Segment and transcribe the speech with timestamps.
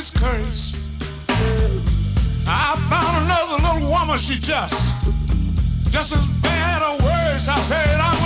[0.00, 0.72] This curse.
[2.46, 4.94] I found another little woman, she just,
[5.90, 7.48] just as bad or worse.
[7.48, 8.18] I said, I'm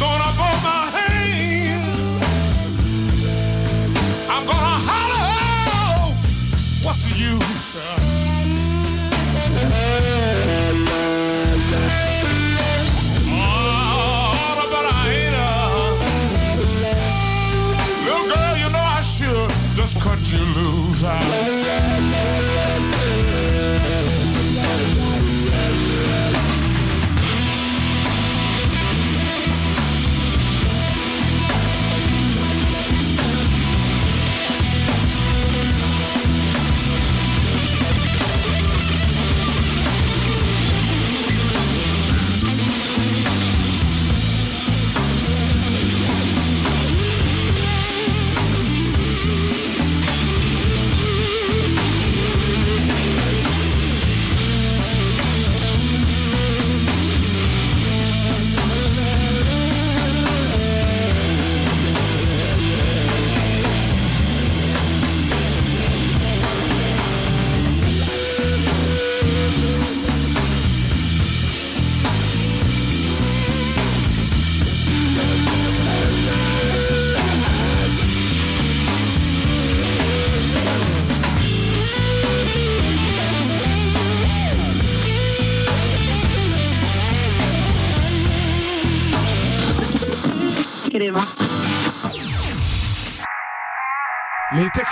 [0.00, 2.24] gonna put my hand.
[4.30, 6.14] I'm gonna holler.
[6.82, 7.74] What's the use?
[20.32, 21.02] You loose.
[21.02, 21.43] Les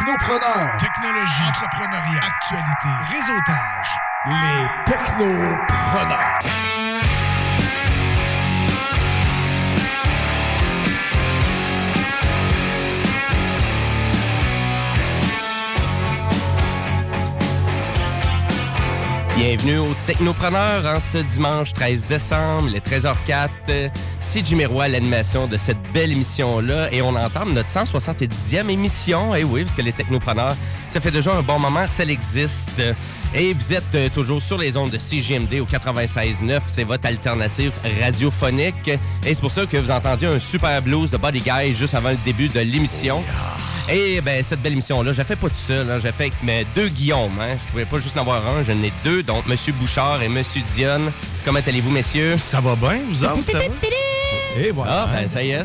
[0.02, 0.76] technopreneurs.
[0.78, 1.42] Technologie.
[1.48, 2.22] Entrepreneuriat.
[2.26, 2.88] Actualité.
[3.10, 3.90] Réseautage.
[4.26, 6.42] Les technopreneurs.
[19.36, 23.90] Bienvenue aux Technopreneurs en ce dimanche 13 décembre, le 13h04.
[24.32, 29.34] C'est Jimmy Roy à l'animation de cette belle émission-là et on entame notre 170e émission.
[29.34, 30.56] Et eh oui, parce que les Technopreneurs,
[30.88, 32.80] ça fait déjà un bon moment, ça existe.
[33.34, 36.60] Et vous êtes euh, toujours sur les ondes de CGMD au 96.9.
[36.66, 38.88] C'est votre alternative radiophonique.
[38.88, 42.08] Et c'est pour ça que vous entendiez un super blues de Body Guy juste avant
[42.08, 43.22] le début de l'émission.
[43.90, 45.90] Et ben cette belle émission-là, j'ai fait pas tout seul.
[45.90, 45.98] Hein.
[45.98, 47.38] J'ai fait avec mes deux Guillaume.
[47.38, 47.58] Hein.
[47.62, 49.56] Je pouvais pas juste en avoir un, j'en ai deux, donc M.
[49.78, 50.42] Bouchard et M.
[50.74, 51.12] Dionne.
[51.44, 52.38] Comment allez-vous, messieurs?
[52.38, 53.44] Ça va bien, vous autres?
[53.50, 53.64] Ça va?
[54.58, 55.08] Et voilà.
[55.08, 55.64] Ah, ben ça y est,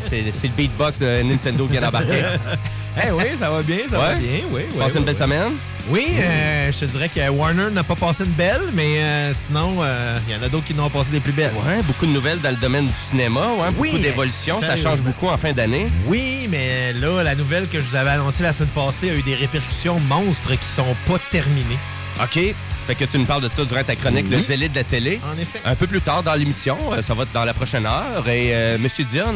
[0.00, 2.22] c'est le beatbox de Nintendo qui vient d'embarquer.
[2.96, 4.62] eh oui, ça va bien, ça va bien, oui.
[4.72, 5.52] oui Passé une belle semaine?
[5.90, 9.76] Oui, euh, je te dirais que Warner n'a pas passé une belle, mais euh, sinon,
[9.80, 11.52] euh, il y en a d'autres qui n'ont passé des plus belles.
[11.66, 15.28] Ouais, beaucoup de nouvelles dans le domaine du cinéma, ouais, beaucoup d'évolutions, ça change beaucoup
[15.28, 15.88] en fin d'année.
[16.06, 19.22] Oui, mais là, la nouvelle que je vous avais annoncée la semaine passée a eu
[19.22, 21.78] des répercussions monstres qui sont pas terminées.
[22.20, 22.54] OK.
[22.88, 25.20] Fait que tu nous parles de ça durant ta chronique, le zélé de la télé.
[25.30, 25.60] En effet.
[25.64, 28.26] Un peu plus tard dans l'émission, ça va être dans la prochaine heure.
[28.26, 29.34] Et Monsieur Dion,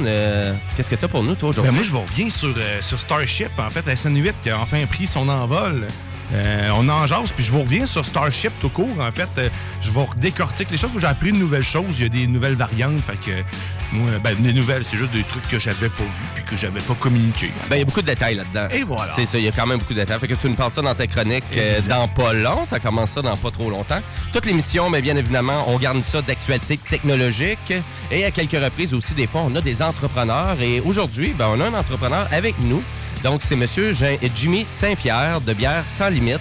[0.75, 1.71] qu'est-ce que tu as pour nous, toi, aujourd'hui?
[1.71, 5.29] Ben moi, je reviens sur, sur Starship, en fait, SN8, qui a enfin pris son
[5.29, 5.87] envol.
[6.35, 8.99] Euh, on en jase, puis je vous reviens sur Starship tout court.
[9.01, 9.49] En fait, euh,
[9.81, 10.91] je vais redécortiquer les choses.
[10.97, 11.99] J'ai appris de nouvelles choses.
[11.99, 13.03] Il y a des nouvelles variantes.
[13.05, 13.43] Fait que,
[13.93, 16.81] moi, ben, des nouvelles, c'est juste des trucs que j'avais pas vus puis que j'avais
[16.81, 17.51] pas communiqué.
[17.69, 18.69] Ben, il y a beaucoup de détails là-dedans.
[18.73, 19.13] Et voilà.
[19.15, 20.19] C'est ça, il y a quand même beaucoup de détails.
[20.19, 22.65] Fait que tu nous parles ça dans ta chronique euh, dans pas long.
[22.65, 24.01] Ça commence ça dans pas trop longtemps.
[24.33, 27.73] Toute l'émission, mais bien évidemment, on garde ça d'actualité technologique.
[28.11, 30.57] Et à quelques reprises aussi, des fois, on a des entrepreneurs.
[30.61, 32.83] Et aujourd'hui, ben, on a un entrepreneur avec nous.
[33.23, 33.93] Donc, c'est Monsieur
[34.35, 36.41] Jimmy Saint-Pierre de Bière Sans Limite.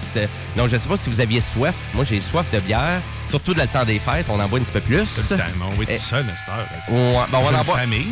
[0.57, 1.75] Donc, je ne sais pas si vous aviez soif.
[1.93, 3.01] Moi, j'ai soif de bière.
[3.31, 5.15] Surtout dans le temps des fêtes, on en boit un petit peu plus.
[5.15, 6.67] Tout le temps, on va être seul à cette heure.
[6.89, 7.77] on va en boire.
[7.79, 8.07] Famille,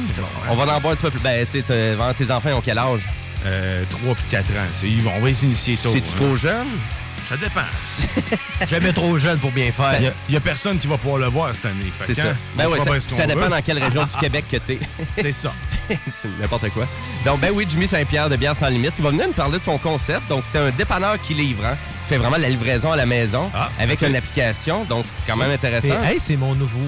[0.50, 1.19] on va en boire un petit peu plus.
[1.19, 3.07] Ben, tu sais, tes enfants ont quel âge?
[3.45, 5.13] Euh, 3 puis 4 ans.
[5.18, 5.92] On va les initier tôt.
[5.94, 6.68] C'est-tu trop jeune?
[7.27, 7.62] Ça dépend.
[8.68, 10.00] Jamais trop jeune pour bien faire.
[10.01, 11.92] Il n'y a, personne qui va pouvoir le voir cette année.
[12.00, 12.33] C'est ça.
[12.56, 14.80] Ben ouais, ça, dépend dans quelle région du Québec que tu es.
[15.16, 15.54] C'est ça.
[15.89, 16.88] c'est n'importe quoi.
[17.25, 18.94] Donc, ben oui, Jimmy Saint-Pierre de Bière sans limite.
[18.98, 20.27] Il va venir nous parler de son concept.
[20.30, 21.66] Donc, c'est un dépanneur qui livre.
[21.66, 21.77] Hein
[22.09, 24.83] fait vraiment la livraison à la maison ah, avec une application.
[24.85, 25.94] Donc, c'est quand même intéressant.
[26.03, 26.79] Hey, c'est mon nouveau,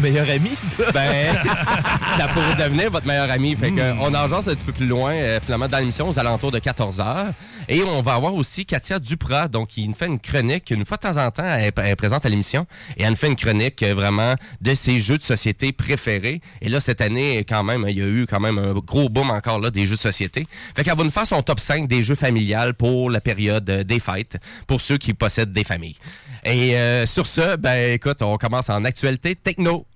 [0.00, 0.92] meilleur ami, ça.
[0.92, 1.34] Ben,
[2.16, 3.56] ça pourrait devenir votre meilleur ami.
[3.56, 4.00] Fait que, hmm.
[4.00, 7.00] on en un petit peu plus loin, euh, finalement, dans l'émission, aux alentours de 14
[7.00, 7.32] h
[7.68, 10.70] Et on va avoir aussi Katia Duprat, donc, qui nous fait une chronique.
[10.70, 12.64] Une fois de temps en temps, elle est présente à l'émission.
[12.96, 16.40] Et elle nous fait une chronique euh, vraiment de ses jeux de société préférés.
[16.62, 19.30] Et là, cette année, quand même, il y a eu quand même un gros boom
[19.30, 20.46] encore là des jeux de société.
[20.76, 23.82] Fait qu'elle va nous faire son top 5 des jeux familiales pour la période euh,
[23.82, 25.96] des fêtes pour ceux qui possèdent des familles.
[26.44, 29.86] Et euh, sur ce, ben écoute, on commence en actualité techno.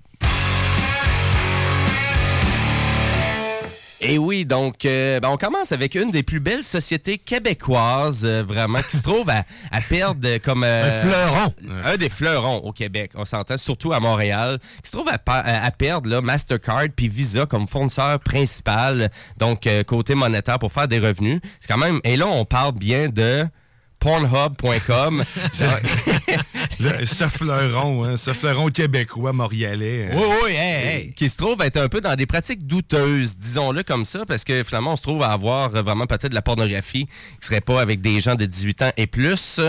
[4.06, 8.42] Et oui, donc, euh, ben, on commence avec une des plus belles sociétés québécoises, euh,
[8.42, 9.44] vraiment, qui se trouve à,
[9.88, 10.62] perdre comme...
[10.62, 11.54] un fleuron.
[11.86, 15.70] Un des fleurons au Québec, on s'entend, surtout à Montréal, qui se trouve à, à,
[15.70, 21.40] perdre là, Mastercard puis Visa comme fournisseur principal, donc côté monétaire pour faire des revenus.
[21.58, 22.00] C'est quand même...
[22.04, 23.46] Et là, on parle bien de
[24.04, 25.24] pornhub.com.
[27.04, 30.10] ce fleuron, hein, ce fleuron québécois montréalais.
[30.12, 34.04] Oui, oui, hey, Qui se trouve être un peu dans des pratiques douteuses, disons-le comme
[34.04, 37.46] ça, parce que finalement, on se trouve à avoir vraiment peut-être de la pornographie qui
[37.46, 39.60] serait pas avec des gens de 18 ans et plus.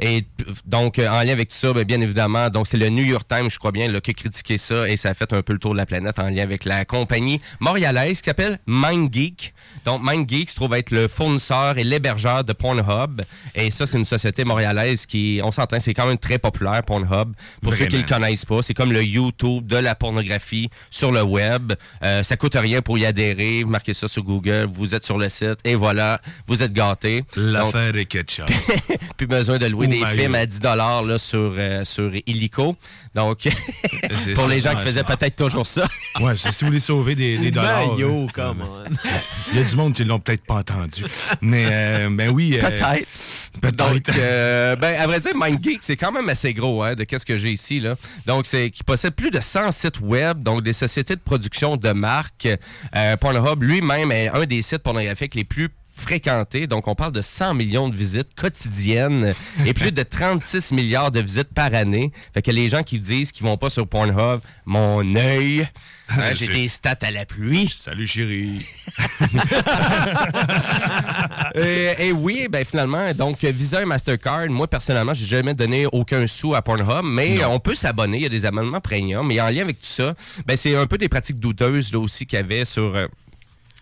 [0.00, 0.24] Et
[0.66, 3.48] donc, en lien avec tout ça, bien, bien évidemment, donc c'est le New York Times,
[3.48, 5.60] je crois bien, là, qui a critiqué ça et ça a fait un peu le
[5.60, 9.54] tour de la planète en lien avec la compagnie montréalaise qui s'appelle MindGeek.
[9.84, 13.22] Donc, MindGeek se trouve être le fournisseur et l'hébergeur de Pornhub.
[13.54, 17.32] Et ça, c'est une société montréalaise qui, on s'entend, c'est quand même très populaire, Pornhub.
[17.62, 21.22] Pour ceux qui le connaissent pas, c'est comme le YouTube de la pornographie sur le
[21.22, 21.72] web.
[22.02, 23.62] Euh, ça coûte rien pour y adhérer.
[23.62, 27.24] Vous marquez ça sur Google, vous êtes sur le site et voilà, vous êtes gâtés.
[27.36, 28.50] L'affaire est ketchup.
[29.16, 32.76] plus besoin de louer des films à 10 là, sur, euh, sur Illico.
[33.14, 33.48] Donc,
[34.34, 35.86] pour les gens qui faisaient peut-être toujours ça.
[36.20, 37.92] ouais, si vous voulez sauver des, des dollars.
[37.92, 38.64] Maillot, come
[39.52, 41.04] Il y a du monde qui l'ont peut-être pas entendu.
[41.40, 42.58] Mais, euh, ben oui.
[42.60, 43.06] peut-être.
[43.74, 47.26] Donc, euh, ben, à vrai dire, MindGeek, c'est quand même assez gros, hein, de qu'est-ce
[47.26, 47.96] que j'ai ici, là.
[48.26, 51.90] Donc, c'est qui possède plus de 100 sites web, donc des sociétés de production de
[51.90, 52.48] marques.
[52.96, 56.66] Euh, Pornhub lui-même est un des sites pornographiques les plus fréquenté.
[56.66, 59.32] Donc, on parle de 100 millions de visites quotidiennes
[59.64, 62.12] et plus de 36 milliards de visites par année.
[62.34, 65.66] Fait que les gens qui disent qu'ils vont pas sur Pornhub, mon œil,
[66.10, 67.68] hein, j'ai des stats à la pluie.
[67.68, 68.66] Salut chérie.
[71.54, 76.54] Et oui, ben finalement, donc Visa et Mastercard, moi personnellement, j'ai jamais donné aucun sou
[76.54, 79.62] à Pornhub, mais on peut s'abonner, il y a des abonnements premium, mais en lien
[79.62, 80.14] avec tout ça,
[80.46, 83.06] ben c'est un peu des pratiques douteuses là aussi qu'il y avait sur euh,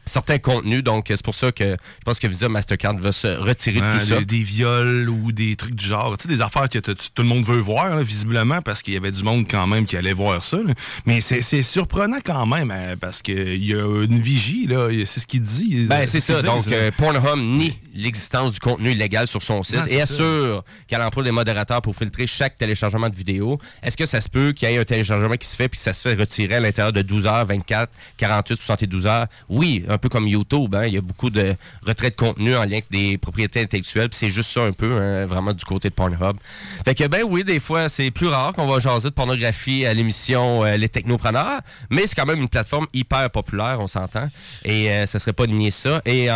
[0.05, 3.81] certains contenus, donc c'est pour ça que je pense que Visa Mastercard va se retirer
[3.81, 4.19] de tout ça.
[4.19, 6.17] des, des viols ou des trucs du genre.
[6.19, 8.97] Tu sais, des affaires que tout le monde veut voir, là, visiblement, parce qu'il y
[8.97, 10.57] avait du monde quand même qui allait voir ça.
[10.59, 10.75] là.
[11.07, 14.89] Mais c'est surprenant quand même, hein, parce qu'il y a une vigie, là.
[15.05, 15.87] C'est ce qu'il dit.
[15.89, 16.43] Ben, c'est ce ça.
[16.43, 21.03] Donc, euh, Pornhub nie l'existence du contenu illégal sur son site Non, et assure qu'elle
[21.03, 23.59] emploie des modérateurs pour filtrer chaque téléchargement de vidéo.
[23.83, 25.93] Est-ce que ça se peut qu'il y ait un téléchargement qui se fait puis ça
[25.93, 29.27] se fait retirer à l'intérieur de 12 heures, 24, 48, 72 heures?
[29.49, 30.75] Oui, un peu comme YouTube.
[30.75, 30.85] hein.
[30.87, 31.55] Il y a beaucoup de
[31.87, 34.09] retraits de contenu en lien avec des propriétés intellectuelles.
[34.09, 36.37] puis c'est juste ça un peu, hein, vraiment du côté de Pornhub.
[36.85, 39.95] Fait que, ben oui, des fois, c'est plus rare qu'on va jaser de pornographie à
[39.95, 44.29] l'émission euh, Les Technopreneurs, mais c'est quand même une plateforme hyper populaire, on s'entend.
[44.65, 46.01] Et euh, ça serait pas de nier ça.
[46.05, 46.35] Et en,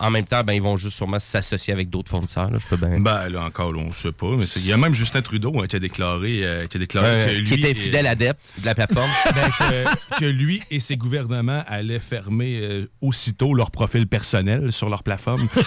[0.00, 2.50] en même temps, ben, ils vont juste sûrement s'associer avec d'autres fournisseurs.
[2.50, 2.98] Là, je peux bien.
[3.00, 4.28] Ben, là encore, là, on sait pas.
[4.36, 7.06] Mais il y a même Justin Trudeau hein, qui a déclaré, euh, qui a déclaré
[7.06, 9.10] Euh, que lui, qui était fidèle adepte de la plateforme.
[9.34, 14.88] ben, que, que lui et ses gouvernements allaient fermer euh, aussitôt leur profil personnel sur
[14.88, 15.48] leur plateforme.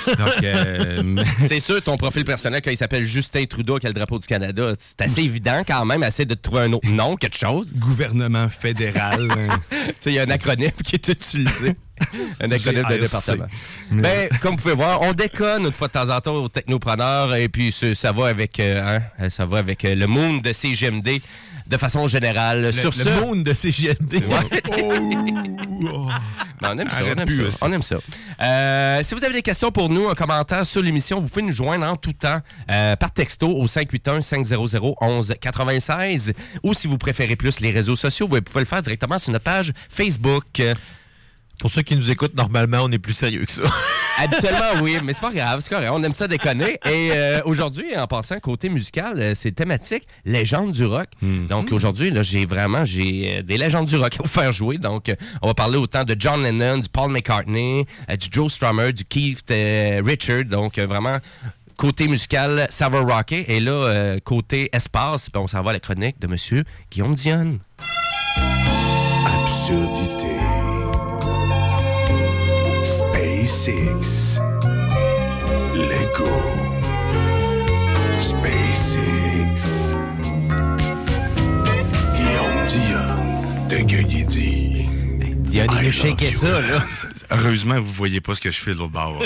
[0.43, 4.17] Euh, mais- c'est sûr, ton profil personnel, quand il s'appelle Justin Trudeau avec le drapeau
[4.19, 7.73] du Canada, c'est assez évident quand même, essayer de trouver un autre nom, quelque chose.
[7.73, 9.29] gouvernement fédéral.
[9.37, 9.57] hein.
[10.05, 11.75] Il y a un acronyme qui est utilisé.
[12.41, 13.45] un acronyme de département.
[13.91, 17.33] Ben, comme vous pouvez voir, on déconne une fois de temps en temps aux technopreneurs
[17.35, 21.19] et puis ça va avec, euh, hein, ça va avec euh, le monde de CGMD
[21.69, 22.73] de façon générale.
[22.73, 24.23] Sur le ce, monde de CGMD.
[25.79, 26.07] Oh!
[26.59, 27.67] Ben, on aime ça, on aime plus, ça.
[27.67, 27.97] On aime ça.
[28.41, 31.51] Euh, si vous avez des questions pour nous, un commentaire sur l'émission, vous pouvez nous
[31.51, 32.39] joindre en tout temps
[32.71, 36.33] euh, par texto au 581-500-1196
[36.63, 39.45] ou si vous préférez plus les réseaux sociaux, vous pouvez le faire directement sur notre
[39.45, 40.59] page Facebook.
[41.59, 43.63] Pour ceux qui nous écoutent, normalement, on est plus sérieux que ça.
[44.19, 45.89] Habituellement, oui, mais c'est pas grave, c'est correct.
[45.91, 46.79] On aime ça déconner.
[46.85, 51.07] Et euh, aujourd'hui, en passant côté musical, euh, c'est thématique légende du rock.
[51.21, 54.77] Donc aujourd'hui, là, j'ai vraiment j'ai euh, des légendes du rock à vous faire jouer.
[54.79, 59.05] Donc, on va parler autant de John Lennon, du Paul McCartney, du Joe Strummer, du
[59.05, 60.45] Keith euh, Richard.
[60.45, 61.17] Donc, vraiment.
[61.77, 63.45] Côté musical, ça va rocker.
[63.55, 67.13] Et là, euh, côté espace, ben, on s'en va à la chronique de Monsieur Guillaume
[67.13, 67.59] Dionne.
[69.27, 70.26] Absurdité.
[73.47, 74.41] SpaceX.
[75.73, 76.35] Lego.
[78.19, 79.95] SpaceX.
[82.15, 86.83] Guillaume Dion de Gueugui Diane, il nous shakeait ça, là.
[87.29, 89.19] Heureusement, vous voyez pas ce que je fais de l'autre bord.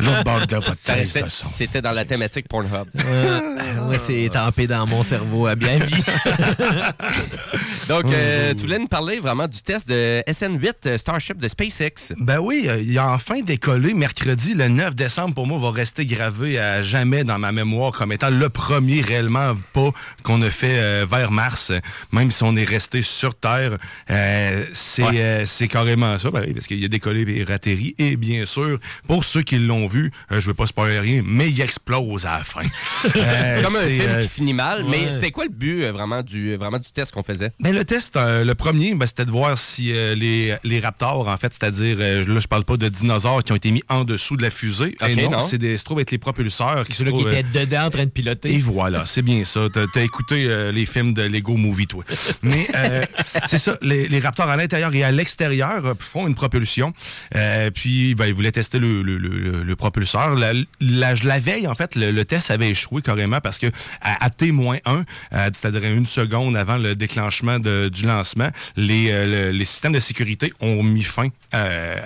[0.00, 1.48] L'autre bord de votre de son.
[1.50, 2.86] C'était dans la thématique Pornhub.
[3.04, 6.02] Euh, ouais, c'est tampé dans mon cerveau à bien vie.
[7.88, 12.14] Donc, euh, tu voulais nous parler vraiment du test de SN8 euh, Starship de SpaceX.
[12.18, 16.04] Ben oui, euh, il a enfin décollé mercredi, le 9 décembre, pour moi, va rester
[16.04, 19.90] gravé à jamais dans ma mémoire comme étant le premier réellement pas
[20.22, 21.72] qu'on a fait euh, vers Mars,
[22.12, 23.78] même si on est resté sur Terre.
[24.10, 25.20] Euh, c'est Ouais.
[25.20, 27.94] euh, c'est carrément ça, pareil, parce qu'il a décollé et.
[27.98, 31.50] Et bien sûr, pour ceux qui l'ont vu, euh, je vais pas spoiler rien, mais
[31.50, 32.62] il explose à la fin.
[33.16, 35.92] Euh, C'est comme un film euh, qui finit mal, mais c'était quoi le but euh,
[35.92, 37.50] vraiment, du, euh, vraiment du test qu'on faisait?
[37.60, 41.28] Ben, le test, euh, le premier, ben, c'était de voir si euh, les, les raptors,
[41.28, 44.04] en fait, c'est-à-dire, euh, là, je parle pas de dinosaures qui ont été mis en
[44.04, 44.96] dessous de la fusée.
[45.00, 45.46] Ok, Et non, non.
[45.46, 48.10] c'est se trouve être les propulseurs Ceux-là qui euh, étaient dedans en train de et
[48.10, 48.58] piloter.
[48.58, 49.66] voilà, c'est bien ça.
[49.72, 52.04] T'as as écouté euh, les films de Lego Movie, toi.
[52.42, 53.04] Mais euh,
[53.46, 56.92] c'est ça, les, les raptors à l'intérieur et à l'extérieur euh, font une propulsion.
[57.34, 60.34] Euh, puis, ben, ils voulaient tester le, le- le- le propulseur.
[60.34, 63.66] La, la- la veille, en fait, le, test avait échoué carrément parce que
[64.00, 69.50] à, à T-1, euh, c'est-à-dire une seconde avant le déclenchement de- du lancement, les, euh,
[69.50, 71.96] le- les systèmes de sécurité ont mis fin euh,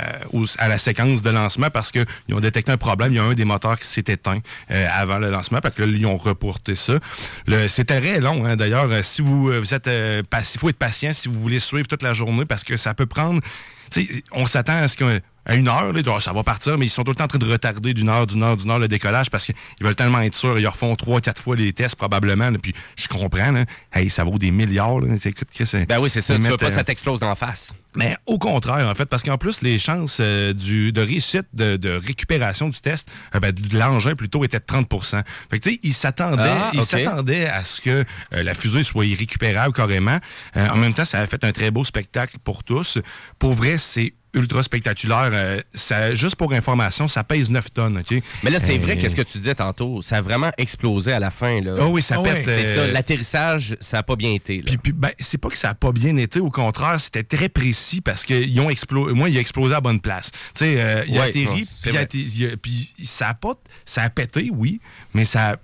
[0.59, 3.13] à la séquence de lancement parce qu'ils ont détecté un problème.
[3.13, 5.61] Il y a un des moteurs qui s'est éteint euh, avant le lancement.
[5.61, 6.95] Parce que là, ils ont reporté ça.
[7.69, 8.89] C'était très long, hein, d'ailleurs.
[9.05, 12.13] Si vous, euh, vous êtes il faut être patient si vous voulez suivre toute la
[12.13, 13.41] journée parce que ça peut prendre.
[14.33, 16.91] On s'attend à ce que à une heure, là, oh, ça va partir, mais ils
[16.91, 18.89] sont tout le temps en train de retarder d'une heure, d'une heure, d'une heure le
[18.89, 20.59] décollage parce qu'ils veulent tellement être sûrs.
[20.59, 22.51] Ils refont trois, quatre fois les tests probablement.
[22.51, 25.01] là, puis je comprends, là, hey, ça vaut des milliards.
[25.01, 25.49] Là, écoute,
[25.89, 26.35] Ben oui, c'est ça.
[26.37, 27.73] Tu veux pas euh, que ça t'explose en face.
[27.97, 31.77] mais au contraire, en fait, parce qu'en plus, les chances euh, du, de réussite, de,
[31.77, 35.75] de récupération du test, euh, ben, de l'engin plutôt, était de 30% Fait que, tu
[35.75, 36.87] sais, ils s'attendaient Ah, ils ok.
[36.87, 38.05] s'attendaient à ce que
[38.35, 40.19] euh, la fusée soit irrécupérable carrément.
[40.57, 42.99] Euh, en même temps, ça a fait un très beau spectacle pour tous.
[43.39, 45.31] Pour vrai, c'est ultra spectaculaire.
[45.33, 47.99] Euh, ça, juste pour information, ça pèse 9 tonnes.
[47.99, 48.23] OK?
[48.43, 50.03] Mais là, c'est Euh, vrai, qu'est-ce que tu disais tantôt?
[50.03, 51.61] Ça a vraiment explosé à la fin.
[51.61, 51.75] Là.
[51.81, 52.47] Ah oui, ça Ah pète.
[52.47, 54.59] ouais, C'est euh, ça, l'atterrissage, ça n'a pas bien été.
[54.59, 54.63] là.
[54.67, 57.49] Puis, puis, ben, c'est pas que ça a pas bien été, au contraire, c'était très
[57.49, 59.15] précis parce qu'ils ont explosé.
[59.15, 60.31] Moi, il a explosé à la bonne place.
[60.33, 63.55] Tu sais, euh, il a Ouais, atterri, puis a atterri- a- puis ça a pas,
[63.85, 64.81] ça a pété, oui,
[65.15, 65.57] mais ça.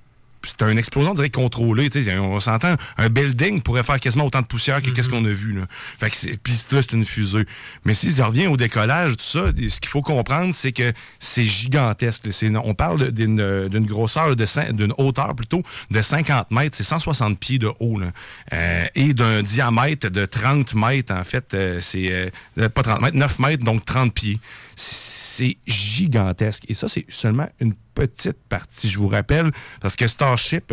[0.46, 1.90] C'était une explosion, on dirait, contrôlée.
[1.90, 5.24] tu sais, On s'entend, un building pourrait faire quasiment autant de poussière que qu'est-ce qu'on
[5.24, 5.52] a vu.
[5.52, 5.66] Là.
[5.98, 7.44] Fait que c'est- puis là, c'est une fusée.
[7.84, 11.44] Mais si ça revient au décollage, tout ça, ce qu'il faut comprendre, c'est que c'est
[11.44, 12.32] gigantesque.
[12.32, 16.76] C'est- On parle d'une d'une grosseur, d'une hauteur plutôt de 50 mètres.
[16.76, 17.98] C'est 160 pieds de haut.
[17.98, 18.12] là.
[18.52, 21.54] Euh, et d'un diamètre de 30 mètres, en fait.
[21.54, 24.38] euh, c'est euh, pas 30 mètres, 9 mètres, donc 30 pieds.
[24.74, 26.64] C'est gigantesque.
[26.68, 29.50] Et ça, c'est seulement une petite partie, je vous rappelle,
[29.80, 30.72] parce que Starship,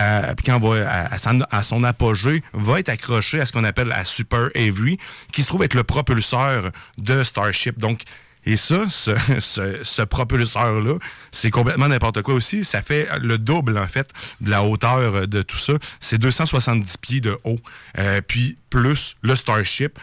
[0.00, 3.64] euh, puis quand va à, à son, à apogée, va être accroché à ce qu'on
[3.64, 4.98] appelle la Super Avery,
[5.32, 7.78] qui se trouve être le propulseur de Starship.
[7.78, 8.02] Donc,
[8.46, 10.98] et ça, ce propulseur-là,
[11.30, 12.64] c'est complètement n'importe quoi aussi.
[12.64, 15.74] Ça fait le double, en fait, de la hauteur de tout ça.
[16.00, 17.58] C'est 270 pieds de haut.
[17.98, 19.98] Euh, puis, plus le Starship,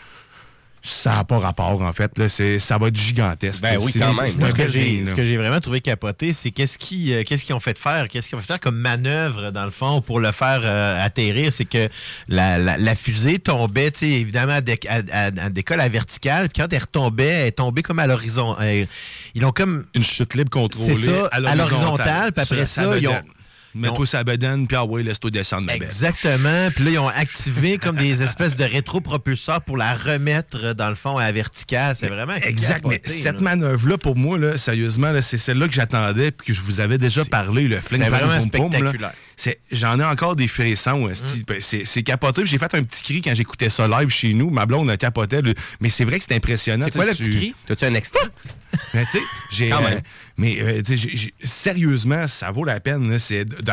[0.84, 2.18] ça n'a pas rapport, en fait.
[2.18, 3.62] Là, c'est, ça va être gigantesque.
[3.62, 4.32] Ben oui, quand même.
[4.40, 5.10] Moi, ce que j'ai- là.
[5.12, 8.08] ce que j'ai vraiment trouvé capoté, c'est qu'est-ce qu'ils euh, qu'est-ce qu'ils ont fait faire,
[8.10, 11.54] qu'est-ce qu'ils ont fait faire comme manœuvre, dans le fond, pour le faire euh, atterrir.
[11.54, 11.88] C'est que
[12.28, 15.88] la, la, la fusée tombait, tu sais, évidemment, à, déc- à, à- à décolle à
[15.90, 16.50] verticale.
[16.50, 18.56] Puis quand elle retombait, elle est tombée comme à l'horizon.
[18.60, 18.86] euh,
[19.36, 19.86] ils ont comme.
[19.94, 23.22] une chute libre contrôlée ça, à l'horizontale, puis après la ça, ils ont-.
[23.74, 25.76] Mets-toi sa bedaine, puis ah ouais, laisse-toi descendre, ma.
[25.76, 26.70] Exactement.
[26.76, 30.96] Puis là, ils ont activé comme des espèces de rétropropulseurs pour la remettre, dans le
[30.96, 31.96] fond, à la verticale.
[31.96, 33.42] C'est vraiment Exact, mais cette là.
[33.42, 36.98] manœuvre-là, pour moi, là, sérieusement, là, c'est celle-là que j'attendais puis que je vous avais
[36.98, 38.78] déjà parlé, le fling c'est vraiment boom, là.
[38.78, 39.12] spectaculaire.
[39.14, 39.31] C'est-
[39.72, 41.10] J'en ai encore des frissons.
[41.10, 41.44] esti.
[41.48, 42.46] Ben, C'est c'est capoté.
[42.46, 44.50] J'ai fait un petit cri quand j'écoutais ça live chez nous.
[44.50, 45.42] Ma blonde a capoté.
[45.42, 45.54] là.
[45.80, 46.86] Mais c'est vrai que c'est impressionnant.
[46.86, 47.56] C'est quoi le Tu- petit cri?
[47.68, 48.20] T'as-tu un extra?
[48.94, 49.70] Mais tu sais, j'ai.
[49.70, 50.00] Quand euh,
[50.38, 50.82] mais euh,
[51.44, 53.18] sérieusement, ça vaut la peine, là,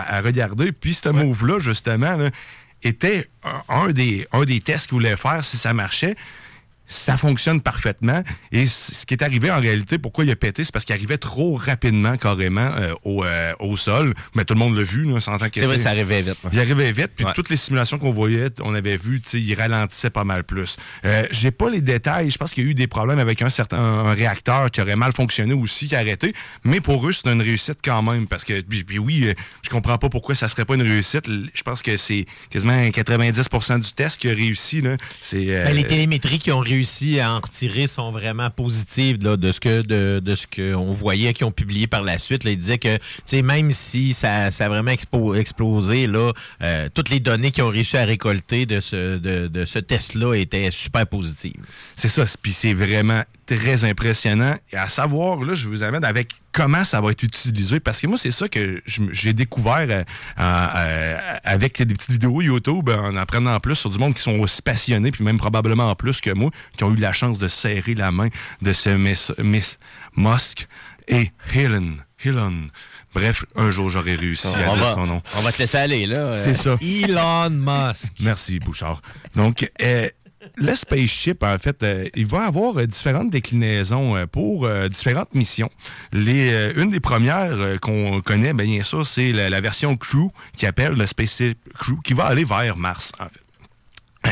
[0.09, 0.73] à regarder.
[0.73, 2.31] Puis ce move-là, justement, là,
[2.83, 6.17] était un, un des, un des tests qu'il voulait faire si ça marchait.
[6.91, 8.23] Ça fonctionne parfaitement.
[8.51, 11.19] Et ce qui est arrivé en réalité, pourquoi il a pété, c'est parce qu'il arrivait
[11.19, 14.15] trop rapidement, carrément, euh, au, euh, au sol.
[14.35, 16.37] Mais tout le monde l'a vu, là, sans tant que C'est vrai, ça arrivait vite.
[16.53, 17.33] il arrivait vite, puis Ouais.
[17.35, 20.79] toutes les simulations qu'on voyait, on avait vu, tu sais, il ralentissait pas mal plus.
[21.05, 22.31] Euh, J'ai pas les détails.
[22.31, 24.97] Je pense qu'il y a eu des problèmes avec un certain un réacteur qui aurait
[24.97, 26.33] mal fonctionné aussi, qui a arrêté.
[26.65, 29.69] Mais pour eux, c'est une réussite quand même, parce que puis, puis oui, euh, je
[29.69, 31.27] comprends pas pourquoi ça serait pas une réussite.
[31.53, 34.97] Je pense que c'est quasiment 90% du test qui a réussi là.
[35.21, 36.78] C'est euh, Ben, les télémétries qui ont réussi
[37.21, 41.33] à en retirer sont vraiment positives là, de ce que de, de ce qu'on voyait,
[41.33, 42.45] qui ont publié par la suite.
[42.45, 42.99] Là, ils disaient que
[43.43, 47.71] même si ça, ça a vraiment expo- explosé, là, euh, toutes les données qu'ils ont
[47.71, 51.61] réussi à récolter de ce, de, de ce test-là étaient super positives.
[51.97, 52.25] C'est ça.
[52.41, 54.57] Puis c'est vraiment très impressionnant.
[54.73, 57.81] Et à savoir, là, je vous amène avec comment ça va être utilisé?
[57.81, 58.83] Parce que moi, c'est ça que
[59.13, 60.05] j'ai découvert euh,
[60.37, 64.39] en- euh, avec des petites vidéos YouTube, en apprenant plus sur du monde qui sont
[64.41, 67.49] aussi passionnés, puis même probablement en plus que moi, qui ont eu la chance de
[67.49, 68.29] serrer la main
[68.63, 69.79] de ce Miss, Miss
[70.17, 70.67] Musk
[71.07, 72.05] et Helen.
[72.25, 72.71] Helen.
[73.15, 75.23] Bref, un jour, j'aurai réussi à dire son nom.
[75.37, 76.35] on va te laisser aller, là.
[76.35, 76.77] C'est ça.
[76.81, 78.15] Elon Musk.
[78.21, 79.01] Merci, Bouchard.
[79.37, 80.09] Donc, euh,
[80.57, 85.71] le spaceship, en fait, euh, il va avoir euh, différentes déclinaisons euh, pour différentes missions.
[86.13, 91.59] Une des premières qu'on connaît, bien sûr, c'est la, version Crew, qui appelle le Spaceship
[91.75, 93.48] Crew, qui va aller vers Mars, en fait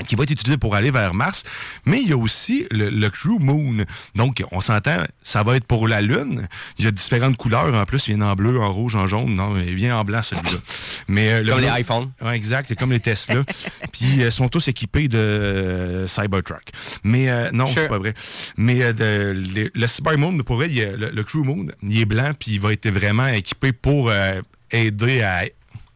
[0.06, 1.44] qui va être utilisé pour aller vers Mars,
[1.86, 3.84] mais il y a aussi le, le Crew Moon.
[4.14, 6.48] Donc, on s'entend, ça va être pour la Lune.
[6.78, 8.08] Il y a différentes couleurs en plus.
[8.08, 9.34] Il vient en bleu, en rouge, en jaune.
[9.34, 10.58] Non, il vient en blanc, celui-là.
[11.08, 12.10] Mais, euh, le Comme les iPhones.
[12.20, 13.42] Ouais, exact, comme les Tesla.
[13.92, 16.64] Puis euh, sont tous équipés de euh, Cybertruck.
[17.04, 17.82] Mais euh, non, Sure.
[17.82, 18.14] c'est pas vrai.
[18.56, 21.44] Mais euh, de- le, le Cyber Moon, pour vrai, il y a- le, le Crew
[21.44, 25.44] Moon, il est blanc, puis il va être vraiment équipé pour euh, aider à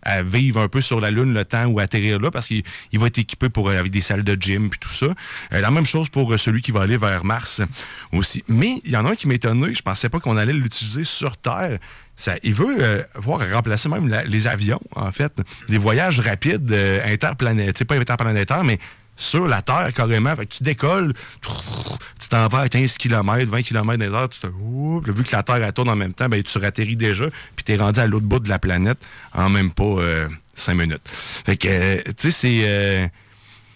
[0.03, 2.99] à vivre un peu sur la Lune le temps ou atterrir là parce qu'il il
[2.99, 5.07] va être équipé pour euh, avec des salles de gym puis tout ça.
[5.53, 7.63] Euh, la même chose pour euh, celui qui va aller vers Mars
[8.13, 8.45] aussi.
[8.49, 11.05] Mais il y en a un qui m'a étonné, je pensais pas qu'on allait l'utiliser
[11.05, 11.79] sur Terre.
[12.21, 15.33] Ça, il veut euh, voir remplacer même les avions, en fait,
[15.71, 18.79] des voyages rapides euh, interplanétaires, pas interplanétaires, mais
[19.21, 20.35] sur la Terre carrément.
[20.35, 21.13] Que tu décolles,
[22.19, 25.43] tu t'en vas à 15 km, 20 km des heures, tu te, vu que la
[25.43, 28.07] Terre elle tourne en même temps, ben, tu ratterris déjà, puis tu es rendu à
[28.07, 28.99] l'autre bout de la planète
[29.33, 29.97] en même pas
[30.55, 31.03] 5 minutes.
[31.09, 32.61] Fait que, euh, tu sais, c'est...
[32.65, 33.07] euh,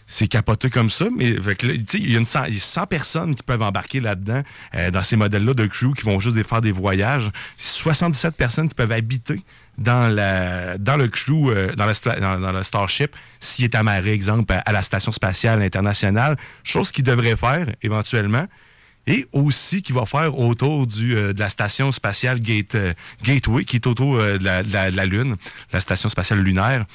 [0.06, 3.34] c'est capoté comme ça, mais il y a une 100, il y a 100 personnes
[3.34, 4.42] qui peuvent embarquer là-dedans,
[4.74, 7.30] euh, dans ces modèles-là de crew qui vont juste faire des voyages.
[7.56, 9.42] 77 personnes qui peuvent habiter
[9.78, 14.12] dans, la, dans le crew, euh, dans, sta- dans, dans le Starship, s'il est amarré,
[14.12, 16.36] exemple, à, la Station spatiale internationale.
[16.62, 18.46] Chose qu'il devrait faire éventuellement.
[19.06, 22.38] et aussi qui va faire autour du, euh, de la station spatiale
[22.74, 25.36] euh, Gateway, qui est autour euh, de, la, de la- de la Lune,
[25.72, 26.86] la station spatiale lunaire.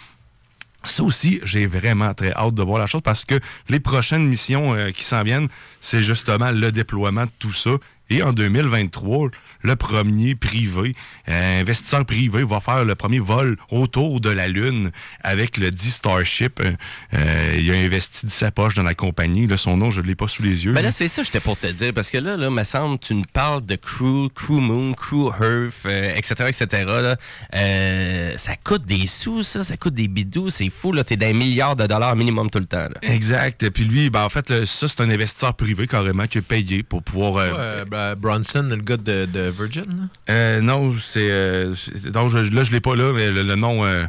[0.85, 4.73] Ça aussi, j'ai vraiment très hâte de voir la chose parce que les prochaines missions
[4.73, 5.49] euh, qui s'en viennent,
[5.81, 7.71] c'est justement le déploiement de tout ça.
[8.09, 9.27] Et en 2023,
[9.61, 10.95] le premier privé,
[11.27, 14.91] euh, investisseur privé, va faire le premier vol autour de la Lune
[15.23, 16.59] avec le 10 Starship.
[16.61, 16.71] Euh,
[17.13, 19.47] euh, il a investi de sa poche dans la compagnie.
[19.47, 20.73] Là, son nom, je ne l'ai pas sous les yeux.
[20.73, 23.13] Ben là, c'est ça, j'étais pour te dire, parce que là, là, me semble, tu
[23.15, 26.83] nous parles de Crew, Crew Moon, Crew Earth, euh, etc., etc.
[26.85, 27.15] là.
[27.55, 31.33] Euh, ça coûte des sous, ça, ça coûte des bidous, c'est fou, là, t'es d'un
[31.33, 32.95] milliard de dollars minimum tout le temps, là.
[33.01, 33.69] Exact.
[33.69, 37.03] Puis lui, ben, en fait, ça, c'est un investisseur privé carrément qui a payé pour
[37.03, 37.85] pouvoir...
[37.85, 39.83] Bra- Bronson, le gars de, de Virgin.
[39.87, 40.33] là?
[40.33, 41.29] Euh, non, c'est.
[41.31, 41.73] euh,
[42.05, 43.83] donc, je, là, je l'ai pas là, mais le, le nom.
[43.85, 44.05] euh,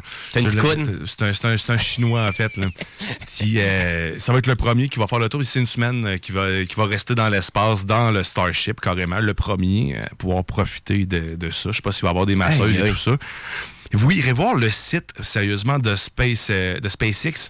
[1.05, 2.55] C'est un, c'est un, c'est un Chinois, en fait.
[2.57, 2.67] Là,
[3.27, 5.41] qui, euh, ça va être le premier qui va faire le tour.
[5.43, 9.19] C'est une semaine euh, qui va, qui va rester dans l'espace, dans le Starship, carrément.
[9.19, 11.71] Le premier, euh, pouvoir profiter de, de ça.
[11.71, 13.17] Je sais pas s'il va y avoir des masseuses et tout ça.
[13.93, 17.49] Vous irez voir le site, sérieusement, de, Space, euh, de SpaceX.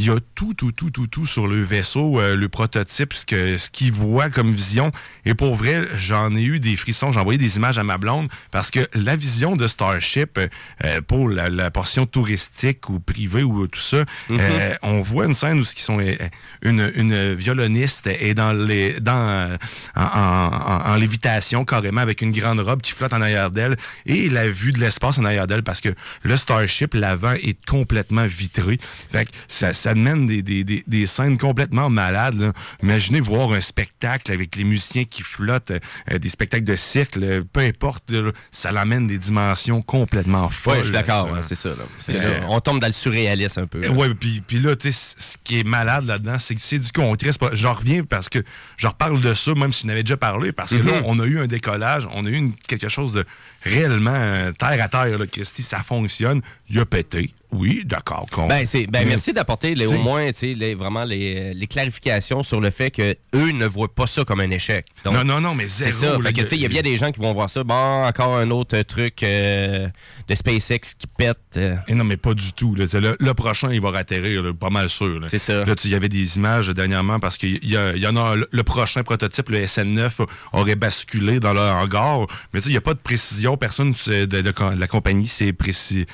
[0.00, 3.26] Il y a tout, tout, tout, tout, tout sur le vaisseau, euh, le prototype, ce
[3.26, 4.92] que- ce qu'il voit comme vision.
[5.24, 7.10] Et pour vrai, j'en ai eu des frissons.
[7.10, 10.38] J'ai envoyé des images à ma blonde parce que la vision de Starship
[10.84, 15.34] euh, pour la, la portion touristique ou privée ou tout ça, euh, on voit une
[15.34, 16.14] scène où ce qui sont euh,
[16.62, 19.58] une, une violoniste est dans les dans
[19.96, 23.76] en, en- en- en lévitation carrément avec une grande robe qui flotte en arrière d'elle
[24.06, 25.88] et la vue de l'espace en arrière d'elle parce que
[26.22, 28.78] le Starship l'avant est complètement vitré.
[29.10, 32.38] Fait que ça, ça mène des, des, des, des scènes complètement malades.
[32.40, 32.52] là.
[32.82, 37.40] Imaginez voir un spectacle avec les musiciens qui flottent, euh, des spectacles de cirque, là,
[37.52, 40.74] peu importe, là, ça l'amène des dimensions complètement folles.
[40.74, 41.32] Ouais, je suis d'accord, ça.
[41.32, 42.12] ouais, c'est ça, Euh, ça.
[42.48, 43.80] On tombe dans le surréalisme un peu.
[43.80, 43.90] là.
[43.90, 46.92] Ouais, puis, puis là, tu sais, ce qui est malade là-dedans, c'est que c'est du
[46.92, 47.30] concret.
[47.52, 48.40] J'en reviens parce que
[48.76, 50.86] je reparle de ça, même si je n'avais déjà parlé, parce que Mhm.
[50.86, 53.24] là, on a eu un décollage, on a eu une- quelque chose de
[53.62, 56.40] réellement euh, terre à terre, là, Christy, ça fonctionne.
[56.68, 57.32] Il a pété.
[57.50, 58.26] Oui, d'accord.
[58.48, 62.90] Ben, c'est, ben merci d'apporter au moins les, vraiment les, les clarifications sur le fait
[62.90, 64.86] que eux ne voient pas ça comme un échec.
[65.04, 66.12] Donc, non, non, non, mais C'est zéro.
[66.14, 66.18] ça.
[66.18, 67.64] là, Fait que, tu sais, il y a bien des gens qui vont voir ça.
[67.64, 69.88] Bon, encore un autre truc euh,
[70.28, 71.38] de SpaceX qui pète.
[71.56, 71.76] euh.
[71.88, 72.74] Eh non, mais pas du tout.
[72.74, 72.86] là.
[72.86, 75.18] C'est Le, le prochain, il va ratterrir, là, pas mal sûr.
[75.28, 75.64] C'est ça.
[75.64, 78.62] Là, tu- il y avait des images dernièrement parce qu'il y, y en a le
[78.62, 80.10] prochain prototype, le SN9,
[80.52, 82.26] aurait basculé dans leur hangar.
[82.52, 83.56] Mais il n'y a pas de précision.
[83.56, 86.06] Personne de, de- de la compagnie s'est préci-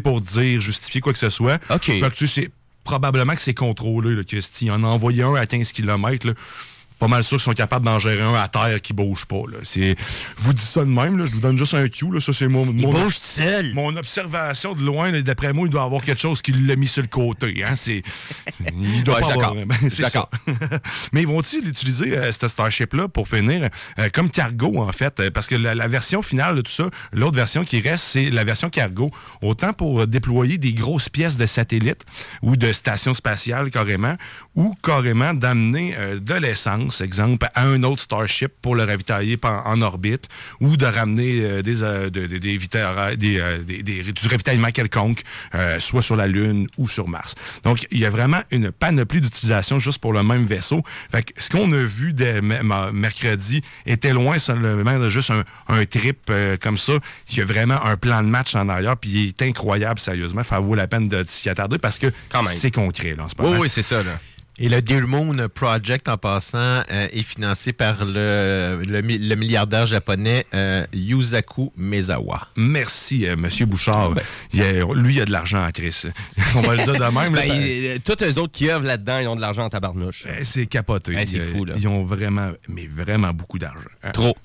[0.00, 1.60] pour dire, justifier quoi que ce soit.
[1.70, 1.84] OK.
[1.84, 2.50] Fait que tu sais,
[2.84, 4.70] probablement que c'est contrôlé, là, Christy.
[4.70, 6.26] En a envoyé un à 15 km.
[6.26, 6.34] Là.
[7.00, 9.42] Pas mal sûr qu'ils sont capables d'en gérer un à terre qui bouge pas.
[9.50, 9.58] Là.
[9.64, 9.96] C'est,
[10.38, 12.12] je vous dis ça de même, là, je vous donne juste un cue.
[12.12, 12.20] Là.
[12.20, 13.74] Ça, c'est mon, mon, bouge seul.
[13.74, 17.02] mon observation de loin, d'après moi, il doit avoir quelque chose qui l'a mis sur
[17.02, 17.64] le côté.
[17.64, 17.74] Hein?
[17.74, 18.02] C'est,
[18.78, 19.54] il doit Ouais, pas avoir.
[19.98, 20.30] d'accord.
[20.46, 20.78] Ben.
[21.12, 25.18] Mais ils vont-ils utiliser euh, ce Starship-là pour finir euh, comme cargo, en fait?
[25.20, 28.30] Euh, Parce que la, la version finale de tout ça, l'autre version qui reste, c'est
[28.30, 29.10] la version cargo.
[29.42, 32.04] Autant pour euh, déployer des grosses pièces de satellites
[32.42, 34.16] ou de stations spatiales carrément,
[34.54, 39.80] ou carrément d'amener euh, de l'essence, exemple, à un autre Starship pour le ravitailler en,
[39.82, 40.28] orbite,
[40.60, 44.28] ou de ramener euh, des, euh, de- de- des, vita- des, euh, des- des- du
[44.28, 45.22] ravitaillement quelconque,
[45.78, 47.34] soit sur la Lune ou sur Mars.
[47.62, 50.82] Donc, il y a vraiment une panoplie d'utilisation juste pour le même vaisseau.
[51.10, 52.40] Fait que ce qu'on a vu dès
[52.92, 56.94] mercredi était loin seulement de juste un, un trip comme ça.
[57.30, 60.42] Il y a vraiment un plan de match en arrière, puis il est incroyable, sérieusement.
[60.42, 62.08] Ça vaut la peine de s'y attarder parce que
[62.52, 63.60] c'est concret, là, en ce Oui, moment.
[63.60, 64.20] oui, c'est ça, là.
[64.62, 69.34] Et le Dear Moon Project, en passant, euh, est financé par le, le, mi- le
[69.34, 72.42] milliardaire japonais euh, Yusaku Mezawa.
[72.56, 74.10] Merci, euh, Monsieur Bouchard.
[74.10, 74.22] Ben.
[74.52, 76.02] Il a- lui, il a de l'argent à Chris.
[76.56, 77.34] On va le dire de même.
[77.34, 77.40] là.
[77.40, 80.24] Ben, ils- tous eux autres qui œuvrent là-dedans, ils ont de l'argent en tabarnouche.
[80.26, 81.14] Ben, c'est capoté.
[81.14, 81.74] Ben, c'est Ils, fou, là.
[81.78, 83.78] Ils ont vraiment, mais vraiment beaucoup d'argent.
[84.12, 84.36] Trop.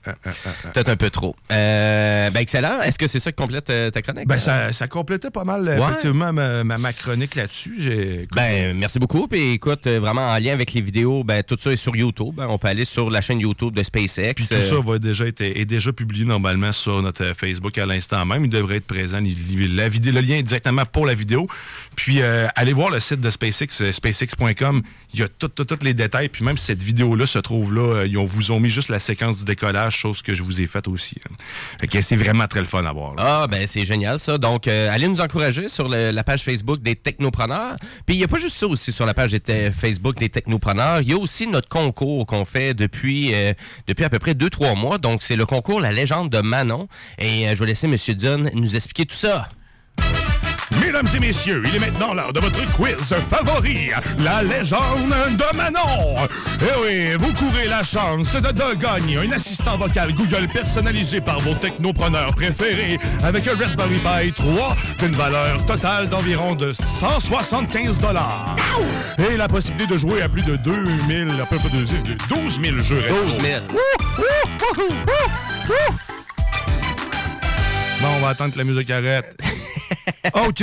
[0.73, 1.35] Peut-être un peu trop.
[1.51, 2.81] Euh, ben, excellent.
[2.83, 4.27] Est-ce que c'est ça qui complète euh, ta chronique?
[4.29, 5.77] Ben, ça, ça complétait pas mal, Ouais.
[5.89, 8.27] effectivement, ma, ma- ma chronique là-dessus.
[8.33, 9.27] Ben, merci beaucoup.
[9.27, 12.35] Puis écoute, euh, vraiment en lien avec les vidéos, ben, tout ça est sur YouTube.
[12.35, 14.33] Ben, on peut aller sur la chaîne YouTube de SpaceX.
[14.35, 17.77] Puis tout Euh, ça va déjà être, est déjà publié normalement sur notre euh, Facebook
[17.77, 18.45] à l'instant même.
[18.45, 19.21] Il devrait être présent.
[19.23, 21.47] Il- la vidéo, le lien est directement pour la vidéo.
[21.95, 24.81] Puis euh, allez voir le site de SpaceX, spacex.com.
[25.13, 26.29] Il y a tous tout, tout les détails.
[26.29, 28.05] Puis même cette vidéo-là se trouve là.
[28.05, 30.67] Ils ont, vous ont mis juste la séquence du décollage, chose que je vous ai
[30.67, 31.15] faite aussi.
[31.29, 31.33] hein.
[31.81, 33.15] Fait que c'est vraiment très le fun à voir.
[33.15, 33.23] là.
[33.43, 34.37] Ah, ben c'est génial ça.
[34.37, 37.75] Donc, euh, allez nous encourager sur le- la page Facebook des Technopreneurs.
[38.05, 40.29] Puis, il n'y a pas juste ça aussi sur la page des te- Facebook des
[40.29, 41.01] Technopreneurs.
[41.01, 43.53] Il y a aussi notre concours qu'on fait depuis, euh,
[43.87, 44.97] depuis à peu près 2-3 mois.
[44.97, 46.87] Donc, c'est le concours La légende de Manon.
[47.17, 47.95] Et euh, je vais laisser M.
[48.15, 49.47] Dunn nous expliquer tout ça.
[50.81, 53.89] Mesdames et messieurs, il est maintenant l'heure de votre quiz favori,
[54.23, 56.15] la légende de Manon.
[56.61, 61.39] Eh oui, vous courez la chance de, de gagner un assistant vocal Google personnalisé par
[61.39, 68.55] vos technopreneurs préférés avec un Raspberry Pi 3 d'une valeur totale d'environ de 175 dollars.
[69.29, 71.83] Et la possibilité de jouer à plus de 2000, à peu près de
[72.29, 73.01] 12 000 jeux.
[73.25, 73.61] 12 000.
[78.05, 79.35] Bon, on va attendre que la musique arrête.
[80.47, 80.59] OK.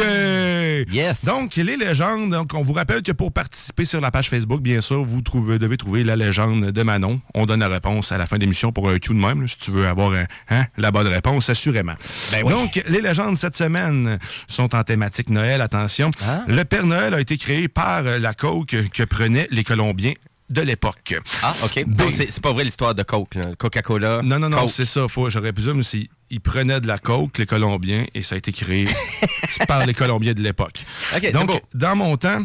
[0.92, 1.24] Yes.
[1.24, 2.30] Donc, les légendes.
[2.30, 5.58] Donc, on vous rappelle que pour participer sur la page Facebook, bien sûr, vous trouvez-
[5.58, 7.20] devez trouver la légende de Manon.
[7.34, 9.48] On donne la réponse à la fin de l'émission pour un Q de même, là,
[9.48, 11.94] si tu veux avoir un- hein, la bonne réponse, assurément.
[12.30, 12.52] Ben oui.
[12.52, 15.60] Donc, les légendes cette semaine sont en thématique Noël.
[15.62, 16.12] Attention.
[16.24, 16.44] Ah.
[16.46, 20.14] Le Père Noël a été créé par la coke que prenaient les Colombiens
[20.52, 21.14] de l'époque.
[21.42, 21.84] Ah, OK.
[21.86, 23.38] Donc, c'est pas vrai l'histoire de Coke.
[23.58, 24.20] Coca-Cola.
[24.22, 25.08] Non, non, non, c'est ça.
[25.08, 28.52] Faut, j'aurais présume si ils prenaient de la coke, les Colombiens, et ça a été
[28.52, 28.86] créé
[29.68, 30.84] par les Colombiens de l'époque.
[31.32, 31.60] Donc, beau.
[31.74, 32.38] dans mon temps,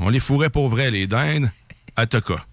[0.00, 1.50] on les fourrait pour vrai, les dindes,
[1.96, 2.44] à Toka.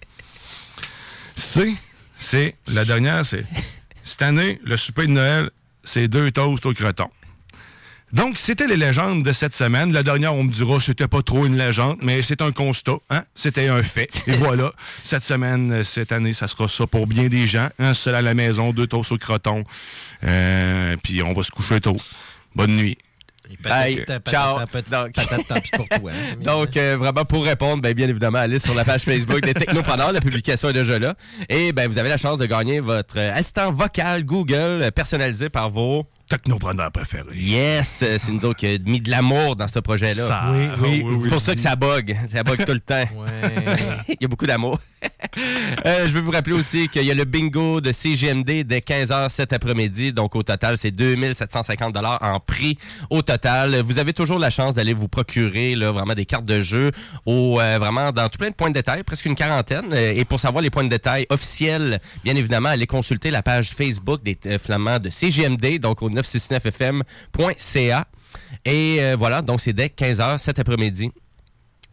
[1.36, 1.73] C'est,
[2.17, 3.45] c'est, la dernière, c'est,
[4.04, 5.49] cette année, le souper de Noël,
[5.84, 7.10] c'est deux toasts au croton.
[8.12, 9.93] Donc, c'était les légendes de cette semaine.
[9.93, 12.98] La dernière, on me dira, c'était pas trop une légende, mais c'est un constat.
[13.10, 13.24] Hein?
[13.36, 14.24] C'était un fait.
[14.28, 14.72] Et voilà,
[15.04, 17.69] cette semaine, cette année, ça sera ça pour bien des gens.
[17.78, 19.63] Un seul à la maison, deux toasts au croton.
[20.24, 21.98] Euh, puis on va se coucher tôt.
[22.56, 22.98] Bonne nuit.
[23.63, 24.06] Bye.
[24.28, 24.60] Ciao.
[24.60, 26.12] Donc- hein.
[26.43, 30.12] Donc, euh, vraiment, pour répondre, ben, bien évidemment, allez sur la page Facebook des Technopreneurs.
[30.12, 31.15] La publication est déjà là.
[31.48, 35.50] Et ben, vous avez la chance de gagner votre euh, assistant vocal Google euh, personnalisé
[35.50, 36.06] par vos...
[36.30, 37.26] Technopreneur préféré.
[37.36, 38.02] Yes!
[38.04, 40.28] euh, C'est nous autres qui a mis de l'amour dans ce projet-là.
[40.28, 42.15] Ça, Oui, oui, oui, C'est pour ça que ça bug.
[42.32, 43.04] Ça bug tout le temps.
[44.08, 44.80] Il y a beaucoup d'amour.
[45.86, 49.30] Euh, je veux vous rappeler aussi qu'il y a le bingo de CGMD dès 15h
[49.30, 50.12] cet après-midi.
[50.12, 52.78] Donc, au total, c'est 2750 en prix
[53.10, 53.80] au total.
[53.82, 56.92] Vous avez toujours la chance d'aller vous procurer là, vraiment des cartes de jeu
[57.26, 59.94] au, euh, vraiment dans tout plein de points de détail, presque une quarantaine.
[59.94, 63.72] Euh, Et pour savoir les points de détail officiels, bien évidemment, allez consulter la page
[63.72, 68.08] Facebook des Flamands de CGMD, donc au 969fm.ca.
[68.66, 71.12] Et voilà, donc c'est dès 15h cet après-midi.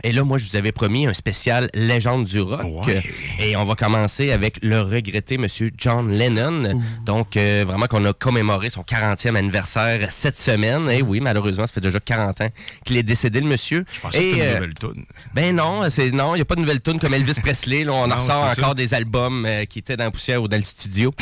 [0.05, 2.63] Et là, moi, je vous avais promis un spécial Légende du rock.
[2.87, 3.03] Ouais.
[3.41, 6.81] Et on va commencer avec le regretté Monsieur John Lennon.
[7.05, 10.91] Donc, euh, vraiment qu'on a commémoré son 40e anniversaire cette semaine.
[10.91, 12.49] Et oui, malheureusement, ça fait déjà 40 ans
[12.85, 13.85] qu'il est décédé, le monsieur.
[13.91, 15.05] Je pensais Et, que c'était une euh, nouvelle toune.
[15.35, 17.85] ben non, c'est non, il n'y a pas de nouvelle tune comme Elvis Presley.
[17.85, 18.75] Là, on en Non, ressort c'est encore ça.
[18.75, 21.13] des albums euh, qui étaient dans la poussière ou dans le studio.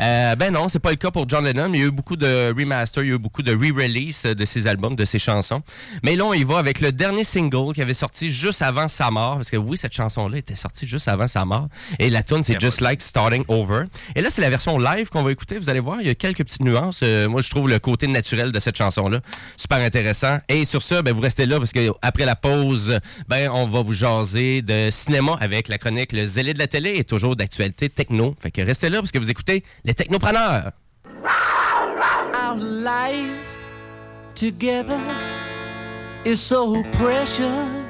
[0.00, 1.70] Euh, ben non, c'est pas le cas pour John Lennon.
[1.74, 4.44] Il y a eu beaucoup de remaster, il y a eu beaucoup de re-release de
[4.44, 5.62] ses albums, de ses chansons.
[6.02, 9.10] Mais là, on y va avec le dernier single qui avait sorti juste avant sa
[9.10, 9.36] mort.
[9.36, 11.68] Parce que oui, cette chanson-là était sortie juste avant sa mort.
[11.98, 13.84] Et la tune, c'est Just Like Starting Over.
[14.14, 15.58] Et là, c'est la version live qu'on va écouter.
[15.58, 17.00] Vous allez voir, il y a quelques petites nuances.
[17.02, 19.20] Euh, moi, je trouve le côté naturel de cette chanson-là
[19.56, 20.38] super intéressant.
[20.48, 23.82] Et sur ça, ben, vous restez là parce que après la pause, ben, on va
[23.82, 27.88] vous jaser de cinéma avec la chronique Le Zélé de la télé et toujours d'actualité
[27.88, 28.34] techno.
[28.40, 30.72] Fait que restez là parce que vous écoutez les technopreneurs.
[32.34, 33.60] Our life
[34.34, 35.00] together
[36.24, 37.89] is so precious.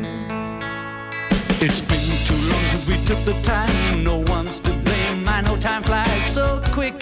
[1.63, 4.03] It's been too long since we took the time.
[4.03, 5.29] No one's to blame.
[5.29, 7.00] I know time flies so quickly.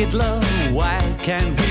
[0.00, 0.72] Make love.
[0.72, 1.69] Why can't we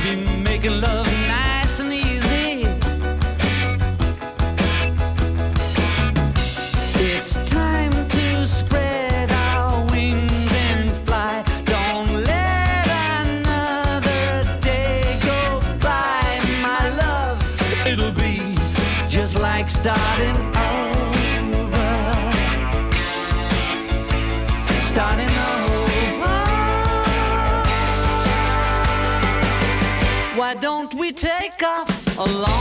[32.20, 32.60] alone?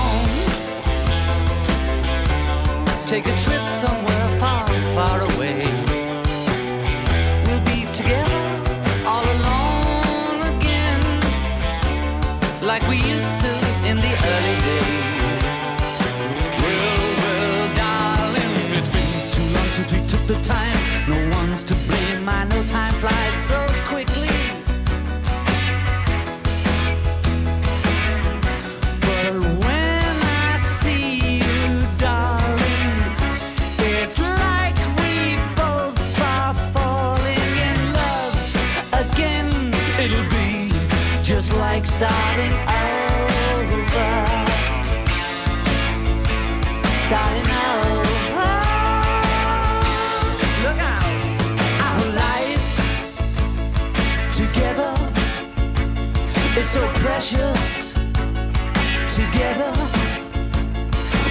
[3.07, 3.58] take a trip
[57.19, 57.93] precious.
[59.13, 59.73] Together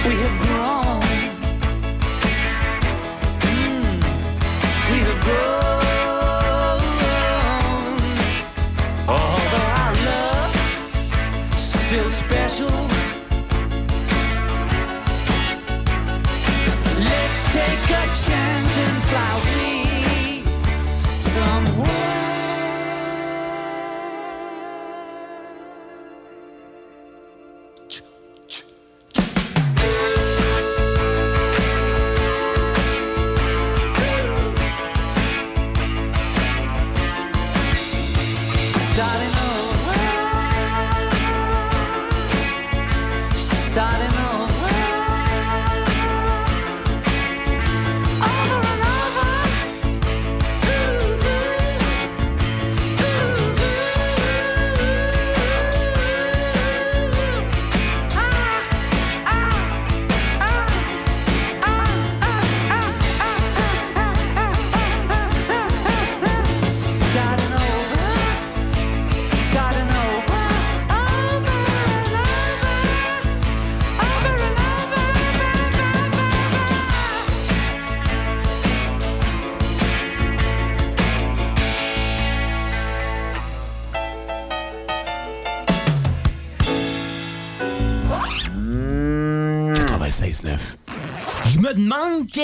[0.06, 0.87] we have grown.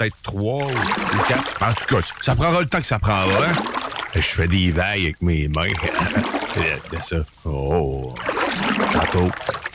[0.00, 1.62] peut-être trois ou quatre.
[1.62, 3.24] En tout cas, ça prendra le temps que ça prendra.
[3.24, 3.52] Hein?
[4.14, 5.72] Je fais des vagues avec mes mains.
[6.54, 7.16] C'est ça.
[7.44, 8.14] Oh.
[8.92, 9.30] Tantôt.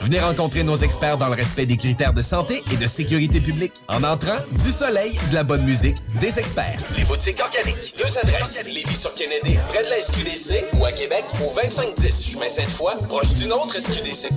[0.00, 3.72] Venez rencontrer nos experts dans le respect des critères de santé et de sécurité publique.
[3.88, 6.78] En entrant, du soleil, de la bonne musique, des experts.
[6.96, 7.94] Les boutiques organiques.
[7.98, 8.64] Deux adresses.
[8.66, 13.32] Lévis sur Kennedy, près de la SQDC ou à Québec au 2510 chemin Sainte-Foy, proche
[13.34, 14.28] d'une autre SQDC.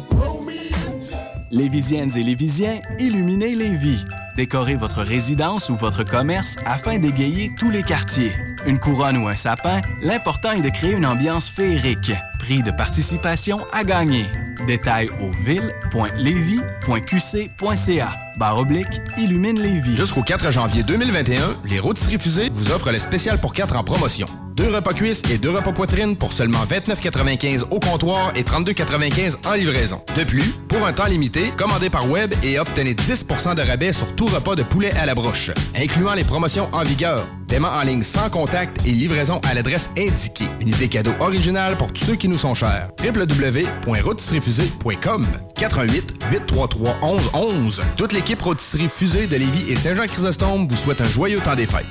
[1.51, 4.05] Lévisiennes et Lévisiens, illuminez les vies.
[4.35, 8.31] Décorez votre résidence ou votre commerce afin d'égayer tous les quartiers.
[8.65, 12.13] Une couronne ou un sapin, l'important est de créer une ambiance féerique.
[12.39, 14.25] Prix de participation à gagner.
[14.67, 18.07] Détails au ville.levy.qc.ca.
[18.37, 19.97] Barre oblique, illumine les vies.
[19.97, 24.27] Jusqu'au 4 janvier 2021, les rôtisseries fusées vous offrent le spécial pour 4 en promotion.
[24.53, 29.53] Deux repas cuisses et deux repas poitrine pour seulement 29,95 au comptoir et 32,95 en
[29.53, 30.01] livraison.
[30.17, 34.13] De plus, pour un temps limité, commandez par web et obtenez 10% de rabais sur
[34.15, 37.25] tout repas de poulet à la broche, incluant les promotions en vigueur.
[37.47, 40.47] Paiement en ligne sans contact et livraison à l'adresse indiquée.
[40.59, 42.89] Une idée cadeau originale pour tous ceux qui nous sont chers.
[43.03, 51.05] www.rôtisseriefusée.com 88 833 1111 Toute l'équipe Rôtisserie Fusée de Lévis et Saint-Jean-Chrysostome vous souhaite un
[51.05, 51.85] joyeux temps des fêtes.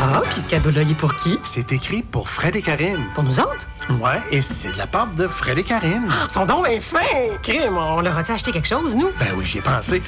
[0.00, 1.36] Ah, puis ce cadeau-là, il est pour qui?
[1.42, 3.02] C'est écrit pour Fred et Karine.
[3.16, 3.66] Pour nous autres?
[4.00, 6.04] Ouais, et c'est de la part de Fred et Karine.
[6.08, 7.00] Ah, Son don est fin!
[7.42, 9.08] Crime, on leur a-tu acheté quelque chose, nous?
[9.18, 10.00] Ben oui, j'y ai pensé.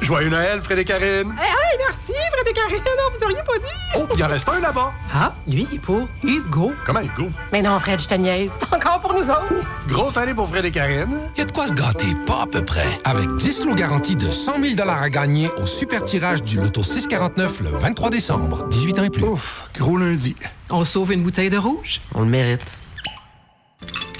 [0.00, 1.34] Joyeux Noël, Fred et Karine.
[1.38, 3.66] Hey, hey, merci, Fred et Karine, on vous auriez pas dit.
[3.96, 4.92] Oh, il en reste un là-bas.
[5.14, 6.74] Ah, lui, il est pour Hugo.
[6.84, 7.30] Comment Hugo?
[7.52, 8.52] Mais non, Fred, je te niaise.
[8.58, 9.54] C'est encore pour nous autres.
[9.88, 11.18] Grosse année pour Fred et Karine.
[11.36, 12.86] Il y a de quoi se gâter, pas à peu près.
[13.04, 17.60] Avec 10 lots garantis de 100 000 à gagner au super tirage du loto 649
[17.60, 18.68] le 23 décembre.
[18.68, 19.24] 18 ans et plus.
[19.24, 20.36] Ouf, gros lundi.
[20.70, 22.00] On sauve une bouteille de rouge?
[22.14, 22.76] On le mérite.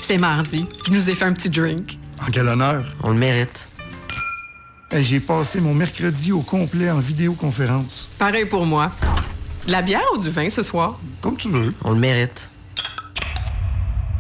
[0.01, 0.67] C'est mardi.
[0.87, 1.99] Je nous ai fait un petit drink.
[2.23, 2.85] En quel honneur?
[3.03, 3.69] On le mérite.
[4.95, 8.09] Hey, J'ai passé mon mercredi au complet en vidéoconférence.
[8.17, 8.93] Pareil pour moi.
[9.67, 11.01] De la bière ou du vin ce soir?
[11.21, 11.75] Comme tu veux.
[11.83, 12.49] On le mérite.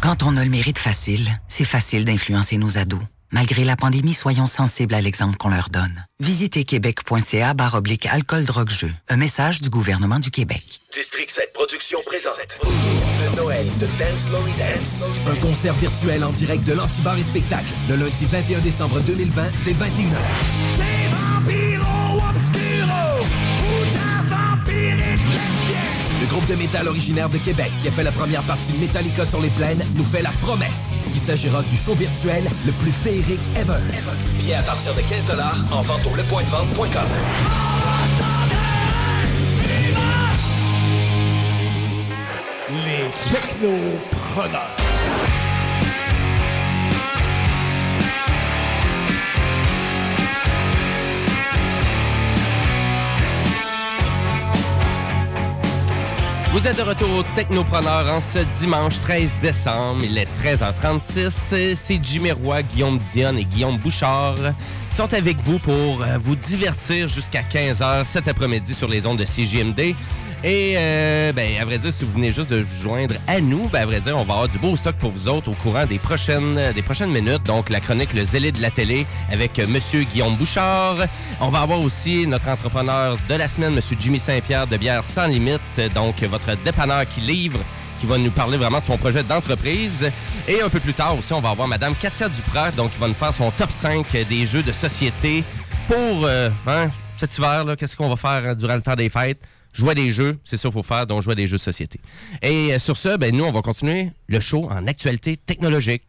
[0.02, 3.00] Quand on a le mérite facile, c'est facile d'influencer nos ados.
[3.34, 6.06] Malgré la pandémie, soyons sensibles à l'exemple qu'on leur donne.
[6.20, 8.92] Visitez québec.ca barre oblique alcool drogue jeu.
[9.08, 10.62] Un message du gouvernement du Québec.
[10.92, 15.02] District 7 Productions présente le Noël de Dance Lory Dance.
[15.28, 19.72] Un concert virtuel en direct de l'Antibar et Spectacle le lundi 21 décembre 2020 dès
[19.72, 21.03] 21h.
[26.24, 29.26] Le groupe de métal originaire de Québec qui a fait la première partie de Metallica
[29.26, 33.42] sur les plaines nous fait la promesse qu'il s'agira du show virtuel le plus féerique
[33.58, 33.76] ever.
[34.38, 35.26] Billets à partir de 15
[35.70, 37.02] en vente au lepointdevente.com.
[42.70, 44.83] Les technopreneurs.
[56.54, 60.04] Vous êtes de retour au Technopreneur en ce dimanche 13 décembre.
[60.04, 61.74] Il est 13h36.
[61.74, 64.36] C'est Jimmy Roy, Guillaume Dionne et Guillaume Bouchard
[64.94, 69.18] qui sont avec vous pour euh, vous divertir jusqu'à 15h cet après-midi sur les ondes
[69.18, 69.96] de CJMD.
[70.46, 73.66] Et, euh, ben, à vrai dire, si vous venez juste de vous joindre à nous,
[73.70, 75.86] ben, à vrai dire, on va avoir du beau stock pour vous autres au courant
[75.86, 77.44] des prochaines, des prochaines minutes.
[77.44, 80.96] Donc, la chronique Le Zélé de la télé avec euh, Monsieur Guillaume Bouchard.
[81.40, 85.28] On va avoir aussi notre entrepreneur de la semaine, Monsieur Jimmy Saint-Pierre de Bière Sans
[85.28, 85.80] Limite.
[85.94, 87.60] Donc, votre dépanneur qui livre
[87.98, 90.10] qui va nous parler vraiment de son projet d'entreprise.
[90.46, 93.08] Et un peu plus tard aussi, on va avoir Madame Katia Duprat, donc qui va
[93.08, 95.42] nous faire son top 5 des jeux de société
[95.88, 97.64] pour euh, hein, cet hiver.
[97.78, 99.40] Qu'est-ce qu'on va faire euh, durant le temps des fêtes?
[99.74, 102.00] Jouer des jeux, c'est ça qu'il faut faire, donc jouer des jeux de société.
[102.42, 106.04] Et euh, sur ce, ben, nous, on va continuer le show en actualité technologique.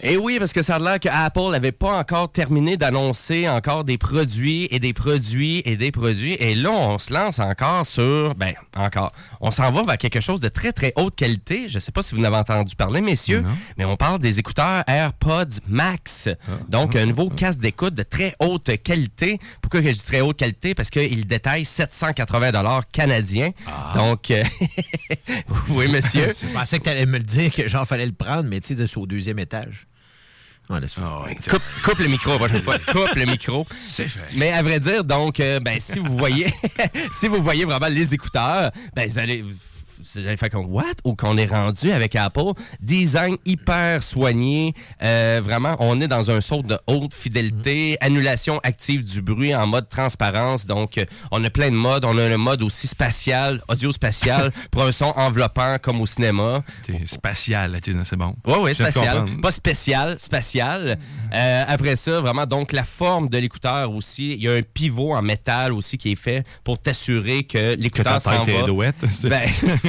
[0.00, 3.82] Et oui, parce que ça a l'air que Apple n'avait pas encore terminé d'annoncer encore
[3.82, 6.34] des produits et des produits et des produits.
[6.34, 10.40] Et là, on se lance encore sur, ben, encore, on s'en va vers quelque chose
[10.40, 11.68] de très, très haute qualité.
[11.68, 13.42] Je ne sais pas si vous en avez entendu parler, messieurs,
[13.76, 16.28] mais on parle des écouteurs AirPods Max.
[16.68, 19.40] Donc, un nouveau casque d'écoute de très haute qualité.
[19.60, 20.74] Pourquoi que je dis très haute qualité?
[20.76, 23.50] Parce qu'il détaille 780 canadiens.
[23.96, 24.44] Donc, euh,
[25.70, 26.28] oui, monsieur.
[26.40, 28.76] Je pensais que tu allais me le dire que genre fallait le prendre, mais tu
[28.76, 29.87] sais, c'est au deuxième étage.
[31.48, 32.78] Coupe, coupe le micro la prochaine fois.
[32.92, 33.66] Coupe le micro.
[33.80, 34.20] C'est fait.
[34.34, 36.52] Mais à vrai dire, donc, euh, ben, si vous voyez,
[37.12, 39.44] si vous voyez vraiment les écouteurs, ben, vous allez,
[40.14, 40.84] j'allais faire comme what?
[41.04, 42.52] Ou qu'on est rendu avec Apple.
[42.80, 44.72] Design hyper soigné.
[45.02, 47.96] Euh, vraiment, on est dans un saut de haute fidélité.
[48.00, 50.66] Annulation active du bruit en mode transparence.
[50.66, 52.04] Donc, euh, on a plein de modes.
[52.04, 56.62] On a un mode aussi spatial, audio-spatial, pour un son enveloppant comme au cinéma.
[57.04, 58.34] Spatial, c'est bon.
[58.46, 59.26] Oui, oui, spatial.
[59.40, 60.98] Pas spécial, spatial.
[61.34, 64.32] Euh, après ça, vraiment, donc la forme de l'écouteur aussi.
[64.32, 68.20] Il y a un pivot en métal aussi qui est fait pour t'assurer que l'écouteur
[68.20, 68.64] s'en va.
[69.24, 69.48] Ben,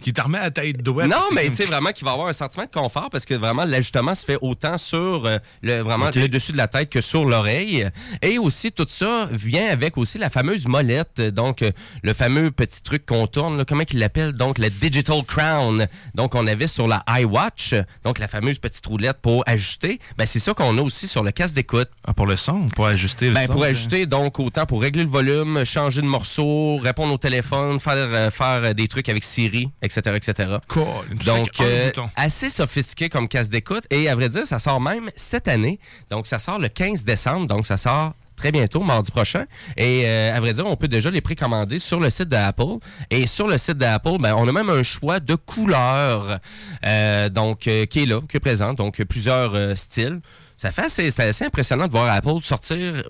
[0.00, 1.08] qui te remet à la tête douette.
[1.08, 3.64] non, mais tu sais vraiment qu'il va avoir un sentiment de confort parce que vraiment
[3.64, 7.24] l'ajustement se fait autant sur euh, le vraiment le dessus de la tête que sur
[7.24, 7.88] l'oreille
[8.22, 11.70] et aussi tout ça vient avec aussi la fameuse molette donc euh,
[12.02, 14.32] le fameux petit truc qu'on tourne là, comment qu'il l'appelle?
[14.32, 17.74] Donc le digital crown donc on avait sur la iWatch
[18.04, 21.30] donc la fameuse petite roulette pour ajuster ben c'est ça qu'on a aussi sur le
[21.32, 23.52] casque d'écoute Ah, pour le son, pour ajuster le ben, son.
[23.52, 23.68] pour hein.
[23.68, 28.65] ajuster, donc, autant pour régler le volume, changer de morceau, répondre au téléphone, faire, euh,
[28.66, 30.56] faire euh, des trucs avec Siri, etc., etc.
[30.68, 30.84] Cool.
[31.24, 33.84] Donc, euh, assez sophistiqué comme casse d'écoute.
[33.90, 35.78] Et à vrai dire, ça sort même cette année.
[36.10, 37.46] Donc, ça sort le 15 décembre.
[37.46, 39.46] Donc, ça sort très bientôt, mardi prochain.
[39.76, 42.76] Et euh, à vrai dire, on peut déjà les précommander sur le site d'Apple.
[43.10, 46.38] Et sur le site d'Apple, ben, on a même un choix de couleurs
[46.84, 48.74] euh, donc, euh, qui est là, qui est présent.
[48.74, 50.20] Donc, plusieurs styles.
[50.58, 53.02] Ça fait c'est assez impressionnant de voir Apple sortir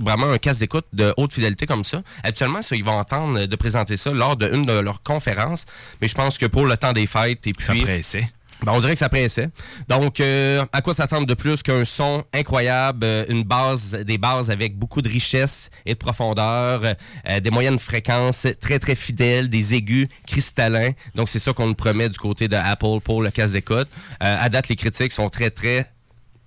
[0.00, 2.02] vraiment un casque d'écoute de haute fidélité comme ça.
[2.22, 5.66] Actuellement, ça, ils vont entendre de présenter ça lors d'une de leurs conférences,
[6.00, 7.64] mais je pense que pour le temps des fêtes et puis...
[7.64, 8.28] Ça pressait.
[8.62, 9.48] Ben, on dirait que ça pressait.
[9.88, 14.50] Donc, euh, à quoi s'attendre de plus qu'un son incroyable, euh, une base, des bases
[14.50, 19.74] avec beaucoup de richesse et de profondeur, euh, des moyennes fréquences très, très fidèles, des
[19.74, 20.92] aigus cristallins.
[21.14, 23.88] Donc, c'est ça qu'on nous promet du côté de Apple pour le casque d'écoute.
[24.22, 25.90] Euh, à date, les critiques sont très, très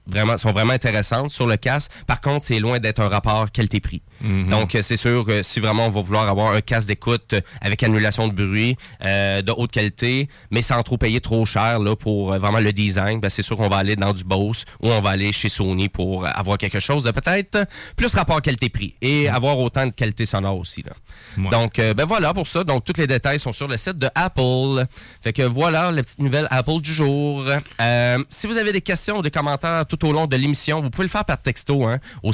[0.08, 1.92] vraiment sont vraiment intéressantes sur le casque.
[2.08, 4.02] Par contre, c'est loin d'être un rapport qualité-prix.
[4.24, 4.50] Mhm.
[4.50, 7.42] Donc, euh, c'est sûr que si vraiment on va vouloir avoir un casque d'écoute euh,
[7.62, 11.96] avec annulation de bruit euh, de haute qualité, mais sans trop payer trop cher là,
[11.96, 15.02] pour vraiment le design, ben, c'est sûr qu'on va aller dans du Bose ou on
[15.02, 19.60] va aller chez Sony pour avoir quelque chose de peut-être plus rapport qualité-prix et avoir
[19.60, 20.84] autant de qualité sonore aussi.
[20.84, 20.92] Là.
[21.38, 21.50] Ouais.
[21.50, 22.64] Donc, euh, ben voilà pour ça.
[22.64, 24.86] Donc, tous les détails sont sur le site de Apple.
[25.22, 27.44] Fait que voilà la petite nouvelle Apple du jour.
[27.82, 30.90] Euh, si vous avez des questions ou des commentaires tout au long de l'émission, vous
[30.90, 32.32] pouvez le faire par texto hein, au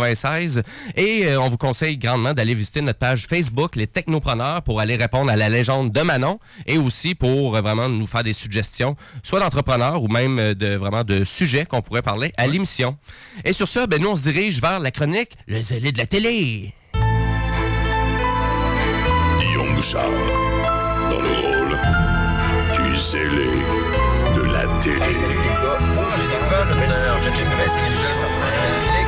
[0.00, 0.62] 581-500-1196.
[0.96, 4.96] Et euh, on vous conseille grandement d'aller visiter notre page Facebook, Les Technopreneurs, pour aller
[4.96, 8.96] répondre à la légende de Manon et aussi pour euh, vraiment nous faire des suggestions,
[9.22, 12.96] soit d'entrepreneurs ou même euh, de vraiment de sujets qu'on pourrait parler à l'émission.
[13.44, 16.06] Et sur ça, ben, nous, on se dirige vers la chronique Le zélé de la
[16.06, 16.72] télé.
[19.40, 20.10] Guillaume Bouchard,
[21.10, 21.78] dans le rôle
[22.74, 23.50] du zélé
[24.36, 25.00] de la télé.
[25.00, 28.86] j'ai découvert une nouvelle en fait, j'ai une nouvelle série qui est sortie sur Netflix,
[28.86, 29.05] ça s'appelle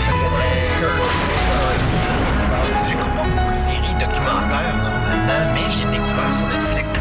[2.89, 6.98] J'écoute pas beaucoup de séries documentaires normalement, mais j'ai découvert sur Netflix.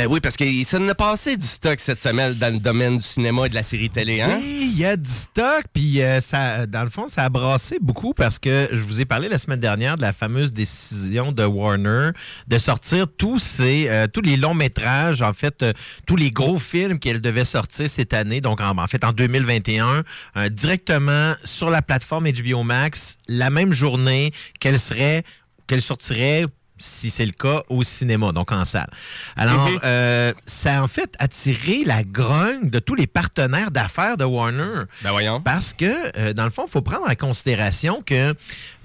[0.00, 3.04] Ben oui, parce qu'il s'en a passé du stock cette semaine dans le domaine du
[3.04, 4.38] cinéma et de la série télé, hein?
[4.40, 7.76] Oui, il y a du stock, puis euh, ça, dans le fond, ça a brassé
[7.82, 11.44] beaucoup parce que je vous ai parlé la semaine dernière de la fameuse décision de
[11.44, 12.12] Warner
[12.48, 15.74] de sortir tous ces, euh, tous les longs métrages, en fait, euh,
[16.06, 20.02] tous les gros films qu'elle devait sortir cette année, donc en, en fait en 2021,
[20.38, 25.24] euh, directement sur la plateforme HBO Max, la même journée qu'elle serait,
[25.66, 26.46] qu'elle sortirait
[26.80, 28.88] si c'est le cas, au cinéma, donc en salle.
[29.36, 29.78] Alors, Mhm.
[29.84, 34.84] euh, ça a en fait attiré la grogne de tous les partenaires d'affaires de Warner.
[35.04, 35.40] Ben voyons.
[35.42, 35.84] Parce que,
[36.18, 38.34] euh, dans le fond, il faut prendre en considération que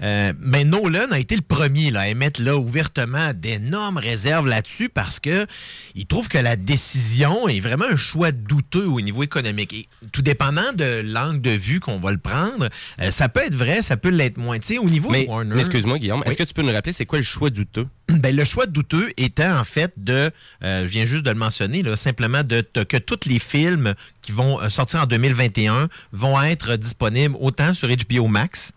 [0.02, 4.88] euh, ben Nolan a été le premier là, à émettre là, ouvertement d'énormes réserves là-dessus
[4.90, 5.46] parce que
[5.94, 9.72] il trouve que la décision est vraiment un choix douteux au niveau économique.
[9.72, 12.68] Et tout dépendant de l'angle de vue qu'on va le prendre,
[13.00, 14.58] euh, ça peut être vrai, ça peut l'être moins.
[14.58, 15.58] Tu sais, au niveau Mais, de Warner...
[15.58, 16.28] excuse-moi, Guillaume, Oui.
[16.28, 17.85] est-ce que tu peux nous rappeler c'est quoi le choix douteux?
[18.08, 20.30] Ben, le choix douteux étant en fait de,
[20.62, 23.94] euh, je viens juste de le mentionner, là, simplement de, de- que tous les films
[24.22, 28.72] qui vont euh, sortir en 2021 vont être disponibles autant sur HBO Max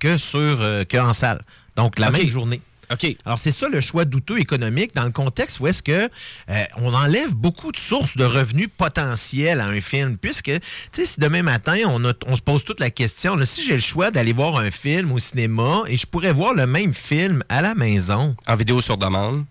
[0.00, 1.40] que sur euh, que en salle.
[1.76, 2.60] Donc la même journée.
[2.92, 3.16] OK.
[3.24, 6.08] Alors c'est ça le choix douteux économique dans le contexte où est-ce que
[6.50, 10.60] euh, on enlève beaucoup de sources de revenus potentiels à un film puisque tu
[10.92, 13.74] sais si demain matin on, a- on se pose toute la question là, si j'ai
[13.74, 17.42] le choix d'aller voir un film au cinéma et je pourrais voir le même film
[17.48, 19.44] à la maison En vidéo sur demande.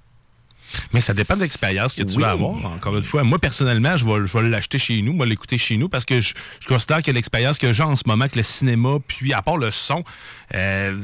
[0.92, 2.22] Mais ça dépend de l'expérience que tu Oui.
[2.24, 3.24] vas avoir, encore une fois.
[3.24, 6.20] Moi, personnellement, je vais, je vais l'acheter chez nous, moi, l'écouter chez nous, parce que
[6.20, 9.42] je, je considère que l'expérience que j'ai en ce moment avec le cinéma, puis à
[9.42, 10.04] part le son,
[10.56, 11.00] euh,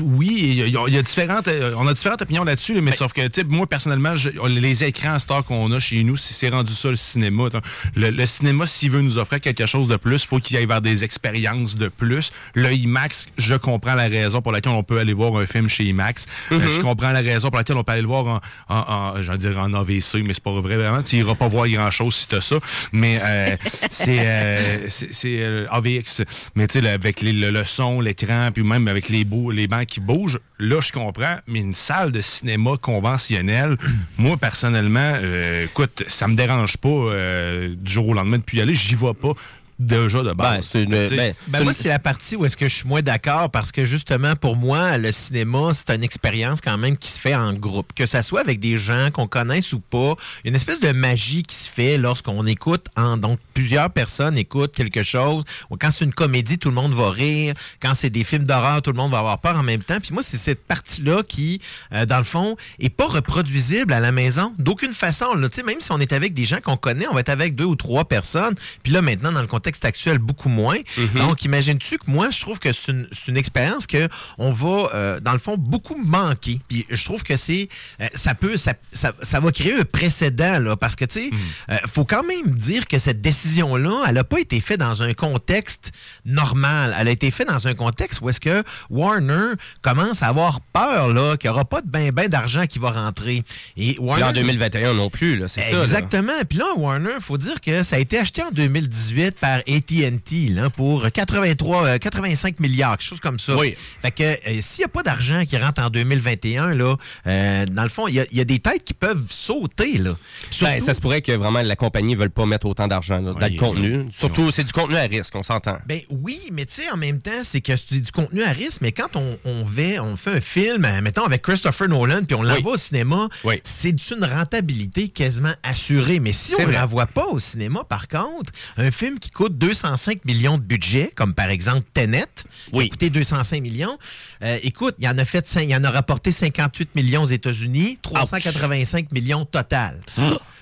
[0.00, 2.80] oui, il y, a- il y a différentes, euh, on a différentes opinions là-dessus, là,
[2.80, 6.48] mais sauf que, moi, personnellement, je- les écrans à star qu'on a chez nous, c'est
[6.48, 7.48] rendu ça le cinéma.
[7.94, 10.80] Le, le cinéma, s'il veut nous offrir quelque chose de plus, faut qu'il aille vers
[10.80, 12.30] des expériences de plus.
[12.54, 15.84] Le IMAX, je comprends la raison pour laquelle on peut aller voir un film chez
[15.84, 16.26] IMAX.
[16.52, 16.68] Euh, Mhm.
[16.68, 18.40] je comprends la raison pour laquelle on peut aller le voir en,
[18.74, 21.02] en, en- dire en AVC, mais c'est pas vrai vraiment.
[21.02, 22.56] Tu iras pas voir grand-chose si t'as ça.
[22.92, 23.56] Mais euh,
[23.90, 24.88] c'est euh,
[25.24, 26.22] euh, AVX.
[26.54, 29.86] Mais tu sais, avec les- le, le son, l'écran, puis même avec les, les bancs
[29.86, 31.36] qui bougent, là, je comprends.
[31.46, 33.76] Mais une salle de cinéma conventionnelle,
[34.18, 38.58] moi, personnellement, euh, écoute, ça me dérange pas euh, du jour au lendemain de plus
[38.58, 38.74] y aller.
[38.74, 39.34] J'y vais pas
[39.78, 40.66] déjà de base.
[40.70, 43.50] c'est une- ben, Ben, moi, c'est la partie où est-ce que je suis moins d'accord
[43.50, 47.34] parce que justement, pour moi, le cinéma, c'est une expérience quand même qui se fait
[47.34, 47.92] en groupe.
[47.94, 50.80] Que ça soit avec des gens qu'on connaisse ou pas, il y a une espèce
[50.80, 55.44] de magie qui se fait lorsqu'on écoute, en, donc plusieurs personnes écoutent quelque chose.
[55.70, 57.54] Ou quand c'est une comédie, tout le monde va rire.
[57.80, 60.00] Quand c'est des films d'horreur, tout le monde va avoir peur en même temps.
[60.00, 61.60] Puis moi, c'est cette partie-là qui,
[61.92, 65.34] euh, dans le fond, est pas reproduisible à la maison d'aucune façon.
[65.34, 65.48] Là.
[65.48, 67.54] Tu sais, Même si on est avec des gens qu'on connaît, on va être avec
[67.54, 68.54] deux ou trois personnes.
[68.82, 70.78] Puis là, maintenant, dans le contexte actuel, beaucoup moins.
[71.14, 74.08] Donc, imagines-tu que moi, je trouve que c'est une, c'est une expérience que
[74.38, 76.60] on va, euh, dans le fond, beaucoup manquer.
[76.68, 77.68] Puis je trouve que c'est,
[78.00, 81.30] euh, ça peut, ça, ça, ça va créer un précédent, là, parce que, tu sais,
[81.70, 85.14] euh, faut quand même dire que cette décision-là, elle n'a pas été faite dans un
[85.14, 85.92] contexte
[86.24, 86.94] normal.
[86.98, 91.08] Elle a été faite dans un contexte où est-ce que Warner commence à avoir peur,
[91.08, 93.42] là, qu'il n'y aura pas de ben ben d'argent qui va rentrer.
[93.76, 94.24] Et Puis Warner...
[94.24, 95.82] en 2021 non plus, là, c'est ça.
[95.82, 96.32] Exactement.
[96.48, 100.48] Puis là, Warner, il faut dire que ça a été acheté en 2018 par AT&T
[100.50, 103.56] là, pour 83, euh, 85 milliards, quelque chose comme ça.
[103.56, 103.74] Oui.
[104.02, 106.96] Fait que euh, s'il n'y a pas d'argent qui rentre en 2021, là,
[107.26, 109.98] euh, dans le fond, il y, a- il y a des têtes qui peuvent sauter.
[109.98, 110.16] Là.
[110.60, 113.32] Ben, ça se pourrait que vraiment la compagnie ne veuille pas mettre autant d'argent là,
[113.32, 114.06] dans le contenu.
[114.12, 115.78] Surtout, c'est du contenu à risque, on s'entend.
[115.86, 118.80] Ben oui, mais tu sais, en même temps, c'est que c'est du contenu à risque,
[118.82, 122.34] mais quand on, on, va- on fait un film, euh, mettons avec Christopher Nolan, puis
[122.34, 123.28] on l'envoie au cinéma,
[123.64, 126.20] c'est une rentabilité quasiment assurée.
[126.20, 130.24] Mais si on ne l'envoie pas au cinéma, par contre, un film qui coûte 205
[130.24, 132.26] millions de budget, comme par exemple Tenet,
[132.72, 133.98] qui a coûté 205 millions,
[134.42, 137.98] euh, écoute, il y en a fait, il en a rapporté 58 millions aux États-Unis,
[138.02, 140.00] 385 millions total.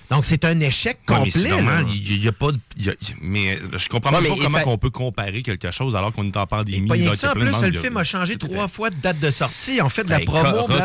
[0.09, 1.31] Donc c'est un échec Ouais, complet.
[1.35, 2.59] il n'y a, pas de.
[2.77, 5.41] il y a- mais je comprends Ouais, même mais pas comment ça- on peut comparer
[5.43, 6.87] quelque chose alors qu'on est en pandémie.
[6.87, 9.19] Pas que qu'il y ça, en plus, le film a changé trois fois de date
[9.19, 9.79] de sortie.
[9.81, 10.67] On fait de la Ben, promo.
[10.67, 10.83] Fait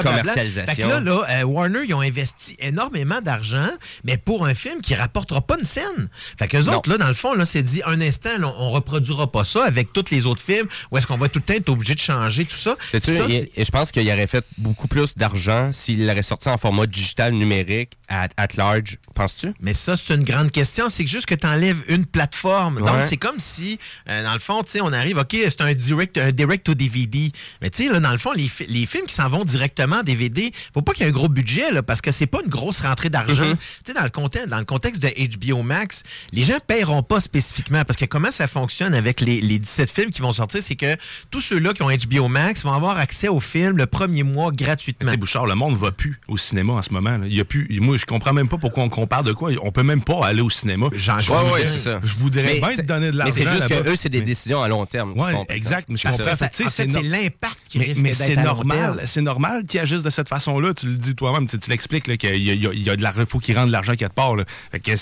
[0.76, 3.68] que là, là euh, Warner, ils ont investi énormément d'argent,
[4.04, 6.08] mais pour un film qui rapportera pas une scène.
[6.38, 6.78] Fait qu'eux Non.
[6.78, 9.64] autres, là, dans le fond, là, c'est dit, un instant, là, on reproduira pas ça
[9.64, 12.00] avec tous les autres films, ou est-ce qu'on va tout le temps être obligé de
[12.00, 12.76] changer tout ça?
[12.90, 16.22] C'est sûr, ça, et, et je pense qu'il aurait fait beaucoup plus d'argent s'il l'aurait
[16.22, 19.52] sorti en format digital numérique at, at large, penses-tu?
[19.60, 20.88] Mais ça, c'est une grande question.
[20.90, 22.78] C'est juste que tu enlèves une plateforme.
[22.80, 25.72] Donc, c'est comme si, euh, dans le fond, tu sais, on arrive, OK, c'est un
[25.74, 27.30] direct, un direct au DVD.
[27.60, 29.96] Mais tu sais, là, dans le fond, les, fi- les films qui s'en vont directement
[29.96, 32.38] en DVD, faut pas qu'il y ait un gros budget, là, parce que c'est pas
[32.44, 33.44] une grosse rentrée d'argent.
[33.44, 33.56] Mhm.
[33.56, 36.02] Tu sais, dans le contexte, dans le contexte de HBO Max,
[36.32, 40.10] les gens paieront pas spécifiquement, parce que comment ça fonctionne avec les, les 17 films
[40.10, 40.96] qui vont sortir, c'est que
[41.30, 45.10] tous ceux-là qui ont HBO Max vont avoir accès au film le premier mois gratuitement.
[45.12, 47.18] Tu Bouchard, le monde va plus au cinéma en ce moment.
[47.18, 47.26] là.
[47.26, 49.50] Il y a plus, moi, je comprends même pas pourquoi on compare de quoi?
[49.62, 50.86] On peut même pas aller au cinéma.
[50.92, 52.00] J'en je Ouais, voudrais, ouais, c'est ça.
[52.02, 53.34] je voudrais Mais bien te donner de Mais l'argent.
[53.36, 55.14] c'est juste que eux, c'est des Mais- décisions à long terme.
[55.48, 55.88] exact.
[55.88, 56.32] Mais je comprends.
[56.32, 59.02] En fait, c'est l'impact qui mais, risque mais d'être c'est normal.
[59.06, 60.74] C'est normal qu'ils agissent de cette façon-là.
[60.74, 61.46] Tu le dis toi-même.
[61.46, 63.12] Tu, tu l'expliques là, qu'il y a, il y a- il y a de la,
[63.26, 64.34] faut qu'ils rendent de l'argent quelque part.
[64.70, 64.92] Fait que,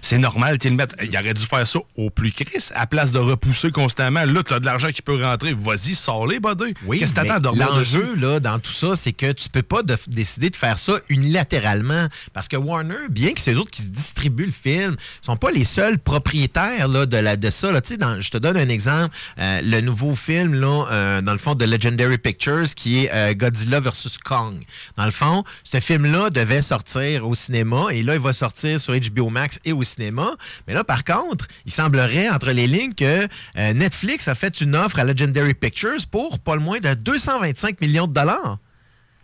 [0.00, 0.94] c'est normal qu'ils le mettent.
[1.02, 4.24] Il aurait dû faire ça au plus Chris, à place de repousser constamment.
[4.24, 5.52] Là, tu as de l'argent qui peut rentrer.
[5.54, 6.74] Vas-y, sors-les, buddy.
[6.86, 9.62] Oui, Qu'est-ce que mais t'attends de L'enjeu là, dans tout ça, c'est que tu peux
[9.62, 12.06] pas de- décider de faire ça unilatéralement.
[12.32, 15.50] Parce que Warner, bien que c'est eux autres qui se distribuent le film, sont pas
[15.50, 17.72] les seuls propriétaires là, de, la, de ça.
[17.72, 17.80] Là.
[17.98, 19.16] Dans- je te donne un exemple.
[19.38, 23.34] Euh, le nouveau film, là, euh, dans le fond, de Legendary Pictures, qui est euh,
[23.34, 24.18] Godzilla vs.
[24.24, 24.56] Kong.
[24.96, 28.94] Dans le fond, ce film-là devait sortir au cinéma et là, il va sortir sur
[28.94, 30.30] HBO Max et au cinéma.
[30.66, 33.26] Mais là, par contre, il semblerait, entre les lignes, que
[33.56, 38.06] Netflix a fait une offre à Legendary Pictures pour pas le moins de 225 millions
[38.06, 38.58] de dollars.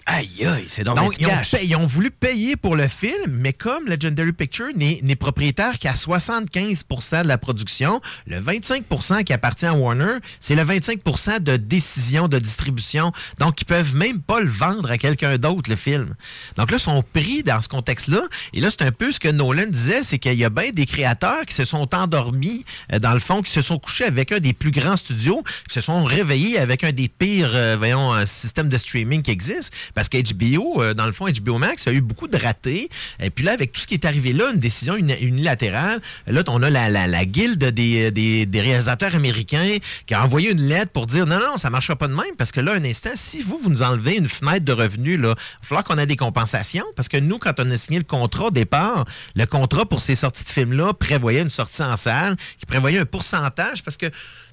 [0.08, 3.12] Aïe, aïe, c'est donc, Donc, ils ont, payé- ils ont voulu payer pour le film,
[3.28, 9.32] mais comme Legendary Picture n'est n'est propriétaire qu'à 75% de la production, le 25% qui
[9.32, 13.10] appartient à Warner, c'est le 25% de décision de distribution.
[13.40, 16.14] Donc, ils peuvent même pas le vendre à quelqu'un d'autre, le film.
[16.56, 18.22] Donc là, ils sont pris dans ce contexte-là.
[18.54, 20.86] Et là, c'est un peu ce que Nolan disait, c'est qu'il y a bien des
[20.86, 24.38] créateurs qui se sont endormis, euh, dans le fond, qui se sont couchés avec un
[24.38, 28.24] des plus grands studios, qui se sont réveillés avec un des pires, euh, voyons, euh,
[28.24, 29.76] systèmes de streaming qui existent.
[29.96, 32.88] Parce que HBO, euh, dans le fond, HBO Max a eu beaucoup de ratés.
[33.18, 36.42] Et puis là, avec tout ce qui est arrivé là, une décision uni- unilatérale, là,
[36.46, 40.60] on a la, la, la guilde des, des, des réalisateurs américains qui a envoyé une
[40.60, 42.36] lettre pour dire non, non, ça ne marchera pas de même.
[42.38, 45.30] Parce que là, un instant, si vous, vous nous enlevez une fenêtre de revenus, là,
[45.30, 46.84] il va falloir qu'on ait des compensations.
[46.94, 50.14] Parce que nous, quand on a signé le contrat au départ, le contrat pour ces
[50.14, 54.06] sorties de films-là prévoyait une sortie en salle qui prévoyait un pourcentage parce que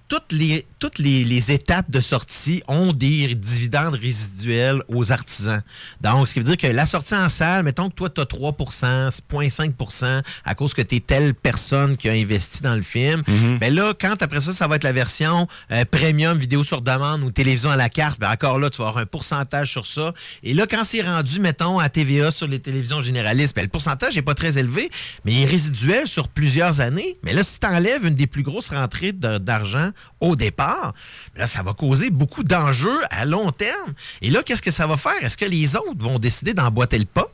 [0.07, 5.61] toutes les, toutes les, les étapes de sortie ont des dividendes résiduels aux artisans.
[6.01, 8.25] Donc, ce qui veut dire que la sortie en salle, mettons que toi, tu as
[8.25, 13.23] 3 0,5% à cause que tu es telle personne qui a investi dans le film.
[13.59, 17.23] Ben là, quand après ça, ça va être la version euh, premium, vidéo sur demande
[17.23, 20.13] ou télévision à la carte, ben encore là, tu vas avoir un pourcentage sur ça.
[20.43, 24.15] Et là, quand c'est rendu, mettons, à TVA sur les télévisions généralistes, ben, le pourcentage
[24.15, 24.89] n'est pas très élevé,
[25.25, 27.17] mais il est résiduel sur plusieurs années.
[27.23, 30.93] Mais là, si tu enlèves une des plus grosses rentrées d'argent au départ,
[31.45, 33.93] ça va causer beaucoup d'enjeux à long terme.
[34.21, 35.21] Et là, qu'est-ce que ça va faire?
[35.21, 37.27] Est-ce que les autres vont décider d'emboîter le pas?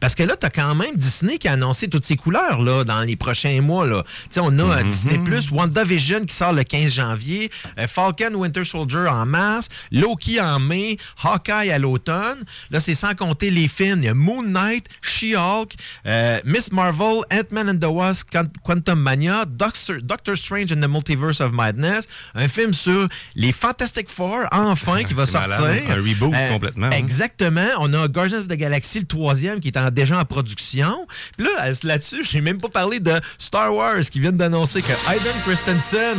[0.00, 2.84] Parce que là, tu as quand même Disney qui a annoncé toutes ses couleurs là,
[2.84, 3.86] dans les prochains mois.
[3.86, 4.04] Là.
[4.38, 4.88] On a euh, Mhm.
[4.88, 10.40] Disney Plus, WandaVision qui sort le 15 janvier, euh, Falcon Winter Soldier en mars, Loki
[10.40, 12.44] en mai, Hawkeye à l'automne.
[12.70, 14.00] Là, c'est sans compter les films.
[14.00, 15.72] Il y a Moon Knight, She-Hulk,
[16.06, 20.88] euh, Miss Marvel, Ant-Man and the Wasp, Quan- Quantum Mania, Doctor, Doctor Strange and the
[20.88, 25.48] Multiverse of Madness, un film sur les Fantastic Four, enfin, qui va sortir.
[25.60, 25.92] malade, hein?
[25.92, 26.90] Un reboot Euh, complètement, hein?
[26.90, 27.68] Exactement.
[27.78, 31.06] On a Guardians of the Galaxy, le troisième, qui est déjà en production.
[31.36, 35.34] Puis là, là-dessus, j'ai même pas parlé de Star Wars, qui viennent d'annoncer que Hayden
[35.44, 36.18] Christensen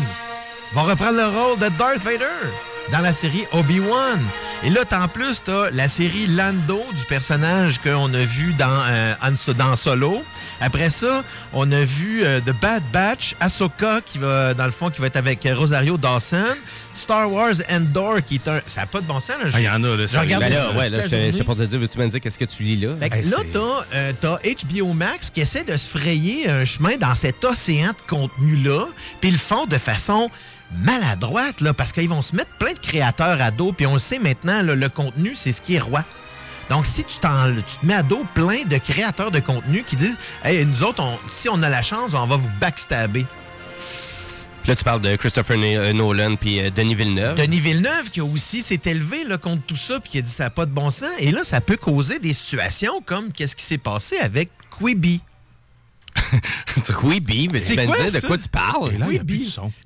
[0.73, 2.25] va reprendre le rôle de Darth Vader
[2.91, 4.19] dans la série Obi-Wan.
[4.63, 8.83] Et là, t'as- en plus, t'as la série Lando du personnage qu'on a vu dans,
[8.87, 9.13] euh,
[9.57, 10.23] dans Solo.
[10.61, 14.89] Après ça, on a vu euh, The Bad Batch, Ahsoka, qui va, dans le fond,
[14.89, 16.55] qui va être avec euh, Rosario Dawson.
[16.93, 18.61] Star Wars Endor, qui est un...
[18.65, 19.35] Ça n'a pas de bon sens.
[19.43, 19.49] là.
[19.53, 21.31] Ah, il y en a, là, Je regarde Ben là, ouais, là, journée.
[21.31, 22.95] j'étais pour te dire, veux-tu me dire qu'est-ce que tu lis là?
[22.99, 26.95] Fait que là, t'as euh, t'as HBO Max qui essaie de se frayer un chemin
[26.97, 28.85] dans cet océan de contenu-là,
[29.19, 30.29] puis ils le font de façon
[30.77, 33.99] maladroite, là, parce qu'ils vont se mettre plein de créateurs à dos, puis on le
[33.99, 36.03] sait maintenant, là, le contenu, c'est ce qui est roi.
[36.69, 39.95] Donc, si tu, t'en- tu te mets à dos plein de créateurs de contenu qui
[39.95, 43.25] disent Hey, nous autres, on- si on a la chance, on va vous backstabber.
[44.63, 47.35] Puis là, tu parles de Christopher euh, Nolan puis euh, Denis Villeneuve.
[47.35, 50.31] Denis Villeneuve qui a aussi s'est élevé là, contre tout ça puis qui a dit
[50.31, 51.09] ça n'a pas de bon sens.
[51.19, 54.49] Et là, ça peut causer des situations comme qu'est-ce qui s'est passé avec
[54.79, 55.21] Quibi.
[56.99, 58.93] Quibi, mais tu vas me dire de quoi tu parles?
[58.93, 59.37] Et là, Quibi.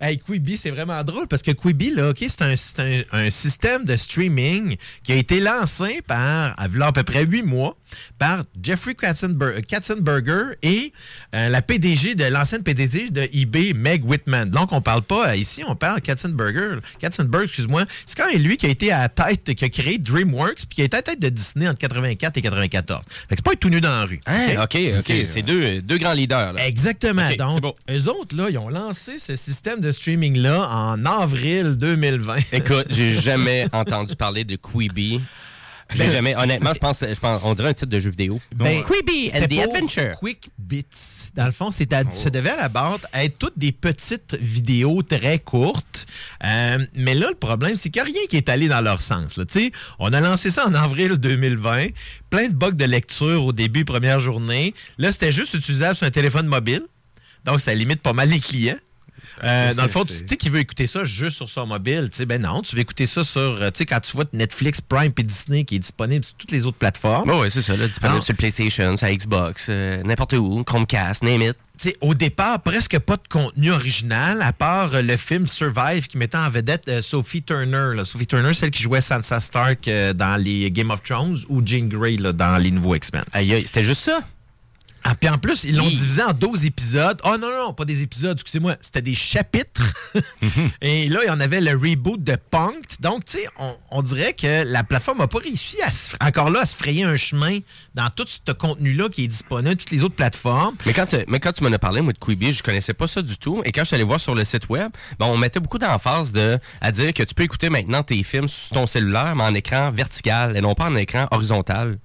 [0.02, 3.30] Hey, Quibi, c'est vraiment drôle parce que Quibi, là, OK, c'est un, c'est un- un
[3.30, 7.78] système de streaming qui a été lancé par, à à peu près huit mois,
[8.18, 10.94] par Jeffrey Katzenber- Katzenberger et
[11.36, 14.50] euh, la PDG de l'ancienne PDG de eBay, Meg Whitman.
[14.50, 16.78] Donc, on parle pas euh, ici, on parle Katzenberger.
[17.00, 17.86] Katzenberg, excuse-moi.
[18.06, 20.76] C'est quand même lui qui a été à la tête, qui a créé DreamWorks puis
[20.76, 23.02] qui a été à la tête de Disney entre 84 et 94.
[23.08, 24.20] Fait que c'est pas un tout nu dans la rue.
[24.26, 24.64] Hein?
[24.64, 25.14] OK, OK.
[25.26, 26.54] C'est deux, deux grands leaders.
[26.54, 26.68] Là.
[26.68, 27.30] Exactement.
[27.38, 27.76] Donc, beau.
[27.90, 32.36] eux autres, là, ils ont lancé ce système de streaming-là en avril 2020.
[32.52, 35.22] Écoute, j'ai jamais entendu parler de Quibi.
[35.92, 38.40] J'ai Ben- jamais, honnêtement, je pense, je pense, on dirait un titre de jeu vidéo.
[38.56, 40.12] Ben, Quibi and c'était the pour Adventure.
[40.20, 40.86] Quick Bits.
[41.36, 45.02] Dans le fond, c'est à- ça devait à la base être toutes des petites vidéos
[45.02, 46.06] très courtes.
[46.46, 49.02] Euh, mais là, le problème, c'est qu'il n'y a rien qui est allé dans leur
[49.02, 49.38] sens.
[49.38, 49.46] là.
[49.46, 51.88] Tu sais, on a lancé ça en avril 2020.
[52.30, 54.76] Plein de bugs de lecture au début, première journée.
[55.00, 56.84] Là, c'était juste utilisable sur un téléphone mobile.
[57.46, 58.78] Donc, ça limite pas mal les clients.
[59.44, 62.18] Euh, dans le fond, tu sais qui veut écouter ça juste sur son mobile, tu
[62.18, 64.82] sais, ben non, tu veux écouter ça sur, euh, tu sais, quand tu vois Netflix,
[64.82, 67.30] Prime et Disney qui est disponible sur toutes les autres plateformes.
[67.30, 71.42] Bon, ouais, c'est ça, là, disponible sur PlayStation, sur Xbox, euh, n'importe où, Chromecast, name
[71.42, 71.58] it.
[71.82, 76.08] Tu sais, au départ, presque pas de contenu original, à part euh, le film Survive
[76.08, 77.96] qui mettait en vedette euh, Sophie Turner.
[77.96, 78.04] là.
[78.04, 81.88] Sophie Turner, celle qui jouait Sansa Stark euh, dans les Game of Thrones ou Jean
[81.88, 83.24] Grey là, dans les nouveaux X-Men.
[83.32, 84.20] Aïe, aïe, c'était juste ça?
[85.04, 87.20] Ah, puis en plus, ils l'ont divisé en 12 épisodes.
[87.24, 88.76] Oh non, non, pas des épisodes, excusez-moi.
[88.82, 89.82] C'était des chapitres.
[90.82, 93.00] Et là, il y en avait le reboot de Punked.
[93.00, 96.50] Donc, tu sais, on, on dirait que la plateforme n'a pas réussi à se- encore
[96.50, 97.60] là à se frayer un chemin
[97.96, 100.76] dans tout ce contenu-là qui est disponible, toutes les autres plateformes.
[100.86, 103.08] Mais quand, tu, mais quand tu m'en as parlé, moi, de Quibi, je connaissais pas
[103.08, 103.62] ça du tout.
[103.66, 106.32] Et quand je suis allé voir sur le site web, ben, on mettait beaucoup d'emphase
[106.34, 109.54] de, à dire que tu peux écouter maintenant tes films sur ton cellulaire, mais en
[109.54, 111.98] écran vertical et non pas en écran horizontal.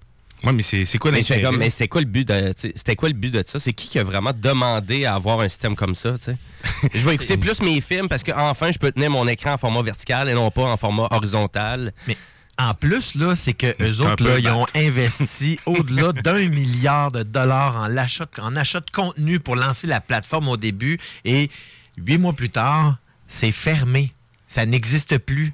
[0.45, 1.43] Ouais, mais c'est quoi Mais l'intérêt?
[1.43, 3.59] comme, mais c'est quoi le but de, c'était quoi le but de ça?
[3.59, 6.37] C'est qui qui a vraiment demandé à avoir un système comme ça, tu sais?
[6.95, 9.59] Je vais écouter plus mes films parce que enfin je peux tenir mon écran en
[9.59, 11.93] format vertical et non pas en format horizontal.
[12.07, 12.17] Mais
[12.57, 17.23] en plus, là, c'est que eux autres, là, ils ont investi au-delà d'un milliard de
[17.25, 20.99] dollars en achat, de, en achat de contenu pour lancer la plateforme au début.
[21.25, 21.51] Et
[21.97, 24.13] huit mois plus tard, c'est fermé.
[24.47, 25.53] Ça n'existe plus.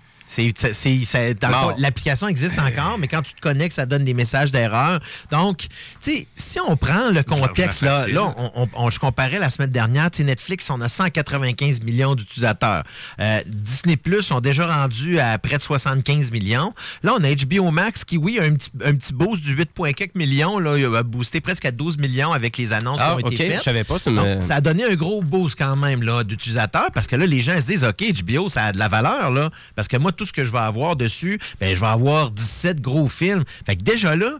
[1.78, 5.00] L'application existe encore, mais quand tu te connectes, ça donne des messages d'erreur.
[5.30, 5.68] Donc, tu
[6.00, 8.34] sais, si on prend le contexte, là, là
[8.74, 12.84] on, je comparais la semaine dernière, Netflix, on a 195 millions d'utilisateurs.
[13.20, 16.72] Euh, Disney Plus sont déjà rendus à près de 75 millions.
[17.02, 20.10] Là, on a HBO Max qui, oui, a un petit, un petit boost du 8,4
[20.14, 20.58] millions.
[20.58, 23.32] Là, il a boosté presque à 12 millions avec les annonces Ah, qui ont ok,
[23.32, 23.58] été faites.
[23.58, 26.90] je savais pas, me- Donc, ça a donné un gros boost quand même là, d'utilisateurs
[26.92, 29.30] parce que là, les gens se disent, OK, HBO, ça a de la valeur.
[29.30, 32.30] Là, parce que moi, tout ce que je vais avoir dessus, ben, je vais avoir
[32.30, 33.44] 17 gros films.
[33.64, 34.32] Fait que déjà là,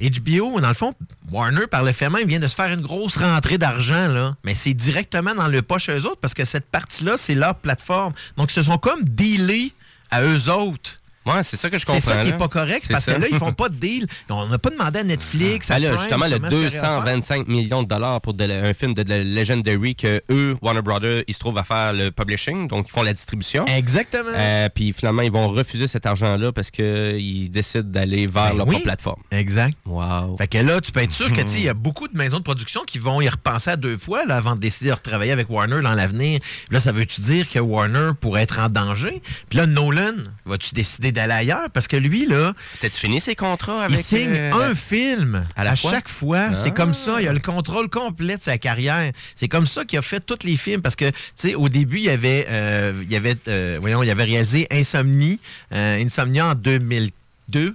[0.00, 0.94] HBO, dans le fond,
[1.30, 4.34] Warner, par le fait même, vient de se faire une grosse rentrée d'argent, là.
[4.44, 8.14] Mais c'est directement dans le poche eux autres parce que cette partie-là, c'est leur plateforme.
[8.38, 9.74] Donc, ce sont comme dealés
[10.10, 10.99] à eux autres.
[11.26, 12.12] Ouais, c'est ça que je C'est comprends.
[12.12, 13.14] ça qui n'est pas correct C'est parce ça.
[13.14, 14.06] que là, ils font pas de deal.
[14.30, 15.70] On n'a pas demandé à Netflix.
[15.70, 17.00] à Ben là, Prime, justement, le comment est-ce qu'il y aurait à faire.
[17.02, 20.80] 225 millions de dollars pour de la- un film de, de Legendary que eux, Warner
[20.82, 23.66] Brothers, ils se trouvent à faire le publishing, donc ils font la distribution.
[23.66, 24.30] Exactement.
[24.34, 28.66] Euh, puis finalement, ils vont refuser cet argent-là parce qu'ils décident d'aller vers Ben leur
[28.66, 28.72] oui.
[28.76, 29.22] propre plateforme.
[29.30, 29.76] Exact.
[29.84, 30.36] Wow.
[30.38, 32.42] Fait que là, tu peux être sûr que il y a beaucoup de maisons de
[32.44, 35.50] production qui vont y repenser à deux fois là, avant de décider de retravailler avec
[35.50, 36.40] Warner dans l'avenir.
[36.70, 39.20] Là, ça veut-tu dire que Warner pourrait être en danger?
[39.50, 40.14] Puis là, Nolan,
[40.46, 41.40] vas-tu décider et d'aller
[41.72, 42.54] parce que lui, là.
[42.74, 43.98] C'était-tu fini ses contrats avec.
[43.98, 46.54] Il signe euh, un film à, chaque fois.
[46.54, 46.70] C'est ah.
[46.70, 47.20] comme ça.
[47.20, 49.12] Il a le contrôle complet de sa carrière.
[49.36, 52.00] C'est comme ça qu'il a fait tous les films parce que, tu sais, au début,
[52.00, 55.40] il avait, euh, il avait, euh, voyons, il y avait réalisé Insomnie,
[55.72, 57.19] euh, Insomnie en 2004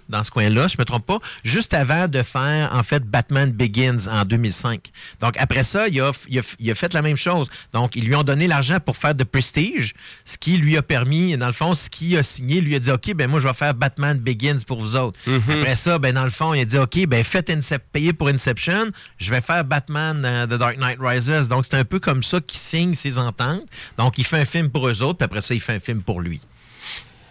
[0.10, 4.08] dans ce coin-là, je me trompe pas, juste avant de faire en fait Batman Begins
[4.10, 4.92] en 2005.
[5.20, 6.14] Donc après ça, il a,
[6.76, 7.48] fait la même chose.
[7.74, 11.38] Donc ils lui ont donné l'argent pour faire de Prestige, ce qui lui a permis,
[11.38, 13.54] dans le fond, ce qui a signé, lui a dit ok, ben moi je vais
[13.54, 15.20] faire Batman Begins pour vous autres.
[15.28, 15.60] Mm-hmm.
[15.60, 17.84] Après ça, ben dans le fond, il a dit ok, ben faites Incep
[18.18, 21.48] pour Inception, je vais faire Batman euh, The Dark Knight Rises.
[21.48, 23.64] Donc c'est un peu comme ça qu'il signe ses ententes.
[23.98, 26.02] Donc il fait un film pour eux autres, puis après ça il fait un film
[26.02, 26.42] pour lui.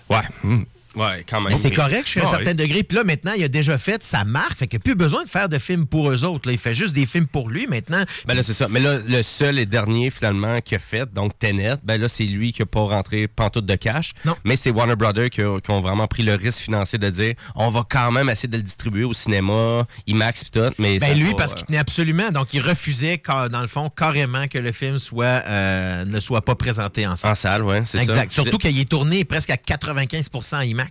[0.08, 0.22] Ouais.
[0.42, 0.62] Hmm.
[0.96, 1.52] Ouais, quand même.
[1.52, 2.36] Mais c'est correct jusqu'à un Ouais.
[2.44, 2.82] certain degré.
[2.82, 4.56] Puis là, maintenant, il a déjà fait sa marque.
[4.58, 6.48] Fait qu'il n'a plus besoin de faire de films pour eux autres.
[6.48, 6.52] Là.
[6.52, 8.02] Il fait juste des films pour lui maintenant.
[8.26, 8.68] Ben là, c'est ça.
[8.68, 12.24] Mais là, le seul et dernier, finalement, qu'il a fait, donc Tenet, ben là, c'est
[12.24, 14.12] lui qui n'a pas rentré pantoute de cash.
[14.24, 14.36] Non.
[14.44, 17.34] Mais c'est Warner Brothers qui, a- qui ont vraiment pris le risque financier de dire
[17.54, 20.72] on va quand même essayer de le distribuer au cinéma, IMAX, puis tout.
[20.78, 22.30] Mais Ben lui, parce qu'il tenait absolument.
[22.30, 23.20] Donc, il refusait,
[23.50, 27.32] dans le fond, carrément que le film soit euh, ne soit pas présenté en salle.
[27.32, 28.04] En salle, ouais, c'est ça.
[28.04, 28.30] Exact.
[28.32, 30.83] Surtout qu'il est tourné presque à 95 en IMAX.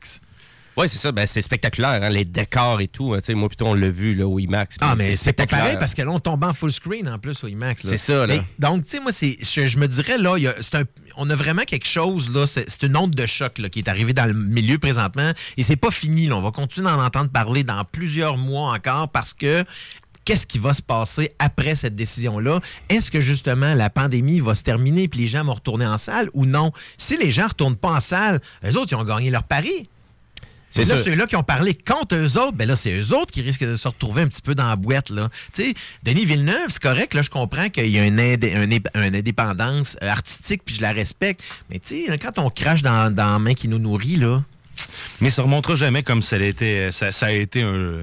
[0.75, 1.11] Oui, c'est ça.
[1.11, 3.13] Ben, c'est spectaculaire, hein, les décors et tout.
[3.13, 3.19] hein.
[3.35, 4.77] Moi, plutôt, on l'a vu là, au IMAX.
[4.81, 5.61] Ah, mais c'est pas spectaculaire.
[5.65, 7.83] pareil parce que là, on tombe en full screen en plus au IMAX.
[7.85, 8.37] C'est ça, là.
[8.37, 10.83] Mais, donc, tu sais, moi, je, je me dirais, là, il y a- c'est un-
[11.15, 13.87] on a vraiment quelque chose, là, c'est, c'est une onde de choc là, qui est
[13.87, 16.25] arrivée dans le milieu présentement et c'est pas fini.
[16.25, 16.37] Là.
[16.37, 19.63] On va continuer d'en entendre parler dans plusieurs mois encore parce que
[20.25, 22.59] Qu'est-ce qui va se passer après cette décision-là?
[22.89, 26.29] Est-ce que justement la pandémie va se terminer et les gens vont retourner en salle
[26.33, 26.71] ou non?
[26.97, 29.89] Si les gens ne retournent pas en salle, eux autres, ils ont gagné leur pari.
[30.75, 33.41] C'est là, ceux-là qui ont parlé contre eux autres, ben là, c'est eux autres qui
[33.43, 35.29] risquent de se retrouver un petit peu dans la boîte, là.
[35.53, 39.97] Tu sais, Denis Villeneuve, c'est correct, là, je comprends qu'il y a une, indé- indépendance
[40.01, 41.43] euh, artistique, puis je la respecte.
[41.69, 44.41] Mais tu sais, quand on crache dans, dans la main qui nous nourrit, là.
[45.21, 47.99] Mais ça ne remontera jamais comme ça a été, ça, ça a été un-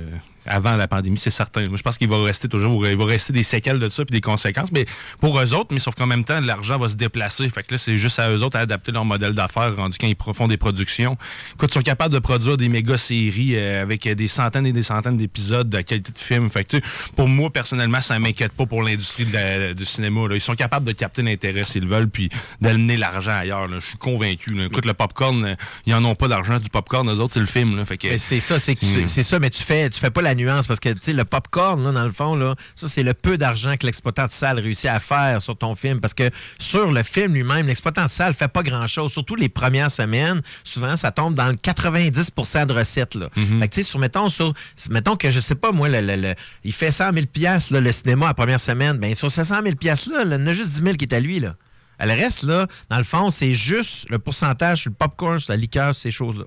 [0.50, 1.64] avant la pandémie, c'est certain.
[1.66, 4.12] Moi, je pense qu'il va rester toujours, il va rester des séquelles de ça puis
[4.12, 4.72] des conséquences.
[4.72, 4.84] Mais
[5.20, 7.48] pour eux autres, mais sauf qu'en même temps, l'argent va se déplacer.
[7.48, 10.08] Fait que là, c'est juste à eux autres à adapter leur modèle d'affaires rendu quand
[10.08, 11.16] ils font des productions.
[11.54, 14.82] Écoute, ils sont capables de produire des méga séries euh, avec des centaines et des
[14.82, 16.50] centaines d'épisodes de qualité de film.
[16.50, 16.78] Fait que,
[17.14, 20.26] pour moi, personnellement, ça m'inquiète pas pour l'industrie du cinéma.
[20.28, 20.34] là.
[20.34, 22.28] Ils sont capables de capter l'intérêt s'ils veulent puis
[22.60, 23.68] d'amener l'argent ailleurs.
[23.72, 24.52] Je suis convaincu.
[24.54, 24.64] là.
[24.64, 25.54] Écoute, le popcorn, euh,
[25.86, 27.08] ils en ont pas d'argent du popcorn.
[27.08, 27.76] Eux autres, c'est le film.
[27.76, 27.84] là.
[27.84, 29.06] Fait que, c'est ça, c'est Hmm.
[29.06, 31.24] c'est ça, mais tu fais, tu fais pas la nuance parce que tu sais, le
[31.24, 34.58] popcorn, là, dans le fond, là, ça, c'est le peu d'argent que l'exploitant de salle
[34.58, 36.00] réussit à faire sur ton film.
[36.00, 39.12] Parce que sur le film lui-même, l'exploitant de salle fait pas grand-chose.
[39.12, 43.14] Surtout les premières semaines, souvent, ça tombe dans le 90% de recettes.
[43.14, 43.28] Là.
[43.34, 44.52] Fait que, tu sais, sur, mettons, sur,
[44.90, 46.34] mettons que, je sais pas, moi, le, le- le-
[46.64, 48.98] il fait 100 000 piastres, là, le cinéma, la première semaine.
[48.98, 51.04] Ben, sur ces 100 000 piastres-là, là, il y en a juste 10 000 qui
[51.04, 51.40] est à lui.
[51.40, 51.54] Là.
[52.02, 55.56] Le reste, là, dans le fond, c'est juste le pourcentage sur le popcorn, sur la
[55.58, 56.44] liqueur, ces choses-là.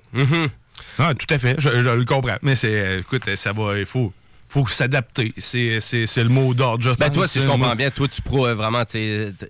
[0.98, 2.36] Ah, tout à fait, je, je le comprends.
[2.42, 4.12] Mais c'est, euh, écoute, ça va, il faut,
[4.48, 5.32] faut s'adapter.
[5.38, 6.96] C'est, c'est, c'est le mot d'ordre.
[6.98, 9.46] Ben, toi, si je Euh, comprends bien, toi, tu pourrais vraiment, tu sais, t-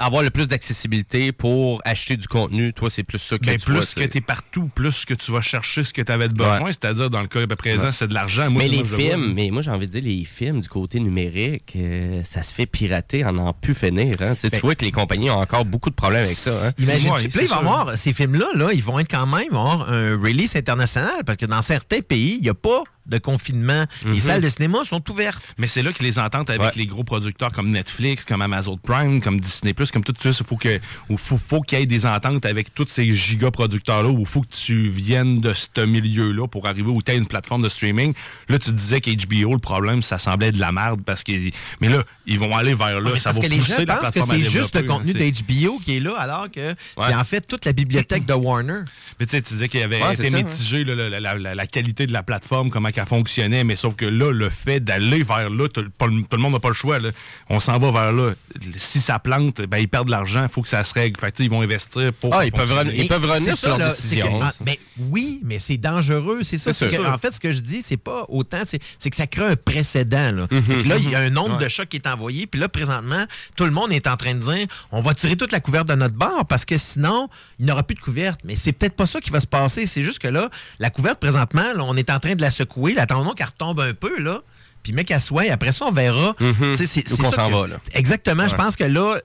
[0.00, 2.72] avoir le plus d'accessibilité pour acheter du contenu.
[2.72, 5.14] Toi, c'est plus ça que Ben, tu plus vois, que tu es partout, plus que
[5.14, 6.72] tu vas chercher ce que tu avais de besoin, Ouais.
[6.72, 7.92] c'est-à-dire dans le cas présent, Ouais.
[7.92, 8.50] c'est de l'argent.
[8.50, 8.98] Mais les vois.
[8.98, 12.54] films, mais moi j'ai envie de dire les films du côté numérique, euh, ça se
[12.54, 14.16] fait pirater en n'en plus finir.
[14.20, 14.34] Hein.
[14.34, 16.50] Tu Ben- tu vois que les compagnies ont encore beaucoup de problèmes avec ça.
[16.66, 16.70] Hein.
[16.78, 17.70] Imagine, Ouais, tu puis là, il c'est va y sûr.
[17.80, 21.46] avoir ces films-là, là, ils vont être quand même avoir un release international parce que
[21.46, 24.18] dans certains pays, il n'y a pas de confinement, les Mhm.
[24.20, 25.42] salles de cinéma sont ouvertes.
[25.58, 26.70] Mais c'est là que les ententes avec Ouais.
[26.76, 30.56] les gros producteurs comme Netflix, comme Amazon Prime, comme Disney+, comme tout ça, il faut
[30.56, 30.78] que,
[31.08, 34.26] où faut, faut qu'il y ait des ententes avec tous ces giga producteurs-là, où il
[34.26, 37.68] faut que tu viennes de ce milieu-là pour arriver où tu as une plateforme de
[37.68, 38.14] streaming.
[38.48, 41.32] Là, tu disais qu'HBO, le problème, ça semblait de la merde parce que.
[41.80, 43.10] Mais là, ils vont aller vers là.
[43.12, 44.76] Ouais, ça parce va que les pousser gens la pensent que plateforme à c'est juste
[44.76, 48.26] le contenu hein, d'HBO qui est là, alors que c'est en fait toute la bibliothèque
[48.26, 48.80] de Warner.
[49.18, 51.34] Mais tu sais, tu disais qu'il y avait Ouais, été ça, mitigé là, la, la-
[51.38, 55.22] la- la qualité de la plateforme, comment fonctionnait, mais sauf que là, le fait d'aller
[55.22, 56.98] vers là, tout, le monde n'a pas le choix.
[56.98, 57.10] là.
[57.48, 58.32] On s'en va vers là.
[58.76, 61.18] Si ça plante, ben, ils perdent de l'argent, il faut que ça se règle.
[61.20, 62.34] Fait ils vont investir pour.
[62.34, 64.40] Ah, ils peuvent ils peuvent revenir sur c'est que- décisions.
[64.42, 66.40] ah, mais oui, mais c'est dangereux.
[66.44, 66.70] C'est ça.
[67.12, 69.56] En fait, ce que je dis, c'est pas autant, c'est c'est que ça crée un
[69.56, 70.32] précédent.
[70.32, 72.46] Là, Mhm, C'est que là, il y a un nombre de chocs qui est envoyé.
[72.46, 73.24] Puis là, présentement,
[73.56, 75.94] tout le monde est en train de dire on va tirer toute la couverte de
[75.94, 77.28] notre bord parce que sinon,
[77.58, 78.40] il n'y aura plus de couverte.
[78.44, 79.86] Mais c'est peut-être pas ça qui va se passer.
[79.86, 82.79] C'est juste que là, la couverte, présentement, là, on est en train de la secouer.
[82.88, 84.18] Là, attendons qu'elle retombe un peu.
[84.20, 84.40] là.
[84.82, 85.50] Puis, mec, qu'elle soit.
[85.50, 86.34] Après ça, on verra.
[86.40, 86.76] Mhm.
[86.76, 87.76] C'est- qu'on s'en va, là.
[87.92, 88.48] Exactement.
[88.48, 89.18] Je pense que là,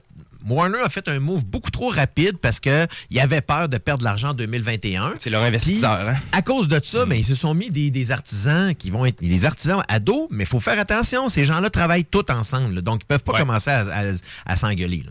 [0.47, 2.87] Warner a fait un move beaucoup trop rapide parce qu'il
[3.19, 5.13] avait peur de perdre de l'argent en 2021.
[5.17, 5.97] C'est leur investisseur.
[5.97, 6.17] Puis, hein?
[6.33, 9.21] À cause de ça, ben, ils se sont mis des, des artisans qui vont être
[9.21, 11.29] des artisans ados, mais il faut faire attention.
[11.29, 12.75] Ces gens-là travaillent tous ensemble.
[12.75, 12.81] là.
[12.81, 14.11] donc, ils peuvent pas commencer à, à-
[14.45, 15.03] à s'engueuler.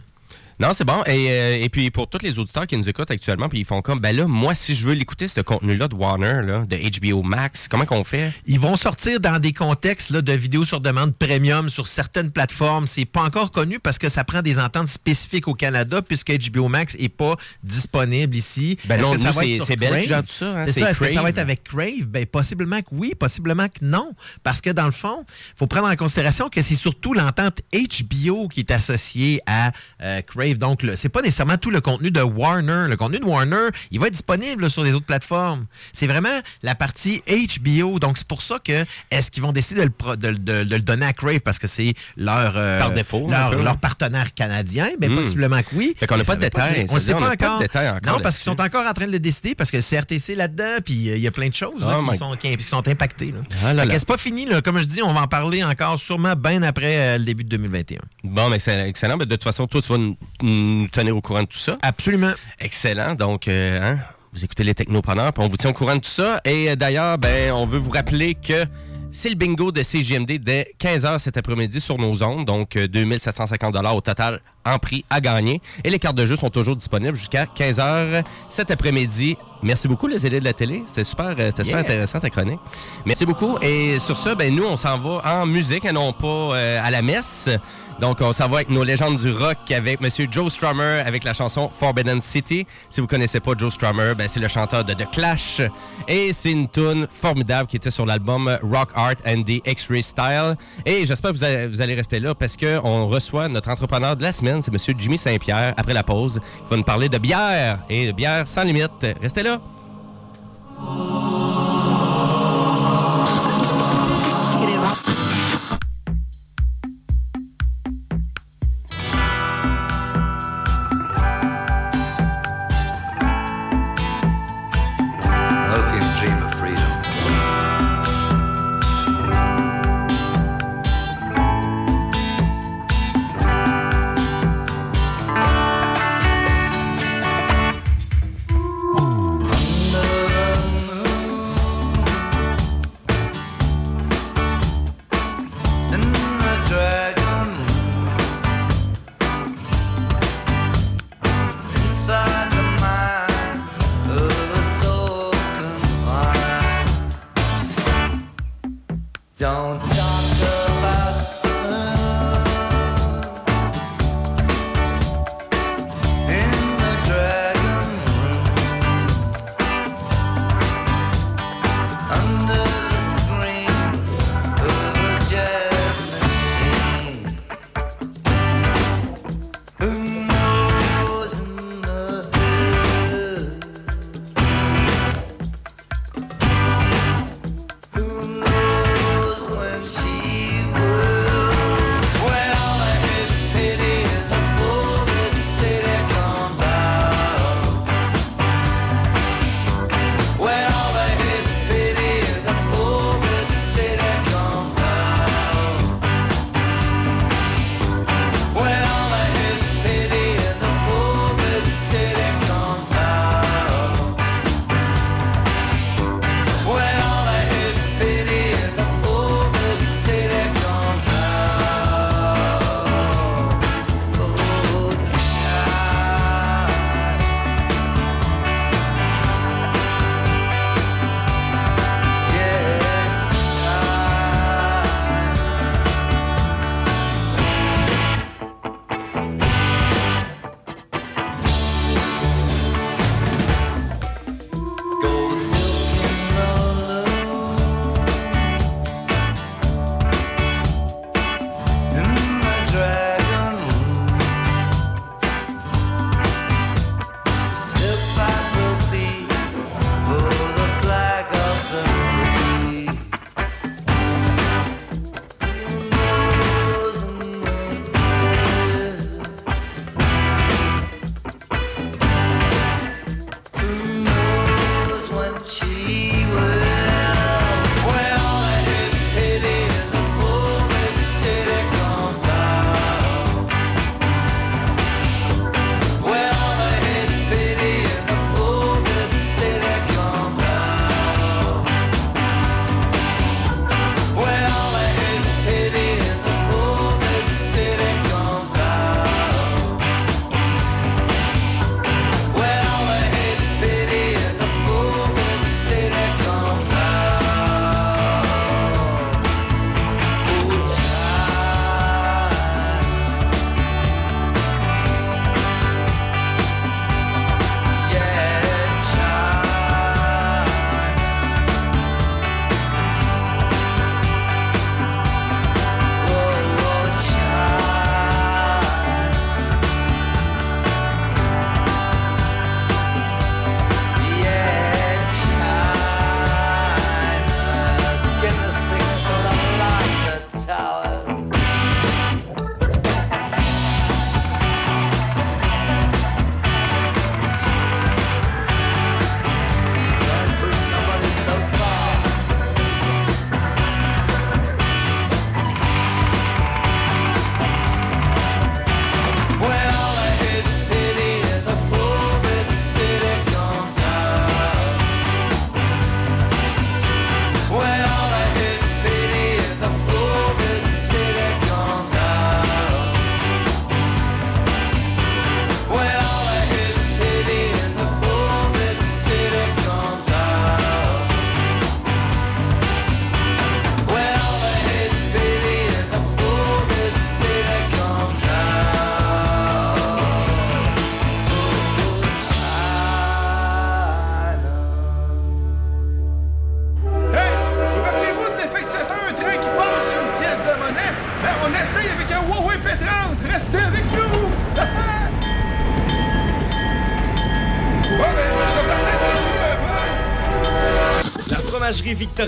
[0.60, 1.02] Non, c'est bon.
[1.06, 3.82] Et, euh, et puis pour tous les auditeurs qui nous écoutent actuellement, puis ils font
[3.82, 6.76] comme, ben là, moi, si je veux l'écouter, ce contenu-là de Warner, là, de
[7.10, 8.32] HBO Max, comment qu'on fait?
[8.46, 12.86] Ils vont sortir dans des contextes là, de vidéos sur demande premium sur certaines plateformes.
[12.86, 16.68] C'est pas encore connu parce que ça prend des ententes spécifiques au Canada puisque HBO
[16.68, 18.78] Max est pas disponible ici.
[18.84, 19.60] Ben non, c'est-
[20.06, 20.90] gère tout ça, hein, C'est ça.
[20.90, 22.06] Est-ce que ça va être avec Crave?
[22.06, 24.12] Ben, possiblement que oui, possiblement que non.
[24.42, 28.48] Parce que dans le fond, il faut prendre en considération que c'est surtout l'entente HBO
[28.48, 30.43] qui est associée à euh, Crave.
[30.52, 32.86] Donc, le- c'est pas nécessairement tout le contenu de Warner.
[32.88, 35.66] Le contenu de Warner, il va être disponible sur les autres plateformes.
[35.92, 37.98] C'est vraiment la partie HBO.
[37.98, 40.74] Donc, c'est pour ça que est-ce qu'ils vont décider de le, pro- de- de- de
[40.76, 41.40] le donner à Crave?
[41.40, 44.88] Parce que c'est leur, euh, Par défaut, leur, leur partenaire canadien?
[44.98, 45.16] Ben, Hmm.
[45.16, 45.94] possiblement que oui.
[45.98, 46.74] Fait qu'on n'a Mais pas ça de veut détails.
[46.74, 47.60] dire- Ça On ne sait pas encore.
[48.06, 51.10] Non, parce qu'ils sont encore en train de le décider parce que CRTC là-dedans, puis
[51.10, 53.32] euh, il y a plein de choses là, Oh qui, sont, qui, qui sont impactées.
[53.32, 53.38] Là.
[53.64, 53.84] Ah là.
[53.90, 54.46] c'est pas fini.
[54.46, 54.60] Là.
[54.60, 57.48] Comme je dis, on va en parler encore sûrement bien après euh, le début de
[57.50, 57.98] 2021.
[58.24, 59.16] Bon, mais c'est excellent.
[59.16, 61.76] Mais de toute façon, toi, tu vas nous, nous tenir au courant de tout ça.
[61.82, 62.32] Absolument.
[62.60, 63.14] Excellent.
[63.14, 63.98] Donc, euh, hein,
[64.32, 66.40] vous écoutez les technopreneurs, puis on vous tient au courant de tout ça.
[66.44, 68.66] Et euh, d'ailleurs, ben, on veut vous rappeler que
[69.14, 72.44] c'est le bingo de CGMD dès 15h cet après-midi sur nos ondes.
[72.44, 75.60] Donc, euh, 2750 au total en prix à gagner.
[75.84, 79.36] Et les cartes de jeu sont toujours disponibles jusqu'à 15h cet après-midi.
[79.62, 80.82] Merci beaucoup, les élèves de la télé.
[80.86, 82.58] C'était super, euh, super intéressant ta chronique.
[83.06, 83.56] Merci beaucoup.
[83.62, 86.90] Et sur ça, ben, nous, on s'en va en musique et non pas euh, à
[86.90, 87.48] la messe.
[88.00, 90.08] Donc, on s'en va avec nos légendes du rock avec M.
[90.30, 92.66] Joe Strummer avec la chanson Forbidden City.
[92.90, 95.62] Si vous connaissez pas Joe Strummer, ben, c'est le chanteur de The Clash.
[96.08, 100.56] Et c'est une tune formidable qui était sur l'album Rock Art and the X-Ray Style.
[100.84, 101.36] Et j'espère que
[101.68, 104.96] vous allez, rester là parce qu'on reçoit notre entrepreneur de la semaine, c'est M.
[104.98, 108.64] Jimmy Saint-Pierre, après la pause, qui va nous parler de bière et de bière sans
[108.64, 109.06] limite.
[109.22, 109.60] Restez là.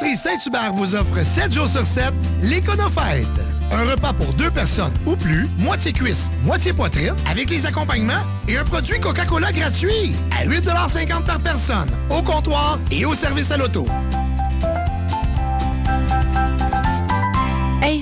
[0.00, 3.26] Saint-Hubert vous offrent 7 jours sur 7 l'Éconofête.
[3.70, 8.56] Un repas pour deux personnes ou plus, moitié cuisse, moitié poitrine, avec les accompagnements et
[8.56, 13.86] un produit Coca-Cola gratuit à 8,50 par personne, au comptoir et au service à l'auto.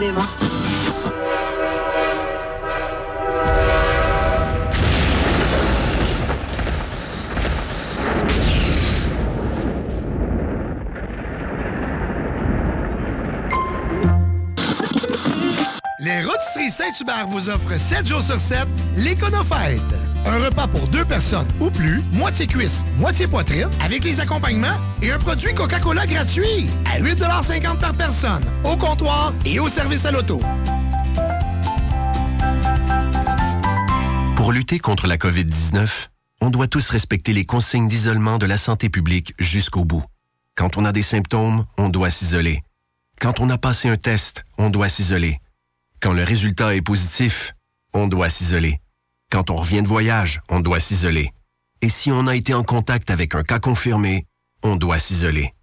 [0.00, 0.10] Les
[16.22, 20.09] Rôtisseries Saint-Hubert vous offrent 7 jours sur 7 l'Éconofête.
[20.26, 25.10] Un repas pour deux personnes ou plus, moitié cuisse, moitié poitrine, avec les accompagnements et
[25.10, 30.40] un produit Coca-Cola gratuit à 8,50 par personne, au comptoir et au service à l'auto.
[34.36, 36.08] Pour lutter contre la COVID-19,
[36.40, 40.04] on doit tous respecter les consignes d'isolement de la santé publique jusqu'au bout.
[40.54, 42.62] Quand on a des symptômes, on doit s'isoler.
[43.20, 45.40] Quand on a passé un test, on doit s'isoler.
[46.00, 47.54] Quand le résultat est positif,
[47.92, 48.80] on doit s'isoler.
[49.30, 51.30] Quand on revient de voyage, on doit s'isoler.
[51.82, 54.26] Et si on a été en contact avec un cas confirmé,
[54.64, 55.54] on doit s'isoler.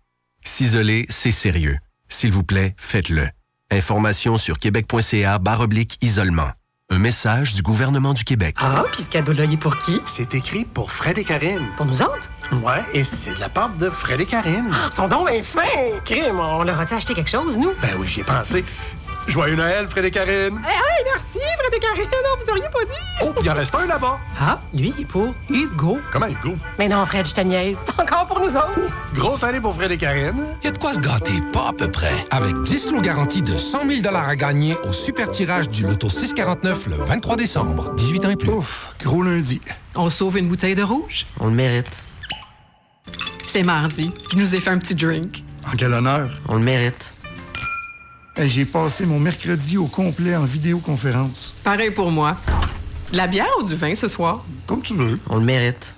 [0.42, 1.78] S'isoler, c'est sérieux.
[2.08, 3.28] S'il vous plaît, faites-le.
[3.70, 6.50] Information sur québec.ca barre oblique isolement.
[6.90, 8.56] Un message du gouvernement du Québec.
[8.62, 10.00] Ah, puis ce cadeau-là, il est pour qui?
[10.06, 11.68] C'est écrit pour Fred et Karine.
[11.76, 12.32] Pour nous autres?
[12.64, 14.74] Ouais, et c'est de la part de Fred et Karine.
[14.90, 16.00] Ils sont donc bien fins!
[16.06, 17.74] Crime, on leur a-tu acheté quelque chose, nous?
[17.82, 18.64] Ben oui, j'y ai pensé.
[19.28, 20.62] Joyeux Noël, Fred et Karine.
[20.66, 22.94] Hey, hey, merci, Fred et Karine, non, vous auriez pas dit!
[23.24, 24.20] Oh, il en reste un là-bas.
[24.40, 26.00] Ah, lui, il est pour Hugo.
[26.12, 26.56] Comment Hugo?
[26.80, 27.80] Mais non, Fred, je te niaise.
[27.86, 28.80] C'est encore pour nous autres.
[29.14, 30.46] Grosse année pour Fred et Karine.
[30.62, 32.14] Il y a de quoi se gâter, pas à peu près.
[32.32, 36.88] Avec 10 lots garantis de 100 000 à gagner au super tirage du loto 649
[36.88, 37.94] le 23 décembre.
[37.96, 38.50] 18 ans et plus.
[38.50, 39.62] Ouf, gros lundi.
[39.96, 41.26] On sauve une bouteille de rouge?
[41.40, 42.02] On le mérite.
[43.46, 44.12] C'est mardi.
[44.32, 45.44] Je nous ai fait un petit drink.
[45.66, 46.30] En quel honneur?
[46.48, 47.14] On le mérite.
[48.40, 51.56] J'ai passé mon mercredi au complet en vidéoconférence.
[51.64, 52.38] Pareil pour moi.
[53.12, 54.46] De la bière ou du vin ce soir?
[54.68, 55.20] Comme tu veux.
[55.30, 55.96] On le mérite.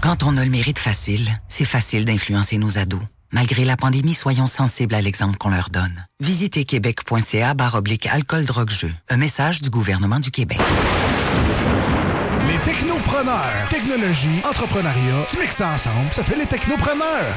[0.00, 3.02] Quand on a le mérite facile, c'est facile d'influencer nos ados.
[3.32, 6.06] Malgré la pandémie, soyons sensibles à l'exemple qu'on leur donne.
[6.20, 8.90] Visitez québec.ca barre oblique alcool drogue jeu.
[9.10, 10.58] Un message du gouvernement du Québec.
[12.48, 13.68] Les technopreneurs.
[13.70, 17.36] Technologie, entrepreneuriat, tu mixes ça ensemble, ça fait les technopreneurs.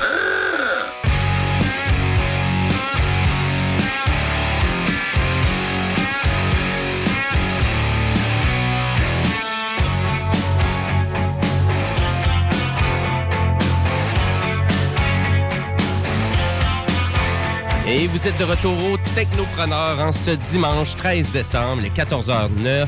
[17.88, 22.88] Et vous êtes de retour au Technopreneur en ce dimanche 13 décembre, les 14h09.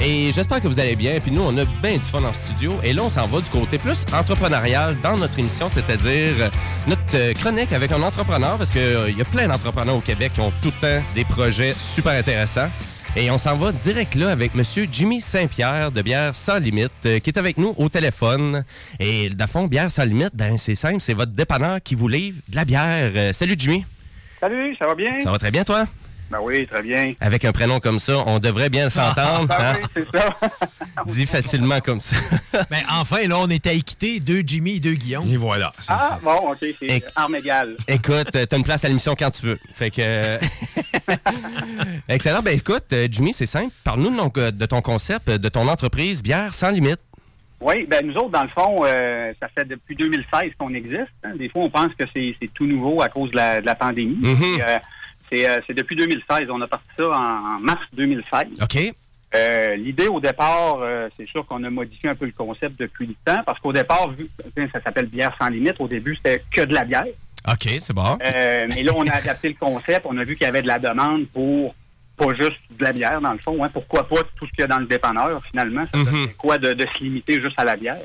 [0.00, 1.18] Et j'espère que vous allez bien.
[1.18, 2.74] Puis nous, on a bien du fun en studio.
[2.84, 6.48] Et là, on s'en va du côté plus entrepreneurial dans notre émission, c'est-à-dire
[6.86, 10.40] notre euh, chronique avec un entrepreneur, parce qu'il y a plein d'entrepreneurs au Québec qui
[10.40, 12.70] ont tout le temps des projets super intéressants.
[13.16, 17.18] Et on s'en va direct là avec Monsieur Jimmy Saint-Pierre de Bière Sans Limite, euh,
[17.18, 18.64] qui est avec nous au téléphone.
[19.00, 22.38] Et de fond, Bière Sans Limite, ben c'est simple, c'est votre dépanneur qui vous livre
[22.48, 23.12] de la bière.
[23.16, 23.84] Euh, salut Jimmy.
[24.44, 25.18] Salut, ça va bien?
[25.20, 25.86] Ça va très bien, toi?
[26.30, 27.14] Ben oui, très bien.
[27.18, 29.46] Avec un prénom comme ça, on devrait bien s'entendre.
[29.48, 29.76] Ben hein?
[29.82, 30.28] oui, c'est ça.
[31.06, 32.16] Dit facilement comme ça.
[32.70, 35.26] Mais enfin, là, on est à équiter deux Jimmy et deux Guillaume.
[35.32, 35.72] Et voilà.
[35.88, 37.78] Ah, bon, OK, c'est arme égale.
[37.88, 39.58] Écoute, euh, t'as une place à l'émission quand tu veux.
[39.72, 40.38] Fait que.
[42.10, 42.42] Excellent.
[42.42, 43.72] Ben écoute, euh, Jimmy, c'est simple.
[43.82, 47.00] Parle-nous de, ton- de ton concept, de ton entreprise Bière sans limite.
[47.64, 51.08] Oui, ben nous autres, dans le fond, euh, ça fait depuis 2016 qu'on existe.
[51.24, 51.34] hein.
[51.36, 54.18] Des fois, on pense que c'est tout nouveau à cause de la, de la pandémie.
[54.20, 54.36] Mhm.
[54.36, 54.76] Puis, euh,
[55.32, 56.48] c'est euh, c'est depuis 2016.
[56.50, 58.60] On a parti ça en, en mars 2016.
[58.62, 58.94] OK.
[59.76, 60.78] L'idée au départ,
[61.16, 64.08] c'est sûr qu'on a modifié un peu le concept depuis le temps, parce qu'au départ,
[64.10, 64.28] vu,
[64.72, 65.74] ça s'appelle bière sans limite.
[65.80, 67.06] Au début, c'était que de la bière.
[67.50, 68.16] OK, c'est bon.
[68.20, 70.06] Mais là, on a adapté le concept.
[70.08, 71.74] On a vu qu'il y avait de la demande pour
[72.16, 73.62] pas juste de la bière, dans le fond.
[73.64, 73.70] Hein.
[73.72, 75.84] Pourquoi pas tout ce qu'il y a dans le dépanneur, finalement?
[75.92, 77.98] Ça serait quoi de, de se limiter juste à la bière?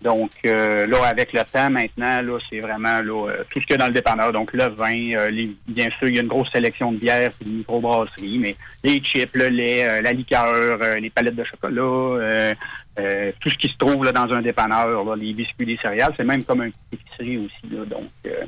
[0.00, 3.70] Donc, euh, là, avec le temps, maintenant, là, c'est vraiment là, euh, tout ce qu'il
[3.70, 4.32] y a dans le dépanneur.
[4.32, 7.30] Donc, le vin, euh, les- bien sûr, il y a une grosse sélection de bières
[7.40, 11.44] et de microbrasseries, mais les chips, le lait, euh, la liqueur, euh, les palettes de
[11.44, 12.54] chocolat, euh,
[12.98, 16.12] euh, tout ce qui se trouve là, dans un dépanneur, là, les biscuits, les céréales,
[16.16, 17.72] c'est même comme une épicerie aussi.
[17.72, 18.44] Là, donc, euh,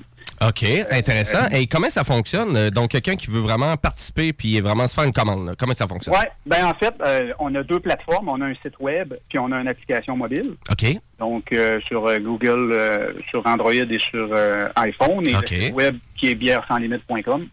[0.49, 1.47] OK, intéressant.
[1.53, 2.57] Et comment ça fonctionne?
[2.57, 5.75] Euh, Donc, quelqu'un qui veut vraiment participer puis vraiment se faire une commande, là, comment
[5.75, 6.15] ça fonctionne?
[6.15, 8.29] Ouais, ben en fait, euh, on a deux plateformes.
[8.29, 10.55] On a un site web, puis on a une application mobile.
[10.71, 10.87] OK.
[11.19, 15.27] Donc, euh, sur euh, Google, euh, sur Android et sur euh, iPhone.
[15.27, 17.47] Et le site web qui est bièresanslimite.com.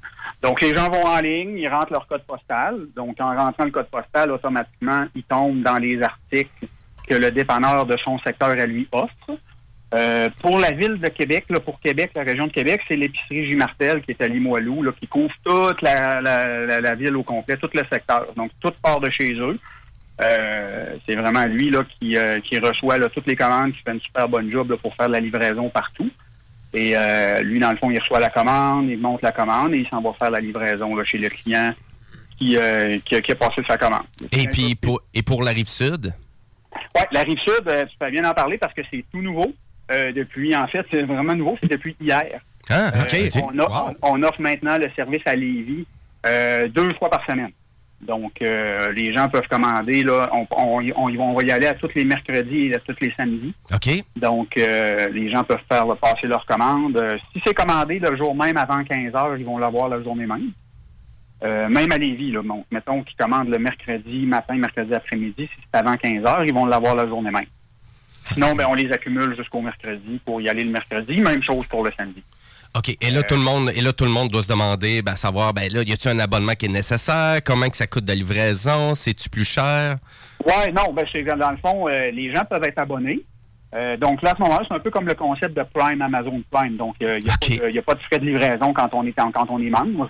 [0.44, 2.88] Donc, les gens vont en ligne, ils rentrent leur code postal.
[2.96, 6.68] Donc, en rentrant le code postal, automatiquement, ils tombent dans les articles
[7.08, 9.38] que le dépanneur de son secteur à lui offre.
[9.94, 13.50] Euh, pour la ville de Québec, là, pour Québec, la région de Québec, c'est l'épicerie
[13.52, 13.56] J.
[13.58, 17.24] Martel qui est à Limoilou, là, qui couvre toute la, la- la- la ville au
[17.24, 18.28] complet, tout le secteur.
[18.38, 19.58] Donc, tout part de chez eux.
[20.22, 23.92] Euh, c'est vraiment lui là, qui, euh, qui reçoit là, toutes les commandes, qui fait
[23.92, 26.10] une super bonne job là, pour faire de la livraison partout.
[26.74, 26.96] Et
[27.44, 30.00] lui, dans le fond, il reçoit la commande, il monte la commande et il s'en
[30.00, 31.74] va faire la livraison là, chez le client
[32.38, 32.56] qui,
[33.06, 34.06] qui, a- qui a passé sa commande.
[34.32, 36.14] Et puis, pour, et pour la rive sud?
[36.96, 39.54] Oui, la rive sud, tu peux bien en parler parce que c'est tout nouveau.
[39.92, 42.40] Euh, depuis, en fait, c'est vraiment nouveau, c'est depuis hier.
[42.70, 43.14] Ah, OK.
[43.14, 45.86] Euh, on, a- on offre maintenant le service à Lévis
[46.28, 47.52] euh, deux fois par semaine.
[48.02, 50.02] Donc, les gens peuvent commander.
[50.04, 50.48] Là, on,
[51.36, 53.54] va- y aller à tous les mercredis et à tous les samedis.
[53.72, 54.04] OK.
[54.16, 57.00] Donc, les gens peuvent faire là, passer leur commande.
[57.34, 60.50] Si c'est commandé le jour même avant 15 heures, ils vont l'avoir la journée même.
[61.44, 62.42] Euh, même à Lévis, là,
[62.72, 66.66] mettons qu'ils commandent le mercredi matin, mercredi après-midi, si c'est avant 15 heures, ils vont
[66.66, 67.46] l'avoir la journée même.
[68.34, 71.20] Sinon, ben, on les accumule jusqu'au mercredi pour y aller le mercredi.
[71.22, 72.24] Même chose pour le samedi.
[72.74, 72.96] OK.
[73.02, 75.54] Et là, tout le monde, et là, tout le monde doit se demander, ben, savoir,
[75.54, 77.42] ben là, y a-tu un abonnement qui est nécessaire?
[77.44, 78.96] Comment que ça coûte de livraison?
[78.96, 79.98] C'est-tu plus cher?
[80.46, 83.20] Ouais, non, ben c'est dans le fond, euh, les gens peuvent être abonnés.
[83.76, 86.42] Euh, donc là, à ce moment-là, c'est un peu comme le concept de Prime, Amazon
[86.50, 86.78] Prime.
[86.78, 87.26] Donc, euh, il
[87.72, 90.10] n'y a, pas de frais de livraison quand on est en- quand on est membre.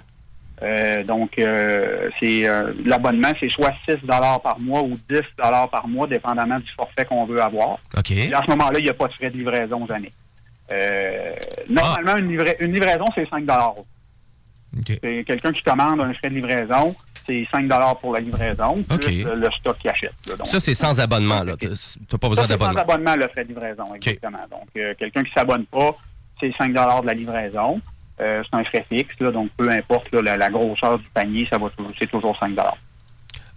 [0.62, 6.08] Euh, donc, euh, c'est euh, l'abonnement, c'est soit 6 par mois ou 10 par mois,
[6.08, 7.80] dépendamment du forfait qu'on veut avoir.
[8.10, 10.12] Et à ce moment-là, il n'y a pas de frais de livraison jamais.
[11.70, 13.44] Normalement, une, livra- une livraison, c'est 5
[14.88, 17.68] C'est Quelqu'un qui commande un frais de livraison, c'est 5
[18.00, 20.14] pour la livraison, plus le, stock qu'il achète.
[20.28, 20.36] là.
[20.36, 21.44] Donc, Ça, c'est sans abonnement.
[21.46, 22.82] T'as t'as pas besoin c'est sans d'abonnement.
[22.82, 24.46] abonnement, le frais de livraison, exactement.
[24.50, 25.92] Donc, quelqu'un qui s'abonne pas,
[26.40, 27.82] c'est 5 de la livraison.
[28.22, 31.48] Euh, c'est un frais fixe, là, donc peu importe là, la, la grosseur du panier,
[31.50, 32.56] ça va toujours, c'est toujours 5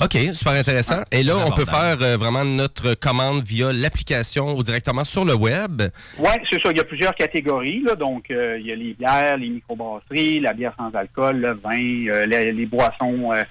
[0.03, 1.03] OK, super intéressant.
[1.13, 5.35] Et là, on peut faire euh, vraiment notre commande via l'application ou directement sur le
[5.35, 5.83] web.
[6.19, 6.71] Oui, c'est ça.
[6.73, 7.81] Il y a plusieurs catégories.
[7.81, 7.95] Là.
[7.95, 12.13] Donc, euh, il y a les bières, les microbrasseries, la bière sans alcool, le vin,
[12.13, 13.43] euh, les, les boissons, euh,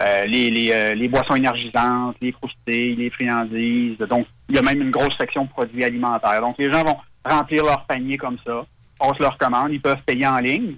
[0.00, 3.98] euh, les, les, euh, les boissons énergisantes, les croustilles, les friandises.
[3.98, 6.40] Donc, il y a même une grosse section produits alimentaires.
[6.40, 8.64] Donc, les gens vont remplir leur panier comme ça,
[9.00, 10.76] passent leur commande, ils peuvent payer en ligne.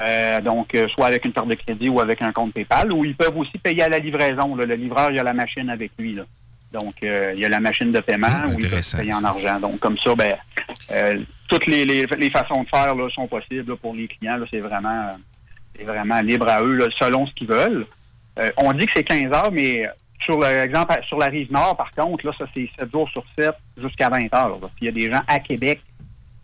[0.00, 3.04] Euh, donc, euh, soit avec une carte de crédit ou avec un compte PayPal, ou
[3.04, 4.56] ils peuvent aussi payer à la livraison.
[4.56, 4.64] là.
[4.64, 6.14] Le livreur, il a la machine avec lui.
[6.14, 6.22] Là.
[6.72, 9.60] Donc, euh, il y a la machine de paiement où ils peuvent payer en argent.
[9.60, 10.36] Donc, comme ça, ben,
[11.48, 14.38] toutes les, les, les façons de faire là, sont possibles là, pour les clients.
[14.50, 15.16] C'est vraiment,
[15.84, 17.86] vraiment libre à eux, selon ce qu'ils veulent.
[18.56, 19.84] On dit que c'est 15 heures, mais
[20.24, 23.50] sur l'exemple, sur la rive nord, par contre, là, ça, c'est 7 jours sur 7
[23.76, 24.58] jusqu'à 20 heures.
[24.80, 25.82] Il y a des gens à Québec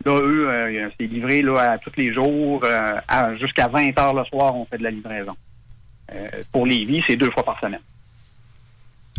[0.07, 2.61] Là, eux, euh, c'est livré là, à tous les jours.
[2.63, 5.33] euh, jusqu'à 20 heures le soir, on fait de la livraison.
[6.13, 7.81] Euh, pour Lévis, c'est deux fois par semaine.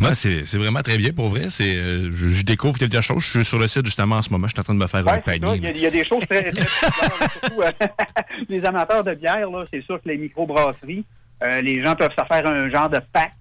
[0.00, 1.50] Ouais, c'est c'est vraiment très bien pour vrai.
[1.50, 3.20] C'est, euh, je, je découvre quelque chose.
[3.22, 4.46] Je suis sur le site justement en ce moment.
[4.46, 5.56] Je suis en train de me faire un Ouais, panier.
[5.56, 7.70] Il y, a, il y a des choses très, très surtout euh,
[8.48, 11.04] les amateurs de bière, là, c'est sûr que les microbrasseries,
[11.42, 13.32] euh, les gens peuvent se faire un genre de pack,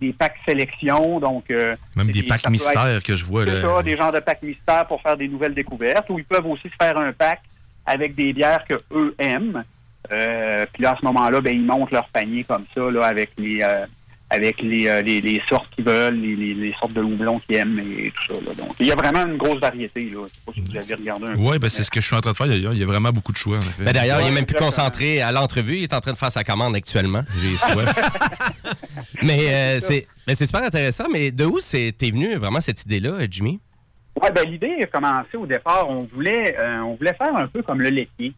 [0.00, 3.44] des packs sélection, donc euh, Même des packs mystères que je vois.
[3.44, 3.62] Là.
[3.62, 6.68] ça, des genres de packs mystères pour faire des nouvelles découvertes, ou ils peuvent aussi
[6.68, 7.40] se faire un pack
[7.86, 9.64] avec des bières que eux aiment.
[10.12, 13.30] Euh, puis là, à ce moment-là, ben, ils montent leur panier comme ça, là, avec
[13.38, 13.86] les euh,
[14.30, 17.56] avec les, euh, les, les sortes qu'ils veulent, les, les, les sortes de houblons qu'ils
[17.56, 18.40] aiment et tout ça.
[18.40, 18.54] Là.
[18.54, 20.10] Donc, il y a vraiment une grosse variété.
[20.10, 20.22] Là.
[20.26, 21.38] Je sais pas si vous avez regardé un peu.
[21.40, 22.46] Oui, ben, c'est ce que je suis en train de faire.
[22.46, 23.58] Il y a, il y a vraiment beaucoup de choix.
[23.58, 23.82] En.
[23.84, 25.76] Ben, D'ailleurs, il est même plus concentré à l'entrevue.
[25.76, 27.22] Il est en train de faire sa commande actuellement.
[27.40, 27.94] J'ai soif.
[29.22, 31.04] mais euh, c'est mais c'est super intéressant.
[31.12, 33.60] Mais de où c'est- t'es venu vraiment cette idée-là, Jimmy?
[34.20, 35.86] Ouais, ben, l'idée a commencé au départ.
[35.90, 38.32] On voulait, euh, on voulait faire un peu comme le laitier.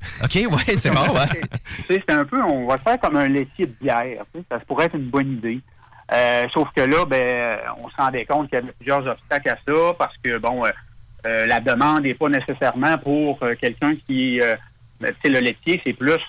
[0.24, 1.40] OK, ouais, c'est bon, ouais.
[1.88, 4.24] C'est un peu, on va faire comme un laitier de bière.
[4.50, 5.60] Ça pourrait être une bonne idée.
[6.12, 9.56] Euh, sauf que là, ben, on se rendait compte qu'il y avait plusieurs obstacles à
[9.66, 10.70] ça parce que, bon, euh,
[11.26, 14.40] euh, la demande n'est pas nécessairement pour quelqu'un qui...
[15.00, 16.20] ben, tu sais, le laitier, c'est plus...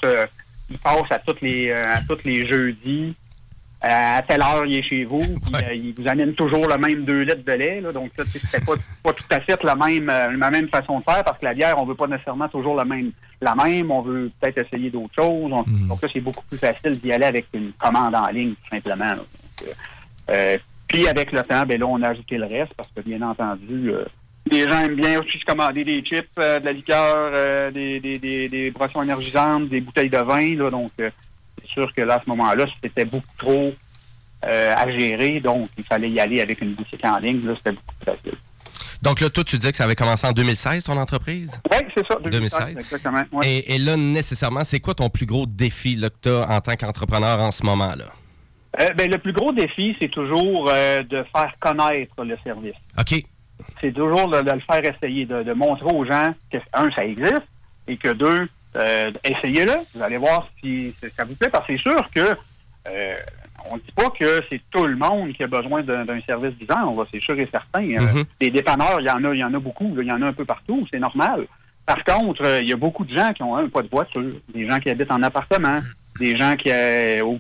[0.70, 3.16] il passe à tous les, à tous les jeudis.
[3.81, 5.22] Euh, à telle heure, il est chez vous.
[5.22, 7.80] puis, euh, il vous amène toujours le même 2 litres de lait.
[7.80, 11.03] Là, donc, c'était pas, pas tout à fait la même, euh, la même façon de
[11.06, 13.11] faire parce que la bière, on veut pas nécessairement toujours la même.
[13.41, 15.49] La même on veut peut-être essayer d'autres choses.
[15.53, 18.69] On- Donc là, c'est beaucoup plus facile d'y aller avec une commande en ligne, tout
[18.69, 19.14] simplement.
[19.14, 19.72] euh,
[20.31, 20.57] euh,
[20.88, 23.91] puis avec le temps, ben là, on a ajouté le reste parce que, bien entendu,
[23.91, 24.03] euh,
[24.51, 27.99] les gens aiment bien aussi se commander des chips, euh, de la liqueur, euh, des,
[27.99, 30.56] des, des, des boissons énergisantes, des bouteilles de vin.
[30.56, 31.10] Là, donc, euh,
[31.70, 33.74] sûr que là, à ce moment-là, c'était beaucoup trop
[34.46, 35.40] euh, à gérer.
[35.40, 37.46] Donc, il fallait y aller avec une boutique en ligne.
[37.46, 38.38] Là, c'était beaucoup plus facile.
[39.02, 41.60] Donc là, toi, tu disais que ça avait commencé en 2016, ton entreprise?
[41.72, 42.20] Oui, c'est ça.
[42.22, 42.78] 2016.
[42.78, 43.22] Exactement.
[43.32, 43.50] ouais.
[43.50, 46.60] Et, et là, nécessairement, c'est quoi ton plus gros défi là, que tu as en
[46.60, 48.06] tant qu'entrepreneur en ce moment-là?
[48.80, 52.76] Euh, ben, le plus gros défi, c'est toujours euh, de faire connaître le service.
[52.98, 53.24] OK.
[53.82, 57.06] C'est toujours de, de le faire essayer, de, de montrer aux gens que, un, ça
[57.06, 57.48] existe,
[57.88, 59.74] et que deux, euh, essayez-le.
[59.96, 62.36] Vous allez voir si ça vous plaît, parce que c'est sûr que
[62.88, 63.16] euh,
[63.70, 66.96] on ne dit pas que c'est tout le monde qui a besoin d'un service disant,
[66.96, 67.84] là, c'est sûr et certain.
[67.84, 68.24] Euh, Mhm.
[68.40, 70.28] Des dépanneurs, il y en a, il y en a beaucoup, il y en a
[70.28, 71.46] un peu partout, c'est normal.
[71.86, 74.22] Par contre, euh, il y a beaucoup de gens qui ont un pas de voiture,
[74.54, 75.80] des gens qui habitent en appartement,
[76.20, 77.38] des gens qui euh, au,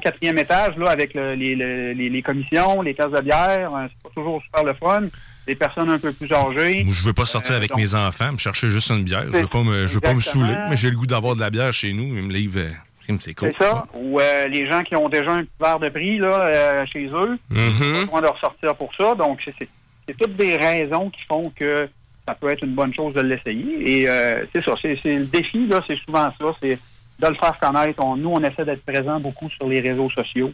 [0.00, 3.86] quatrième étage là, avec le- les, le- les, les commissions, les cases de bière, euh,
[3.88, 5.02] c'est pas toujours super le fun.
[5.46, 6.84] Des personnes un peu plus âgées.
[6.88, 9.24] Je veux pas sortir Euh, avec donc- mes enfants, me chercher juste une bière.
[9.32, 11.40] Je veux pas me, je veux pas me saouler, mais j'ai le goût d'avoir de
[11.40, 12.04] la bière chez nous.
[12.16, 12.60] Ils me livrent.
[13.20, 13.52] C'est cool.
[13.58, 13.84] C'est ça.
[13.94, 17.38] Ou euh, les gens qui ont déjà un verre de prix là, euh, chez eux,
[17.50, 17.58] Mhm.
[17.58, 19.14] ils ont besoin de ressortir pour ça.
[19.14, 19.68] Donc, c'est-
[20.18, 21.86] toutes des raisons qui font que
[22.26, 24.00] ça peut être une bonne chose de l'essayer.
[24.00, 24.72] Et euh, c'est ça.
[24.80, 26.46] C'est le défi, là, c'est souvent ça.
[26.62, 26.78] C'est
[27.20, 28.02] de le faire connaître.
[28.02, 30.52] On- nous, on essaie d'être présents beaucoup sur les réseaux sociaux.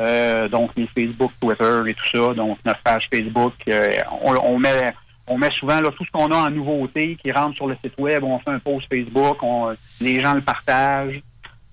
[0.00, 2.34] Euh, donc, les Facebook, Twitter et tout ça.
[2.34, 3.54] Donc, notre page Facebook.
[3.68, 3.88] euh,
[4.22, 4.92] on, on met...
[5.28, 7.94] On met souvent là, tout ce qu'on a en nouveauté qui rentre sur le site
[7.96, 11.22] web, on fait un post Facebook, on- les gens le partagent.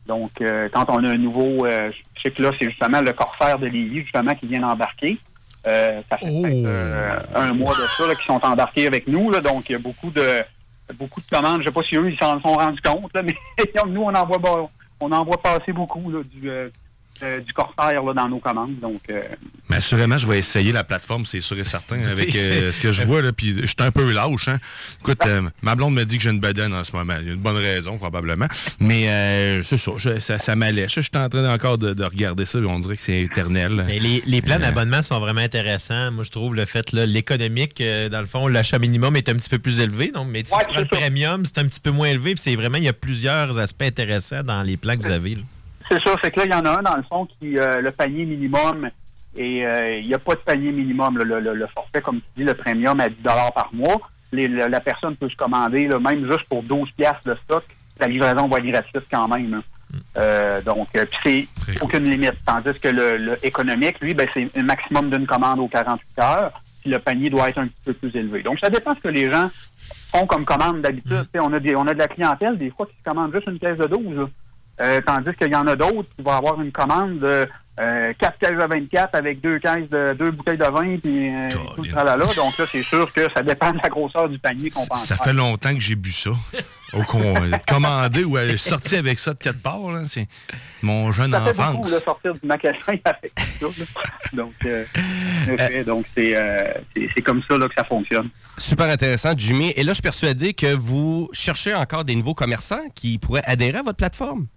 [0.06, 1.92] Donc, euh, quand on a un nouveau, je
[2.22, 5.18] sais que là, c'est justement le Corsaire de Lévis, justement, qui vient d'embarquer.
[5.66, 6.28] Ça fait
[6.66, 9.32] euh, un mois de ça, qui sont embarqués avec nous.
[9.32, 10.42] Là, donc, il y a beaucoup de
[10.94, 11.62] beaucoup de commandes.
[11.62, 13.36] Je sais pas si eux, ils s'en sont rendus compte, là, mais
[13.88, 14.70] nous, on envoie bon,
[15.00, 16.50] on envoie passer beaucoup là, du,
[17.24, 18.80] euh, du Corsaire là, dans nos commandes.
[18.80, 19.22] Donc, euh,
[19.70, 22.92] Mais assurément, je vais essayer la plateforme, c'est sûr et certain, avec euh, ce que
[22.92, 23.22] je vois.
[23.22, 24.48] Là, puis je suis un peu lâche.
[24.48, 24.60] Hein.
[25.02, 27.16] Écoute, euh, ma blonde me dit que j'ai une bedaine en ce moment.
[27.20, 28.48] Il y a une bonne raison, probablement.
[28.80, 30.96] Mais euh, c'est ça, je- ça, ça m'allèche.
[30.96, 33.84] Je suis en train encore de, de regarder ça, on dirait que c'est éternel.
[33.88, 36.12] Mais les, les plans Euh, d'abonnement sont vraiment intéressants.
[36.12, 39.36] Moi, je trouve le fait, là, l'économique, euh, dans le fond, l'achat minimum est un
[39.36, 40.12] petit peu plus élevé.
[40.12, 42.34] Donc, mais si tu prends le premium, c'est un petit peu moins élevé.
[42.34, 45.36] Puis c'est vraiment, il y a plusieurs aspects intéressants dans les plans que vous avez.
[45.36, 45.42] là.
[45.90, 47.82] C'est ça, c'est que là, il y en a un, dans le fond, qui, euh,
[47.82, 48.90] le panier minimum,
[49.36, 51.18] et euh, il n'y a pas de panier minimum.
[51.18, 51.24] là.
[51.24, 54.00] Le, le- le forfait, comme tu dis, le premium à 10 par mois.
[54.32, 57.64] Les- le- la personne peut se commander, là, même juste pour 12 piastres de stock,
[58.00, 59.52] la livraison va être gratuite quand même.
[59.52, 59.58] là.
[60.18, 62.34] Euh, donc, euh, puis c'est aucune limite.
[62.46, 66.62] Tandis que le, le économique, lui, ben, c'est un maximum d'une commande aux 48 heures,
[66.82, 68.44] puis le panier doit être un petit peu plus élevé.
[68.44, 69.50] Donc, ça dépend ce que les gens
[70.12, 71.24] font comme commande d'habitude.
[71.34, 73.34] Tu sais, On, a des- on a de la clientèle, des fois, qui se commande
[73.34, 74.16] juste une caisse de 12.
[74.16, 74.30] là.
[74.82, 77.48] Euh, tandis qu'il y en a d'autres qui vont avoir une commande de
[77.80, 81.42] euh, 4 caisses de 24 avec deux caisses de deux bouteilles de vin puis euh,
[81.76, 82.26] tout le tralala.
[82.36, 85.06] Donc là, c'est sûr que ça dépend de la grosseur du panier qu'on pense.
[85.06, 86.32] Ça fait longtemps que j'ai bu ça.
[86.94, 87.36] Au con,
[87.68, 90.28] commandé ou aller sorti avec ça de quatre parts, là, c'est
[90.82, 93.68] mon jeune Ça fait beaucoup, là, sortir du magasin avec ça.
[93.68, 93.70] là.
[94.34, 94.86] Donc, euh,
[96.18, 96.74] euh,
[97.16, 98.30] c'est comme ça là, que ça fonctionne.
[98.58, 99.72] Super intéressant, Jimmy.
[99.76, 103.78] Et là, je suis persuadé que vous cherchez encore des nouveaux commerçants qui pourraient adhérer
[103.78, 104.48] à votre plateforme.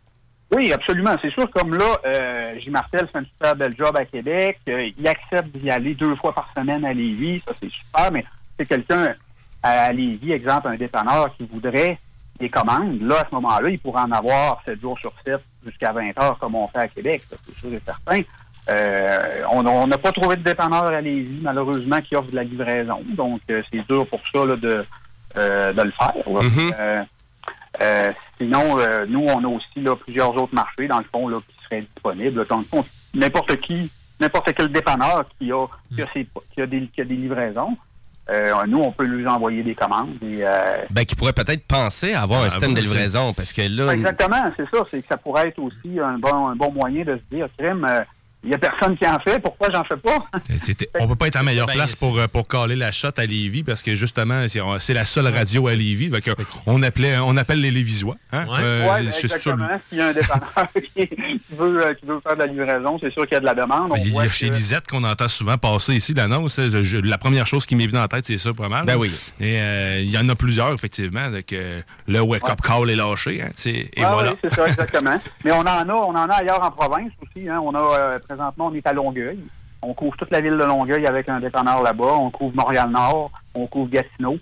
[0.55, 1.15] Oui, absolument.
[1.23, 2.71] C'est sûr, comme là, euh, J.
[2.71, 4.59] Martel fait un super bel job à Québec.
[4.69, 7.43] Euh, il accepte d'y aller deux fois par semaine à Lévis.
[7.47, 8.13] Ça, c'est super.
[8.13, 8.25] Mais
[8.57, 9.15] c'est quelqu'un
[9.63, 11.99] à Lévis, exemple, un dépanneur qui voudrait
[12.39, 13.01] des commandes.
[13.01, 16.39] Là, à ce moment-là, il pourrait en avoir 7 jours sur 7 jusqu'à 20 heures
[16.39, 17.23] comme on fait à Québec.
[17.29, 18.23] Ça, c'est sûr et certain.
[18.69, 22.45] Euh, on on n'a pas trouvé de dépanneur à Lévis, malheureusement, qui offre de la
[22.45, 23.01] livraison.
[23.09, 24.85] Donc, euh, c'est dur pour ça là, de,
[25.37, 26.15] euh, de le faire.
[26.27, 27.05] là.
[27.83, 31.39] Euh, sinon, euh, nous, on a aussi là, plusieurs autres marchés, dans le fond, là,
[31.49, 32.47] qui seraient disponibles.
[32.47, 32.85] Dans le fond,
[33.15, 33.91] n'importe qui,
[34.21, 37.77] n'importe quel dépanneur qui a, qui a, ses- qui a des, qui a des livraisons,
[38.31, 40.11] euh, nous, on peut lui envoyer des commandes.
[40.23, 43.33] Et, euh, Ben, qui pourraient peut-être penser à avoir un Ah, système de livraison.
[43.33, 44.85] Parce que là, Exactement, c'est ça.
[44.91, 47.85] C'est que ça pourrait être aussi un bon, un bon moyen de se dire, crème,
[47.85, 48.03] euh,
[48.45, 49.39] Il n'y a personne qui en fait.
[49.41, 50.19] Pourquoi j'en fais pas?
[50.57, 53.09] C'était- on peut pas être en meilleure Ben, place pour, euh, pour caler la shot
[53.17, 54.45] à Lévis parce que justement,
[54.79, 56.11] c'est la seule radio à Lévis.
[56.67, 58.17] On, appelait, on appelle les Lévisois.
[58.33, 58.47] Hein?
[58.61, 59.69] Euh, exactement.
[59.89, 62.99] S'il y a un dépanneur qui, qui veut, euh, qui veut faire de la livraison,
[63.01, 63.93] c'est sûr qu'il y a de la demande.
[63.99, 66.59] Il y a que- chez Lisette qu'on entend souvent passer ici l'annonce.
[66.59, 68.85] La première chose qui m'est venue en tête, c'est ça, pas mal.
[68.87, 69.13] Ben oui.
[69.41, 71.31] Et euh, il y en a plusieurs, effectivement.
[71.31, 73.43] Donc, euh, le wake-up call est lâché.
[73.43, 74.33] hein, c'est- et Ah voilà.
[74.33, 75.21] oui, c'est ça, exactement.
[75.45, 77.49] Mais on en a, on en a ailleurs en province aussi.
[77.49, 77.61] hein.
[77.63, 79.39] On a euh, présentement, on est à Longueuil.
[79.83, 82.13] On couvre toute la ville de Longueuil avec un dépanneur là-bas.
[82.15, 83.31] On couvre Montréal-Nord.
[83.55, 84.39] On couvre Gatineau.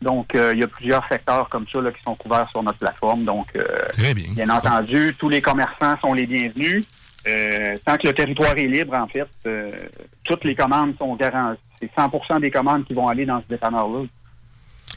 [0.00, 2.78] Donc, euh, il y a plusieurs secteurs comme ça là, qui sont couverts sur notre
[2.78, 3.24] plateforme.
[3.24, 3.62] Donc, euh,
[3.92, 4.26] Très bien.
[4.34, 6.84] bien entendu, tous les commerçants sont les bienvenus.
[7.26, 9.70] Euh, tant que le territoire est libre, en fait, euh,
[10.24, 11.60] toutes les commandes sont garanties.
[11.80, 14.00] C'est 100% des commandes qui vont aller dans ce dépanneur-là.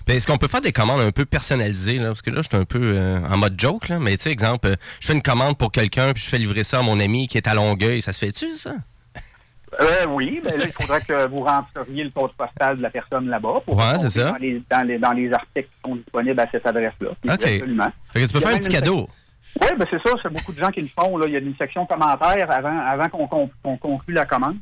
[0.07, 1.97] Ben, Est-ce qu'on peut faire des commandes un peu personnalisées?
[1.99, 2.07] Là?
[2.07, 3.89] Parce que là, je suis un peu euh, en mode joke.
[3.89, 3.99] Là.
[3.99, 6.63] Mais tu sais, exemple, euh, je fais une commande pour quelqu'un puis je fais livrer
[6.63, 8.01] ça à mon ami qui est à Longueuil.
[8.01, 8.73] Ça se fait-tu, ça?
[9.81, 13.27] Euh, oui, mais là, il faudrait que vous rentriez le code postal de la personne
[13.27, 14.31] là-bas pour Ouais, répondre c'est ça.
[14.31, 17.09] Dans, les, dans, les, dans les articles qui sont disponibles à cette adresse-là.
[17.09, 17.30] OK.
[17.30, 17.91] Absolument.
[18.13, 19.09] Fait que tu peux faire un petit cadeau.
[19.61, 20.15] Oui, ben c'est ça.
[20.22, 21.17] C'est beaucoup de gens qui le font.
[21.17, 21.26] Là.
[21.27, 24.57] Il y a une section commentaires avant, avant qu'on qu'on conclue la commande.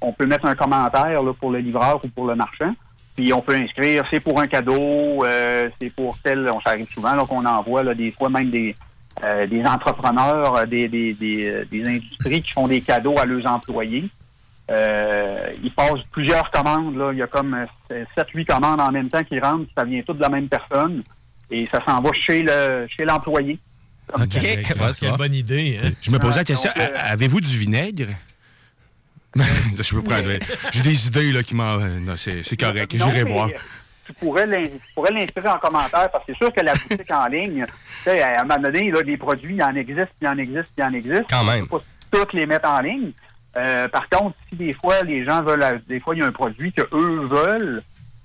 [0.00, 2.74] On peut mettre un commentaire là, pour le livreur ou pour le marchand.
[3.20, 6.50] Puis on peut inscrire, c'est pour un cadeau, euh, c'est pour tel.
[6.54, 8.74] On s'arrive souvent là, qu'on envoie là, des fois même des,
[9.22, 13.46] euh, des entrepreneurs, euh, des, des, des, des industries qui font des cadeaux à leurs
[13.46, 14.08] employés.
[14.70, 16.96] Euh, ils passent plusieurs commandes.
[16.96, 17.10] Là.
[17.12, 17.66] Il y a comme
[18.16, 19.70] 7-8 commandes en même temps qui rentrent.
[19.76, 21.02] Ça vient toutes de la même personne.
[21.50, 23.58] Et ça s'en va chez le chez l'employé.
[24.10, 24.40] Comme ça.
[24.98, 25.78] Quelle bonne idée.
[25.84, 25.90] Hein?
[26.00, 28.06] Je me posais la question, euh, avez-vous du vinaigre?
[29.36, 30.28] Je peux prendre.
[30.72, 31.76] J'ai des idées là, qui m'en.
[31.78, 33.48] non, C'est c'est correct, Non, j'irai mais voir.
[34.06, 37.10] Tu pourrais l'in- tu pourrais l'inscrire en commentaire parce que c'est sûr que la boutique
[37.12, 40.08] en ligne, tu sais, à un moment donné, là, des produits, il y en existe,
[40.20, 41.24] il y en existe, il y en existe.
[41.30, 41.68] Quand même.
[41.68, 41.80] Pas
[42.10, 43.12] toutes les mettre en ligne.
[43.56, 46.32] Euh, par contre, si des fois les gens veulent, des fois il y a un
[46.32, 47.82] produit que eux veulent,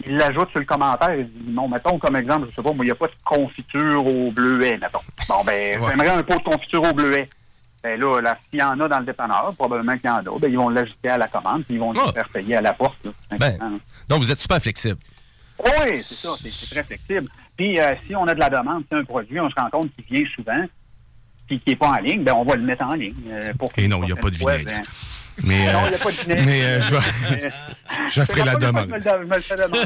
[0.08, 1.14] ils l'ajoutent sur le commentaire.
[1.16, 3.14] Ils disent, non, mettons comme exemple, je sais pas, moi, il n'y a pas de
[3.24, 5.00] confiture au bleuet, mettons.
[5.30, 5.88] Bon, ben, Ouais.
[5.92, 7.30] j'aimerais un pot de confiture au bleuet.
[7.88, 10.40] Ben là, là s'il y en a dans le dépanneur, probablement qu'il y en a,
[10.40, 12.74] ben, ils vont l'ajouter à la commande, puis ils vont le faire payer à la
[12.74, 12.98] porte.
[13.06, 13.80] là, Ben,
[14.10, 14.98] donc, vous êtes super flexible.
[15.64, 17.28] Oui, c'est ça, c'est très flexible.
[17.56, 19.90] Puis euh, si on a de la demande, c'est un produit, on se rend compte
[19.94, 20.66] qu'il vient souvent,
[21.48, 23.14] puis qui n'est pas en ligne, ben on va le mettre en ligne.
[23.30, 24.80] euh, pour Et non, il n'y a pas de fois, vinaigre.
[24.80, 24.86] ben,
[25.46, 26.44] Mais, non, euh, il n'y a pas de vinaigre.
[26.46, 27.50] mais euh, je vais-
[28.10, 28.90] je ferai la C'est demande.
[28.90, 29.86] Je me le- fais demander.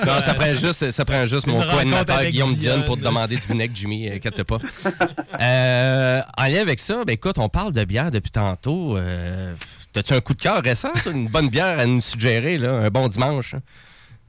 [0.06, 2.76] Non, ça prend juste, ça prend juste mon co-animateur Guillaume Diane.
[2.78, 4.08] Dion pour te demander du vinaigre, Jimmy.
[4.08, 4.58] euh, Inquiète pas.
[5.40, 8.96] Euh, en lien avec ça, ben écoute, on parle de bière depuis tantôt.
[8.96, 9.54] Euh,
[9.92, 10.92] T'as-tu un coup de cœur récent?
[11.06, 13.54] Une bonne bière à nous suggérer, là, un bon dimanche?
[13.54, 13.60] hein?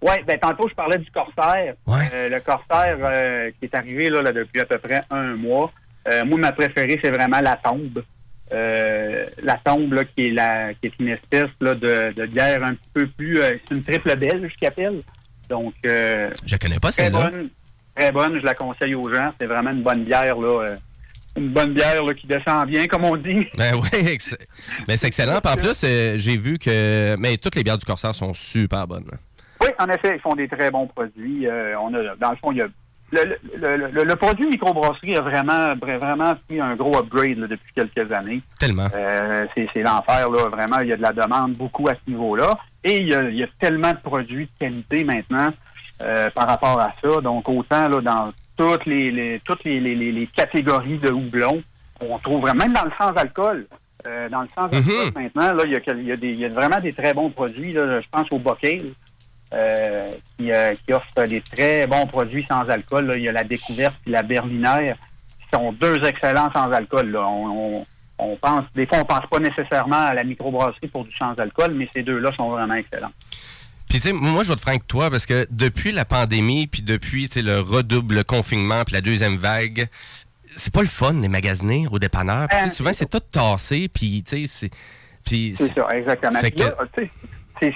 [0.02, 1.76] Oui, ben tantôt, je parlais du Corsair.
[1.88, 5.72] Euh, le Corsair euh, qui est arrivé là, là, depuis à peu près un mois.
[6.12, 8.04] Euh, moi, ma préférée, c'est vraiment la tombe.
[8.54, 12.64] Euh, la tombe, là, qui est la qui est une espèce là, de, de bière
[12.64, 13.40] un petit peu plus.
[13.40, 15.02] euh, c'est une triple belge qu'ils appellent.
[15.50, 17.30] Donc, euh, Je connais pas très celle-là.
[17.30, 17.50] bonne,
[17.96, 19.32] très bonne, je la conseille aux gens.
[19.40, 20.64] C'est vraiment une bonne bière, là.
[20.66, 20.76] euh,
[21.38, 23.48] une bonne bière là, qui descend bien, comme on dit.
[23.58, 24.18] Ben oui,
[24.88, 25.40] ben, c'est excellent.
[25.44, 25.86] En plus,
[26.18, 29.10] j'ai vu que mais toutes les bières du Corsair sont super bonnes.
[29.62, 31.48] Oui, en effet, ils font des très bons produits.
[31.80, 32.68] On a, dans le fond, il y a
[33.12, 37.74] le, le, le- produit microbrasserie a vraiment, vra- vraiment pris un gros upgrade là, depuis
[37.74, 38.42] quelques années.
[38.60, 38.88] Tellement.
[38.96, 40.50] Euh, c'est l'enfer, là.
[40.50, 42.48] Vraiment, il y a de la demande beaucoup à ce niveau-là.
[42.84, 45.52] Et il y a, il y a tellement de produits de qualité maintenant
[46.02, 47.22] euh, par rapport à ça.
[47.22, 51.62] Donc, autant là, dans toutes les, les- toutes les, les- catégories de houblon,
[52.00, 53.68] on trouve vraiment, même dans le sans-alcool.
[54.08, 56.46] euh, dans le sans-alcool, maintenant, là, il y, a, il y a des- il y
[56.46, 57.74] a vraiment des très bons produits.
[57.74, 58.94] Là, je pense au Bocale,
[59.54, 63.06] euh, qui, euh, qui offre des très bons produits sans alcool.
[63.08, 63.16] là.
[63.18, 64.96] Il y a la découverte et la berlinaire,
[65.40, 67.12] qui sont deux excellents sans alcool.
[67.12, 67.28] là.
[67.28, 67.86] On, on-
[68.24, 71.74] on pense, des fois, on pense pas nécessairement à la microbrasserie pour du sans alcool,
[71.74, 73.12] mais ces deux-là sont vraiment excellents.
[73.90, 76.84] Puis tu sais, moi je vais te franc toi parce que depuis la pandémie, puis
[76.84, 79.88] depuis le redouble confinement, puis la deuxième vague,
[80.56, 82.48] c'est pas le fun les magasiner au dépanneur.
[82.48, 84.70] Puis, Euh, souvent c'est tout tassé, puis tu sais
[85.26, 86.40] c'est C'est ça, exactement.
[86.42, 86.76] Fait Puis là,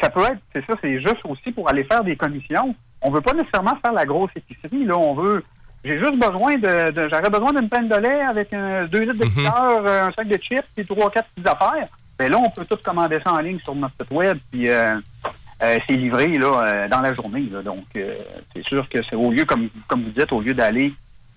[0.01, 2.75] ça peut être, c'est ça, c'est juste aussi pour aller faire des commissions.
[3.01, 4.85] On veut pas nécessairement faire la grosse épicerie.
[4.85, 5.43] Là, on veut.
[5.83, 9.13] J'ai juste besoin de, de- j'aurais besoin d'une peine de lait avec un, deux litres
[9.13, 9.45] de Mhm.
[9.45, 11.87] un sac de chips, et trois, quatre petites affaires.
[12.17, 14.95] Ben là, on peut tout commander ça en ligne sur notre site web, puis euh,
[15.61, 17.47] euh, c'est livré là euh, dans la journée.
[17.51, 17.61] là.
[17.61, 20.93] Donc, c'est sûr que c'est au lieu, comme comme vous dites, au lieu d'aller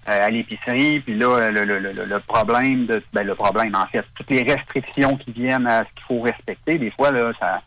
[0.07, 4.05] à l'épicerie, puis là, le, le, le, le problème de ben, le problème, en fait,
[4.15, 7.61] toutes les restrictions qui viennent à ce qu'il faut respecter, des fois, là, ça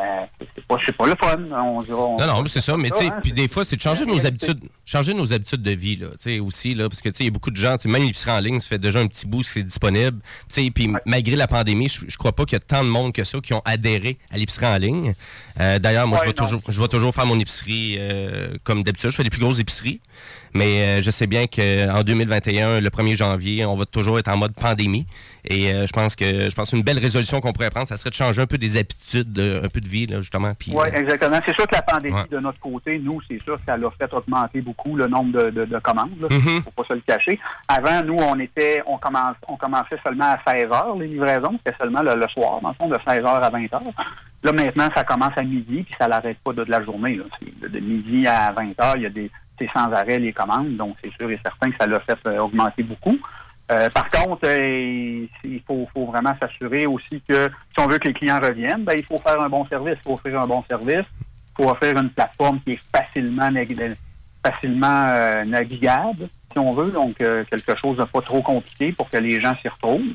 [0.00, 0.46] euh,
[0.86, 1.36] c'est pas, le fun.
[1.52, 2.76] On dira, on- Non, non, c'est ça.
[2.76, 5.62] Mais tu sais, hein, puis des fois, c'est de changer nos habitudes, changer nos habitudes
[5.62, 6.08] de vie, là.
[6.12, 8.02] Tu sais, aussi, là, parce que tu sais, il y a beaucoup de gens, même
[8.02, 10.20] l'épicerie en ligne, ça fait déjà un petit bout c'est disponible.
[10.48, 12.88] Tu sais, puis malgré la pandémie, je, je crois pas qu'il y a tant de
[12.88, 15.14] monde que ça qui ont adhéré à l'épicerie en ligne.
[15.60, 19.10] Euh, D'ailleurs, moi, je vais toujours, je vais toujours faire mon épicerie euh, comme d'habitude.
[19.10, 20.00] Je fais les plus grosses épiceries.
[20.52, 24.36] Mais euh, je sais bien qu'en 2021, le 1er janvier, on va toujours être en
[24.36, 25.06] mode pandémie.
[25.44, 28.14] Et je pense que je pense une belle résolution qu'on pourrait prendre, ça serait de
[28.14, 30.52] changer un peu des habitudes, un peu de vie, là, justement.
[30.68, 31.38] Oui, exactement.
[31.46, 32.24] C'est sûr que la pandémie, Ouais.
[32.30, 35.48] de notre côté, nous, c'est sûr que ça l'a fait augmenter beaucoup le nombre de,
[35.50, 36.10] de- de commandes.
[36.30, 37.38] Il ne faut pas se le cacher.
[37.68, 41.58] Avant, nous, on était, on, commence, on commençait seulement à 16 heures, les livraisons.
[41.64, 43.82] C'était seulement le, le soir, dans le fond, de 16 heures à 20 heures.
[44.42, 47.20] Là, maintenant, ça commence à midi, puis ça l'arrête pas de, la journée.
[47.60, 50.76] De, midi à 20 heures, il y a des, c'est sans arrêt les commandes.
[50.76, 53.18] Donc, c'est sûr et certain que ça l'a fait euh, augmenter beaucoup.
[53.70, 58.14] Euh, par contre, euh, il faut, vraiment s'assurer aussi que si on veut que les
[58.14, 61.04] clients reviennent, ben, il faut faire un bon service, il faut offrir un bon service,
[61.06, 63.50] il faut offrir une plateforme qui est facilement,
[64.44, 69.40] facilement navigable, si on veut, donc quelque chose de pas trop compliqué pour que les
[69.40, 70.14] gens s'y retrouvent.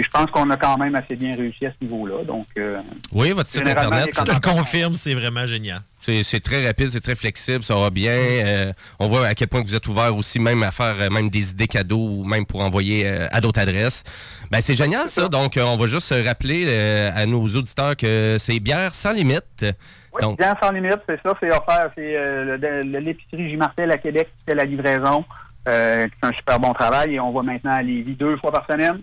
[0.00, 2.24] Et je pense qu'on a quand même assez bien réussi à ce niveau-là.
[2.24, 2.80] Donc, euh,
[3.12, 4.08] Oui, votre site Internet.
[4.16, 5.82] Je te le confirme, c'est vraiment génial.
[6.00, 8.12] C'est c'est très rapide, c'est très flexible, ça va bien.
[8.12, 11.28] Euh, on voit à quel point vous êtes ouvert aussi, même à faire euh, même
[11.28, 14.02] des idées cadeaux ou même pour envoyer euh, à d'autres adresses.
[14.50, 15.28] Ben, c'est génial ça.
[15.28, 19.66] Donc, euh, on va juste rappeler euh, à nos auditeurs que c'est bière sans limite.
[20.14, 21.90] Oui, Donc, bien sans limite, c'est ça, c'est offert.
[21.94, 23.56] C'est euh, l'épicerie J.
[23.58, 25.26] Martel à Québec qui fait la livraison,
[25.68, 27.16] euh, qui fait un super bon travail.
[27.16, 28.96] Et on va maintenant à Lévis deux fois par semaine,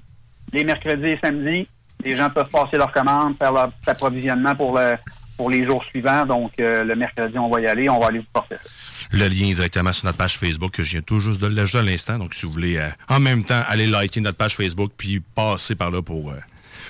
[0.53, 1.67] les mercredis et samedis.
[2.03, 4.97] Les gens peuvent passer leurs commandes, faire leur approvisionnement pour, le,
[5.35, 6.25] pour les jours suivants.
[6.25, 8.69] Donc, euh, le mercredi, on va y aller, on va aller vous porter ça.
[9.11, 11.79] Le lien est directement sur notre page Facebook que je viens tout juste de l'ajouter
[11.79, 12.17] à l'instant.
[12.19, 15.75] Donc, si vous voulez, euh, en même temps, aller liker notre page Facebook puis passer
[15.75, 16.35] par là pour, euh,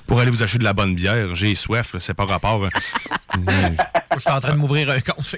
[0.08, 1.34] pour aller vous acheter de la bonne bière.
[1.36, 2.66] J'ai soif, c'est pas rapport.
[2.66, 2.70] hein.
[4.16, 5.36] Je suis en train de m'ouvrir un compte.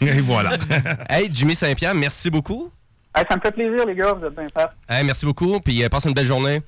[0.00, 0.58] Et voilà.
[1.08, 2.70] hey, Jimmy Saint-Pierre, merci beaucoup.
[3.16, 4.70] Hey, ça me fait plaisir, les gars, vous êtes bien faits.
[4.88, 6.62] Hey, merci beaucoup, puis euh, passe une belle journée.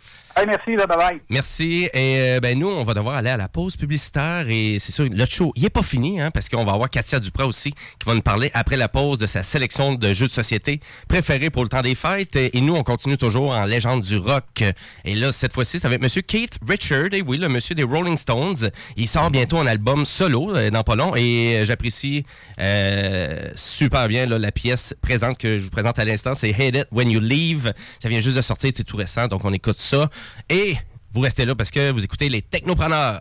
[0.44, 1.20] Merci, là, bye.
[1.30, 1.88] Merci.
[1.94, 4.46] Et euh, ben nous, on va devoir aller à la pause publicitaire.
[4.50, 7.18] Et c'est sûr, le show, il n'est pas fini, hein, parce qu'on va avoir Katia
[7.20, 10.32] Duprat aussi, qui va nous parler après la pause de sa sélection de jeux de
[10.32, 12.36] société préférés pour le temps des fêtes.
[12.36, 14.62] Et nous, on continue toujours en légende du rock.
[15.04, 17.14] Et là, cette fois-ci, c'est avec Monsieur Keith Richard.
[17.14, 18.70] Et oui, le monsieur des Rolling Stones.
[18.96, 21.16] Il sort bientôt un album solo euh, dans pas long.
[21.16, 22.26] Et euh, j'apprécie
[23.54, 26.34] super bien la pièce présente que je vous présente à l'instant.
[26.34, 27.72] C'est Hate It When You Leave.
[28.02, 29.28] Ça vient juste de sortir, c'est tout récent.
[29.28, 30.10] Donc, on écoute ça.
[30.48, 30.76] Et
[31.12, 33.20] vous restez là parce que vous écoutez les technopreneurs.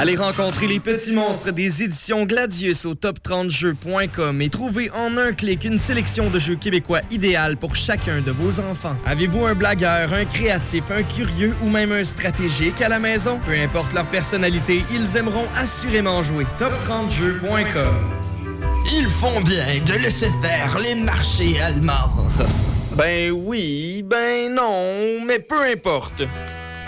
[0.00, 5.64] Allez rencontrer les petits monstres des éditions Gladius au top30jeux.com et trouvez en un clic
[5.64, 8.94] une sélection de jeux québécois idéal pour chacun de vos enfants.
[9.06, 13.40] Avez-vous un blagueur, un créatif, un curieux ou même un stratégique à la maison?
[13.44, 16.46] Peu importe leur personnalité, ils aimeront assurément jouer.
[16.60, 17.96] top30jeux.com
[18.92, 22.14] Ils font bien de laisser faire les marchés allemands.
[22.92, 26.22] Ben oui, ben non, mais peu importe.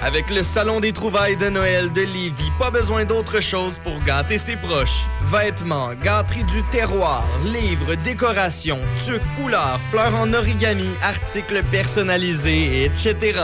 [0.02, 4.38] Avec le Salon des trouvailles de Noël de Lévis, pas besoin d'autre chose pour gâter
[4.38, 5.04] ses proches.
[5.30, 13.40] Vêtements, gâteries du terroir, livres, décorations, tuques, foulards, fleurs en origami, articles personnalisés, etc.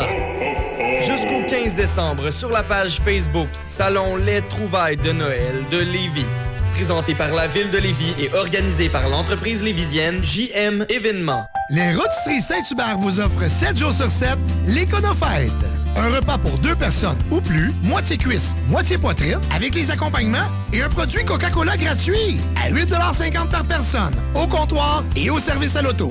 [1.06, 6.24] Jusqu'au 15 décembre, sur la page Facebook Salon Les trouvailles de Noël de Lévis.
[6.74, 11.46] Présenté par la ville de Lévis et organisé par l'entreprise lévisienne JM Événements.
[11.70, 15.75] Les Rôtisseries Saint-Hubert vous offrent 7 jours sur 7 l'Éconofête.
[15.96, 20.82] Un repas pour deux personnes ou plus, moitié cuisse, moitié poitrine, avec les accompagnements et
[20.82, 26.10] un produit Coca-Cola gratuit à 8,50 par personne, au comptoir et au service à l'auto.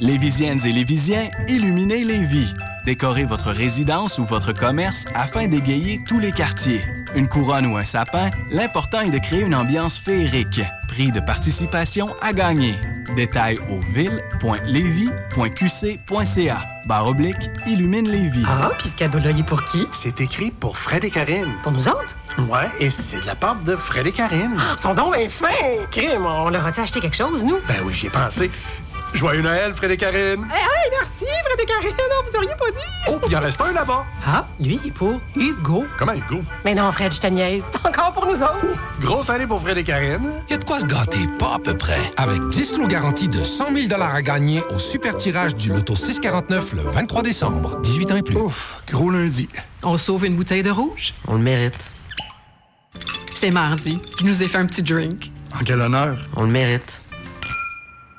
[0.00, 2.54] Lévisiennes et Lévisiens, illuminez les vies.
[2.86, 6.80] Décorez votre résidence ou votre commerce afin d'égayer tous les quartiers.
[7.14, 10.62] Une couronne ou un sapin, l'important est de créer une ambiance féerique.
[10.88, 12.76] Prix de participation à gagner.
[13.14, 16.64] Détails au ville.levy.qc.ca.
[16.86, 18.46] Barre oblique, illumine les vies.
[18.48, 19.86] Ah, puis ce cadeau-là, il est pour qui?
[19.92, 21.52] C'est écrit pour Fred et Karine.
[21.62, 22.16] Pour nous autres?
[22.48, 24.56] Ouais, et c'est de la part de Fred et Karine.
[24.56, 25.48] Ils sont donc bien fins!
[25.90, 27.58] Crime, on leur a-tu acheté quelque chose, nous?
[27.68, 28.50] Ben oui, j'y ai pensé.
[29.14, 30.46] Joyeux Noël, Fred et Karine.
[30.50, 31.90] Hey, hey, merci, Fred et Karine!
[31.90, 32.80] Non, vous auriez pas dit!
[33.08, 34.06] Oh, puis il en reste un là-bas.
[34.26, 35.84] Ah, lui, il est pour Hugo.
[35.98, 36.42] Comment Hugo?
[36.64, 37.64] Mais non, Fred, je te niaise.
[37.72, 38.66] C'est encore pour nous autres.
[39.00, 40.32] Grosse année pour Fred et Karine.
[40.48, 42.00] Il y a de quoi se gâter, pas à peu près.
[42.16, 46.72] Avec 10 lots garantis de 100 000 à gagner au super tirage du loto 649
[46.74, 47.80] le 23 décembre.
[47.82, 48.36] 18 ans et plus.
[48.36, 49.48] Ouf, gros lundi.
[49.82, 51.14] On sauve une bouteille de rouge?
[51.26, 51.90] On le mérite.
[53.34, 54.00] C'est mardi.
[54.20, 55.30] Je nous ai fait un petit drink.
[55.54, 56.16] En quel honneur?
[56.36, 57.00] On le mérite.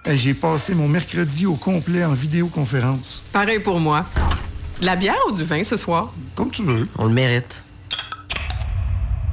[0.06, 3.22] Hey, J'ai passé mon mercredi au complet en vidéoconférence.
[3.32, 4.06] Pareil pour moi.
[4.80, 6.12] De la bière ou du vin ce soir?
[6.36, 6.88] Comme tu veux.
[6.98, 7.64] On le mérite.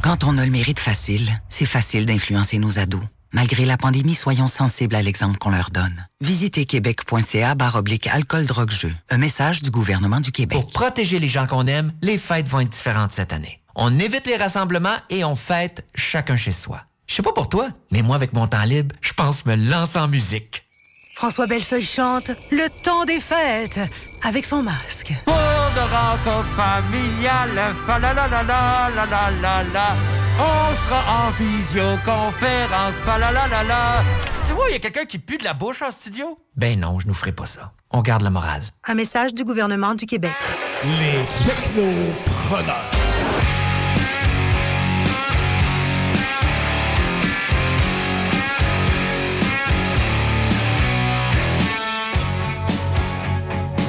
[0.03, 3.03] Quand on a le mérite facile, c'est facile d'influencer nos ados.
[3.33, 6.07] Malgré la pandémie, soyons sensibles à l'exemple qu'on leur donne.
[6.21, 8.93] Visitez québec.ca barre oblique alcool drogue jeu.
[9.11, 10.59] Un message du gouvernement du Québec.
[10.59, 13.61] Pour protéger les gens qu'on aime, les fêtes vont être différentes cette année.
[13.75, 16.83] On évite les rassemblements et on fête chacun chez soi.
[17.09, 19.99] Je sais pas pour toi, mais moi, avec mon temps libre, je pense me lancer
[19.99, 20.65] en musique.
[21.17, 23.81] François Bellefeuille chante Le temps des fêtes
[24.23, 25.15] avec son masque.
[25.25, 29.97] Pour de rencontres familiales, fa la la la la la la la la.
[30.39, 34.05] On sera en visioconférence, fa la la la la.
[34.47, 36.39] Tu vois, il y a quelqu'un qui pue de la bouche en studio?
[36.57, 37.73] Ben non, je nous ferai pas ça.
[37.91, 38.63] On garde la morale.
[38.87, 40.35] Un message du gouvernement du Québec.
[40.85, 42.98] Les technopreneurs.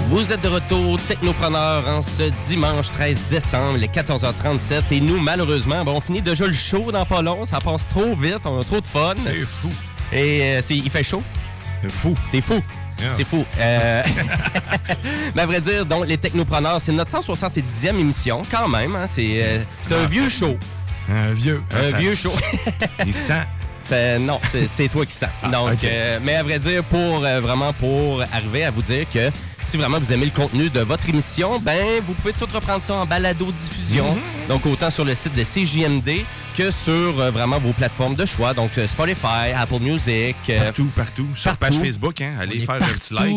[0.09, 4.81] Vous êtes de retour, Technopreneur, en ce dimanche 13 décembre, les 14h37.
[4.91, 7.45] Et nous, malheureusement, bon, on finit déjà le show dans pas long.
[7.45, 9.13] Ça passe trop vite, on a trop de fun.
[9.23, 9.69] C'est fou.
[10.11, 11.21] Et euh, c'est- il fait chaud.
[11.83, 12.15] C'est fou.
[12.31, 12.59] T'es fou.
[12.99, 13.13] Yeah.
[13.15, 13.45] C'est fou.
[13.59, 14.03] Euh...
[15.35, 18.95] Mais à vrai dire, donc, les Technopreneurs, c'est notre 170e émission, quand même.
[18.95, 19.05] hein.
[19.05, 20.57] C'est euh, c'est un vieux show.
[21.09, 21.61] Un vieux.
[21.71, 22.33] Un Ça- vieux show.
[23.05, 23.45] Il sent.
[24.19, 25.29] Non, c'est- toi qui sens.
[25.51, 25.83] Donc, ok.
[25.83, 29.29] euh, mais à vrai dire, pour euh, vraiment pour arriver à vous dire que
[29.61, 32.95] si vraiment vous aimez le contenu de votre émission, ben vous pouvez tout reprendre ça
[32.95, 34.11] en balado diffusion.
[34.13, 34.47] Mhm.
[34.47, 36.25] Donc autant sur le site de CJMD
[36.57, 41.27] que sur euh, vraiment vos plateformes de choix, donc Spotify, Apple Music, Partout, partout.
[41.35, 41.75] Sur page.
[41.75, 42.33] Facebook, hein.
[42.41, 43.35] Allez faire un petit like.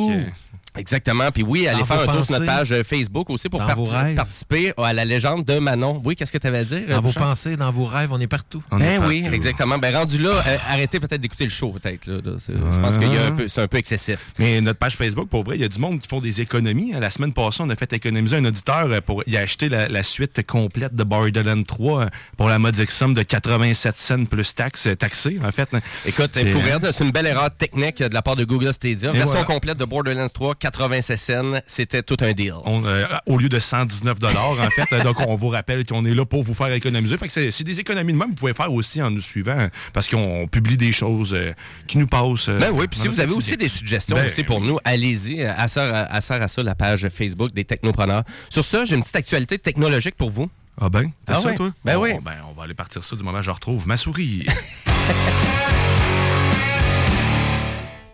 [0.77, 0.81] Euh.
[0.81, 1.31] Exactement.
[1.31, 2.32] Puis oui, allez Dans faire vos un tour sur pensées.
[2.40, 4.15] notre page euh, Facebook aussi pour Dans parti- vos rêves?
[4.16, 6.01] participer à la légende de Manon.
[6.05, 6.82] Oui, qu'est-ce que tu avais à dire?
[6.89, 8.62] Dans euh, vos pensées, dans vos rêves, on est partout.
[8.70, 9.78] Ben oui, exactement.
[9.78, 12.07] Ben rendu là, euh, arrêtez peut-être d'écouter le show, peut-être.
[12.07, 12.20] là.
[12.24, 12.97] Je pense
[13.36, 14.32] peu, c'est un peu excessif.
[14.39, 16.93] Mais notre page Facebook, pour vrai, il y a du monde qui font des économies.
[16.99, 20.03] La semaine passée, on a fait économiser un auditeur euh, pour y acheter la, la
[20.03, 24.86] suite complète de Borderlands 3 euh, pour la modique somme de 87 cents plus taxes
[24.86, 25.69] euh, taxées, en fait.
[26.07, 29.11] Écoute, faut rire, c'est une belle erreur technique de la part de Google Stadia.
[29.11, 29.44] Et Version voilà.
[29.44, 32.55] complète de Borderlands 3, 87 cents, c'était tout un deal.
[32.64, 35.02] On, euh, au lieu de 119 en fait.
[35.05, 37.16] Donc, on vous rappelle qu'on est là pour vous faire économiser.
[37.16, 39.59] Fait que c'est des économies de même que vous pouvez faire aussi en nous suivant
[39.59, 41.52] euh, parce qu'on publie des choses euh,
[41.89, 42.48] qui nous passent.
[42.48, 45.43] euh, Ben oui, puis si vous avez aussi des suggestions Ben aussi pour nous, allez-y,
[45.43, 48.22] euh, à ça, à ça, à ça, la page Facebook des Technopreneurs.
[48.48, 50.48] Sur ça, j'ai une petite actualité technologique pour vous.
[50.80, 51.55] Ah ben, c'est Ah ça, ouais.
[51.56, 51.70] toi?
[51.84, 52.10] Ben Bon, oui.
[52.22, 54.47] Ben, on va aller partir ça du moment où je retrouve ma souris.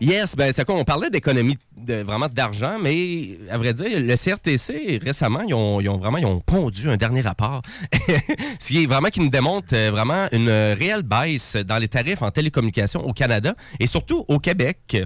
[0.00, 0.76] Yes, ben c'est quoi?
[0.76, 5.80] On parlait d'économie de, vraiment d'argent, mais à vrai dire, le CRTC récemment, ils ont,
[5.80, 7.62] ils ont vraiment ils ont pondu un dernier rapport,
[8.60, 12.22] ce qui est vraiment qui nous démontre euh, vraiment une réelle baisse dans les tarifs
[12.22, 14.96] en télécommunications au Canada et surtout au Québec.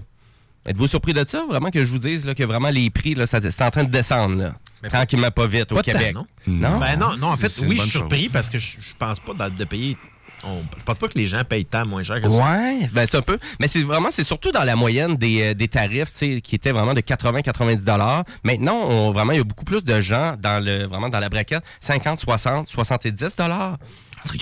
[0.66, 3.26] Êtes-vous surpris de ça, vraiment que je vous dise là, que vraiment les prix là,
[3.26, 6.14] ça- c'est en train de descendre là, tranquillement pas vite au Pas Québec?
[6.14, 6.26] non?
[6.46, 6.78] Non?
[6.78, 7.90] Ben non, non, en fait, oui, je suis chose.
[7.92, 9.96] surpris parce que je, je pense pas de, de payer
[10.44, 12.36] On, je pense pas que les gens payent tant moins cher que ça.
[12.36, 13.38] Ouais, ben c'est un peu.
[13.60, 16.54] Mais c'est vraiment, c'est surtout dans la moyenne des, euh, des tarifs, tu sais, qui
[16.56, 18.24] étaient vraiment de 80-90 dollars.
[18.42, 21.28] Maintenant, on, vraiment, il y a beaucoup plus de gens dans le, vraiment dans la
[21.28, 23.78] braquette 50, 60, 70 dollars.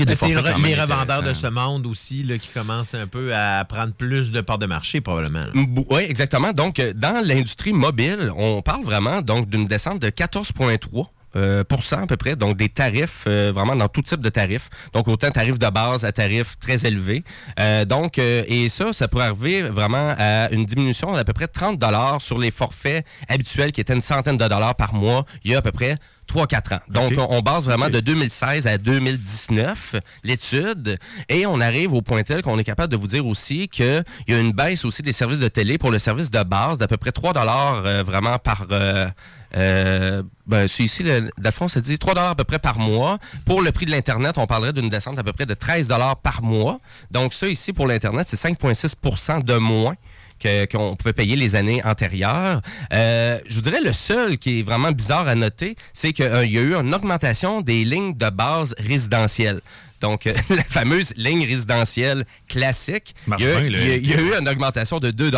[0.04, 3.64] Ben, c'est re- les revendeurs de ce monde aussi là, qui commencent un peu à
[3.64, 5.44] prendre plus de parts de marché, probablement.
[5.88, 6.52] Oui, exactement.
[6.52, 11.06] Donc, euh, dans l'industrie mobile, on parle vraiment donc d'une descente de 14,3
[11.36, 14.68] euh, à peu près, donc des tarifs euh, vraiment dans tout type de tarifs.
[14.92, 17.24] Donc autant tarifs de base à tarifs très élevés.
[17.58, 21.48] Euh, donc euh, et ça, ça pourrait arriver vraiment à une diminution d'à peu près
[21.48, 25.52] 30 dollars sur les forfaits habituels qui étaient une centaine de dollars par mois il
[25.52, 25.96] y a à peu près
[26.30, 26.80] 3-4 ans.
[26.88, 30.98] Donc, on, on base vraiment de 2016 à 2019 l'étude
[31.28, 34.34] et on arrive au point tel qu'on est capable de vous dire aussi qu'il y
[34.34, 36.96] a une baisse aussi des services de télé pour le service de base d'à peu
[36.96, 38.66] près 3 dollars euh, vraiment par...
[38.70, 39.08] euh,
[39.56, 42.78] euh, ben, c'est ici, le, de fond, ça dit 3 dollars à peu près par
[42.78, 43.18] mois.
[43.44, 46.16] Pour le prix de l'Internet, on parlerait d'une descente à peu près de 13 dollars
[46.16, 46.80] par mois.
[47.10, 49.94] Donc, ça ici, pour l'Internet, c'est 5,6% de moins
[50.40, 52.60] que- qu'on pouvait payer les années antérieures.
[52.92, 56.58] Euh, je vous dirais le seul qui est vraiment bizarre à noter, c'est qu'il y
[56.58, 59.60] a eu une augmentation des lignes de base résidentielles.
[60.00, 63.96] Donc, euh, la fameuse ligne résidentielle classique, il y, a, bien, il le- y a-
[63.96, 65.30] il y a eu une augmentation de 2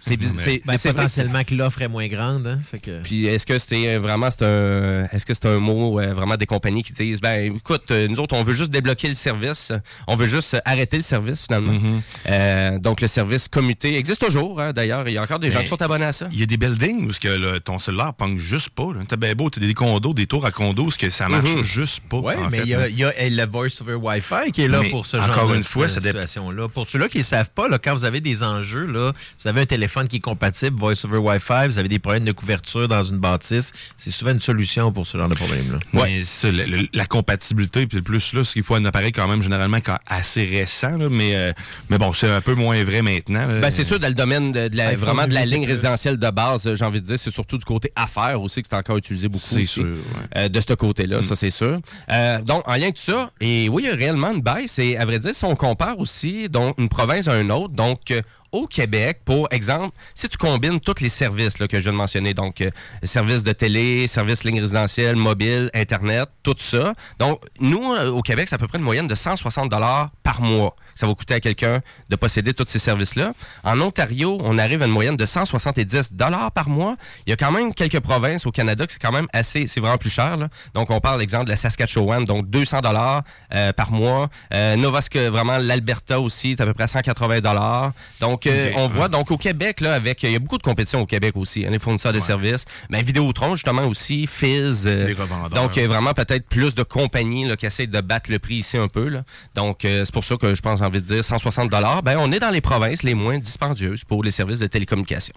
[0.00, 2.46] C'est Ben, que potentiellement que l'offre est moins grande.
[2.46, 3.02] Hein, fait que...
[3.02, 6.36] puis est-ce que c'est euh, vraiment c'est un est-ce que c'est un mot euh, vraiment
[6.36, 9.72] des compagnies qui disent ben écoute euh, nous autres on veut juste débloquer le service,
[10.06, 11.72] on veut juste arrêter le service finalement.
[11.72, 12.00] Mm-hmm.
[12.30, 15.58] Euh, donc le service commuté existe toujours hein, d'ailleurs, il y a encore des gens
[15.58, 16.28] Mais qui sont abonnés à ça.
[16.32, 18.92] Il y a des buildings où ce que, là, ton cellulaire pong juste pas.
[18.92, 19.00] là.
[19.08, 21.62] T'as bien beau, t'as des condos, des tours à condos, que ça marche Mhm.
[21.64, 22.18] juste pas.
[22.18, 22.88] Oui, mais il y, a- là.
[22.88, 25.34] il y a eh, le Voice over Wi-Fi qui est là Mais pour ce encore
[25.34, 26.68] genre une de, fois, de ça dép- situation-là.
[26.68, 29.62] Pour ceux-là qui ne savent pas, là, quand vous avez des enjeux, là, vous avez
[29.62, 33.02] un téléphone qui est compatible Voice over Wi-Fi, vous avez des problèmes de couverture dans
[33.02, 35.78] une bâtisse, c'est souvent une solution pour ce genre de problème-là.
[36.00, 39.12] Ouais, ça, le- le- la compatibilité, puis le plus là, c'est qu'il faut un appareil
[39.12, 41.52] quand même généralement quand- assez récent, là, mais, euh,
[41.90, 43.46] mais bon, c'est un peu moins vrai maintenant.
[43.60, 46.16] Ben, c'est sûr, dans le domaine de, de la, vraiment de la 8, ligne résidentielle
[46.18, 48.96] de base, j'ai envie de dire, c'est surtout du côté affaires aussi que c'est encore
[48.96, 49.44] utilisé beaucoup.
[49.44, 49.96] C'est sûr, ouais.
[50.36, 51.22] euh, de ce côté-là, Mm.
[51.22, 51.80] ça c'est sûr.
[52.12, 54.78] Euh, donc, en lien avec tout ça, et oui, il y a réellement une baisse,
[54.78, 58.10] et à vrai dire, si on compare aussi donc, une province à une autre, donc
[58.10, 58.22] euh,
[58.52, 62.34] au Québec, pour exemple, si tu combines tous les services que je viens de mentionner,
[62.34, 62.70] donc euh,
[63.02, 66.94] services de télé, services ligne résidentielle, mobile, Internet, tout ça.
[67.18, 70.40] Donc, nous, euh, au Québec, c'est à peu près une moyenne de 160 dollars par
[70.40, 70.74] mois.
[70.94, 73.32] Ça va coûter à quelqu'un de posséder tous ces services-là.
[73.64, 76.96] En Ontario, on arrive à une moyenne de 170 dollars par mois.
[77.26, 79.80] Il y a quand même quelques provinces au Canada que c'est quand même assez, c'est
[79.80, 80.36] vraiment plus cher.
[80.74, 83.22] Donc, on parle, exemple, de la Saskatchewan, donc 200 dollars
[83.54, 84.28] euh, par mois.
[84.52, 87.92] Nova Sc- vraiment, l'Alberta aussi, c'est à peu près 180 dollars.
[88.20, 90.62] Donc, euh, Ok, on voit, donc au Québec, là, avec, il y a beaucoup de
[90.62, 92.64] compétition au Québec aussi, hein, les fournisseurs de services.
[92.90, 94.86] Mais Vidéotron, justement, aussi, Fizz.
[94.86, 95.50] euh, Les revendeurs.
[95.50, 98.76] donc, euh, vraiment, peut-être plus de compagnies là, qui essaient de battre le prix ici
[98.76, 99.08] un peu.
[99.08, 99.22] Là.
[99.54, 101.70] Donc, euh, c'est pour ça que je pense, j'ai envie de dire, 160
[102.04, 105.34] Ben, on est dans les provinces les moins dispendieuses pour les services de télécommunication.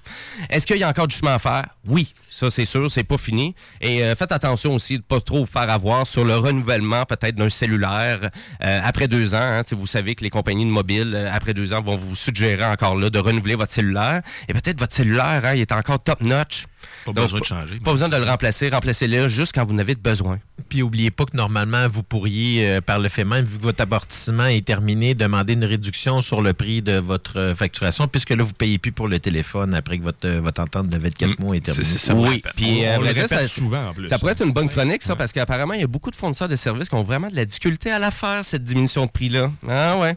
[0.50, 1.68] Est-ce qu'il y a encore du chemin à faire?
[1.88, 3.56] Oui, ça, c'est sûr, c'est pas fini.
[3.82, 7.06] Et euh, faites attention aussi de ne pas trop vous faire avoir sur le renouvellement
[7.06, 8.30] peut-être d'un cellulaire
[8.64, 9.40] euh, après deux ans.
[9.42, 9.62] hein.
[9.66, 12.66] Si vous savez que les compagnies de mobile, euh, après deux ans, vont vous suggérer
[12.66, 14.22] encore de renouveler votre cellulaire.
[14.48, 16.66] Et peut-être votre cellulaire, hein, il est encore top-notch.
[17.06, 17.80] Pas Donc, besoin de changer.
[17.80, 18.70] Pas besoin de le remplacer.
[18.70, 20.40] Remplacez-le juste quand vous en avez besoin.
[20.70, 23.82] Puis oubliez pas que normalement, vous pourriez, euh, par le fait même, vu que votre
[23.82, 28.44] amortissement est terminé, demander une réduction sur le prix de votre euh, facturation, puisque là,
[28.44, 31.56] vous payez plus pour le téléphone après que votre, euh, votre entente de 24 mois
[31.56, 31.88] est terminée.
[32.16, 34.08] oui, puis euh, On le vrai dire, répète ça, souvent, en plus.
[34.08, 36.48] ça pourrait être une bonne chronique, ça, parce qu'apparemment, il y a beaucoup de fournisseurs
[36.48, 39.52] de services qui ont vraiment de la difficulté à la faire, cette diminution de prix-là.
[39.68, 40.16] Ah ouais.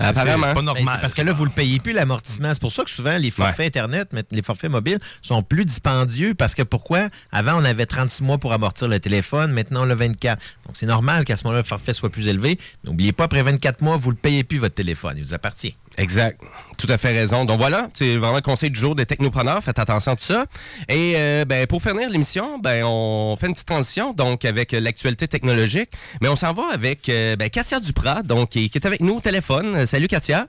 [0.00, 0.52] apparemment.
[0.54, 2.52] Ben, c'est parce que là, vous le payez plus l'amortissement.
[2.52, 6.34] C'est pour ça que souvent, les forfaits Internet, mais les forfaits mobiles sont plus dispendieux
[6.34, 7.08] parce que pourquoi?
[7.32, 9.52] Avant, on avait 36 mois pour amortir le téléphone.
[9.52, 10.42] Maintenant, on a 24.
[10.66, 12.58] Donc, c'est normal qu'à ce moment-là, le forfait soit plus élevé.
[12.84, 15.14] Mais n'oubliez pas, après 24 mois, vous ne le payez plus, votre téléphone.
[15.16, 15.76] Il vous appartient.
[15.98, 16.40] Exact.
[16.76, 17.44] Tout à fait raison.
[17.44, 19.62] Donc voilà, c'est vraiment le conseil du jour des technopreneurs.
[19.62, 20.44] Faites attention à tout ça.
[20.88, 25.28] Et euh, ben, pour finir l'émission, ben, on fait une petite transition donc avec l'actualité
[25.28, 25.90] technologique.
[26.20, 29.20] Mais on s'en va avec euh, ben, Katia Duprat, donc, qui, est avec nous au
[29.20, 29.86] téléphone.
[29.86, 30.48] Salut Katia.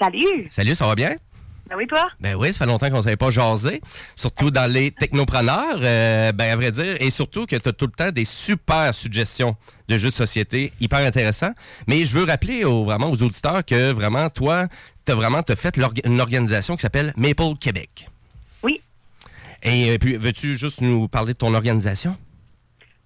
[0.00, 0.46] Salut!
[0.48, 1.16] Salut, ça va bien?
[1.70, 2.10] Ben oui, toi?
[2.18, 3.80] Ben oui, ça fait longtemps qu'on ne savait pas jaser,
[4.16, 7.86] surtout dans les technopreneurs, euh, ben à vrai dire, et surtout que tu as tout
[7.86, 9.54] le temps des super suggestions
[9.86, 11.52] de jeux de société, hyper intéressants.
[11.86, 14.66] Mais je veux rappeler aux, vraiment aux auditeurs que vraiment, toi,
[15.06, 18.08] tu as vraiment fait une organisation qui s'appelle Maple Québec.
[18.64, 18.80] Oui.
[19.62, 22.16] Et euh, puis, veux-tu juste nous parler de ton organisation?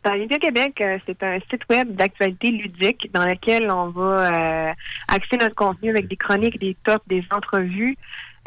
[0.05, 4.73] Ben, Media Québec, euh, c'est un site web d'actualité ludique dans lequel on va euh,
[5.09, 7.97] axer notre contenu avec des chroniques, des tops, des entrevues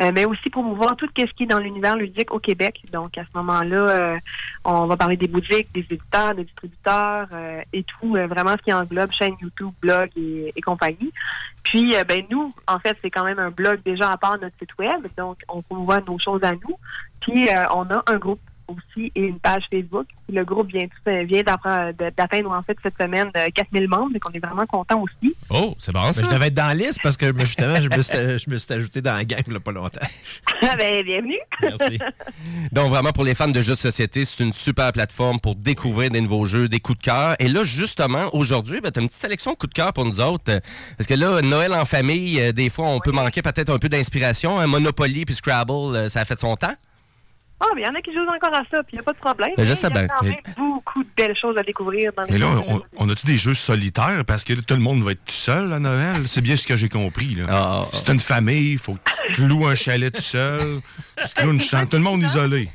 [0.01, 2.81] euh, mais aussi promouvoir tout ce qui est dans l'univers ludique au Québec.
[2.91, 4.17] Donc, à ce moment-là, euh,
[4.63, 8.63] on va parler des boutiques, des éditeurs, des distributeurs euh, et tout, euh, vraiment ce
[8.63, 11.11] qui englobe chaîne YouTube, blog et, et compagnie.
[11.63, 14.55] Puis, euh, ben nous, en fait, c'est quand même un blog déjà à part notre
[14.59, 16.77] site web, donc on promouvoit nos choses à nous.
[17.19, 20.05] Puis, on a un groupe aussi et une page Facebook.
[20.29, 20.87] Le groupe vient,
[21.43, 25.01] d'appre- de- d'atteindre en fait cette semaine euh, 4000 membres, donc on est vraiment content
[25.01, 25.33] aussi.
[25.49, 26.21] Oh, c'est bon ça.
[26.21, 28.57] Ben, je devais être dans la liste parce que justement, je me suis, je me
[28.57, 30.05] suis ajouté dans la gang il y a pas longtemps.
[30.61, 31.39] ben, bienvenue.
[31.61, 31.97] Merci.
[32.71, 36.09] Donc, vraiment, pour les fans de jeux de société, c'est une super plateforme pour découvrir
[36.11, 37.35] des nouveaux jeux, des coups de cœur.
[37.39, 40.05] Et là, justement, aujourd'hui, ben, tu as une petite sélection de coups de cœur pour
[40.05, 40.51] nous autres.
[40.51, 40.59] Euh,
[40.97, 43.89] Parce que là, Noël en famille, euh, des fois, on peut manquer peut-être un peu
[43.89, 44.59] d'inspiration.
[44.59, 46.73] Un Monopoly puis Scrabble, euh, ça a fait son temps.
[47.59, 49.03] Ah, mais il y en a qui jouent encore à ça, puis il n'y a
[49.03, 49.49] pas de problème.
[49.57, 52.11] Ben, je Mais sais il y a quand même beaucoup de belles choses à découvrir
[52.15, 52.61] dans les Mais là, jeux.
[52.67, 54.23] on, on a-tu des jeux solitaires?
[54.25, 56.27] Parce que là, tout le monde va être tout seul à Noël.
[56.27, 57.33] C'est bien ce que j'ai compris.
[57.33, 57.45] Là.
[57.49, 60.61] Ah, C'est une famille, il faut que tu te loues un chalet tout seul.
[61.17, 62.69] Tu te loues une chambre, tout le monde isolé.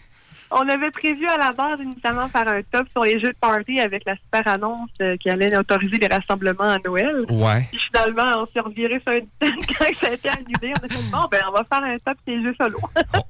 [0.54, 3.80] On avait prévu à la base initialement faire un top sur les jeux de party
[3.80, 7.20] avec la super annonce euh, qui allait autoriser les rassemblements à Noël.
[7.30, 7.66] Ouais.
[7.70, 9.28] Puis finalement, on s'est reviré sur une
[9.78, 10.74] quand ça a été annulé.
[10.80, 12.78] On a dit bon, ben, on va faire un top sur les jeux solo.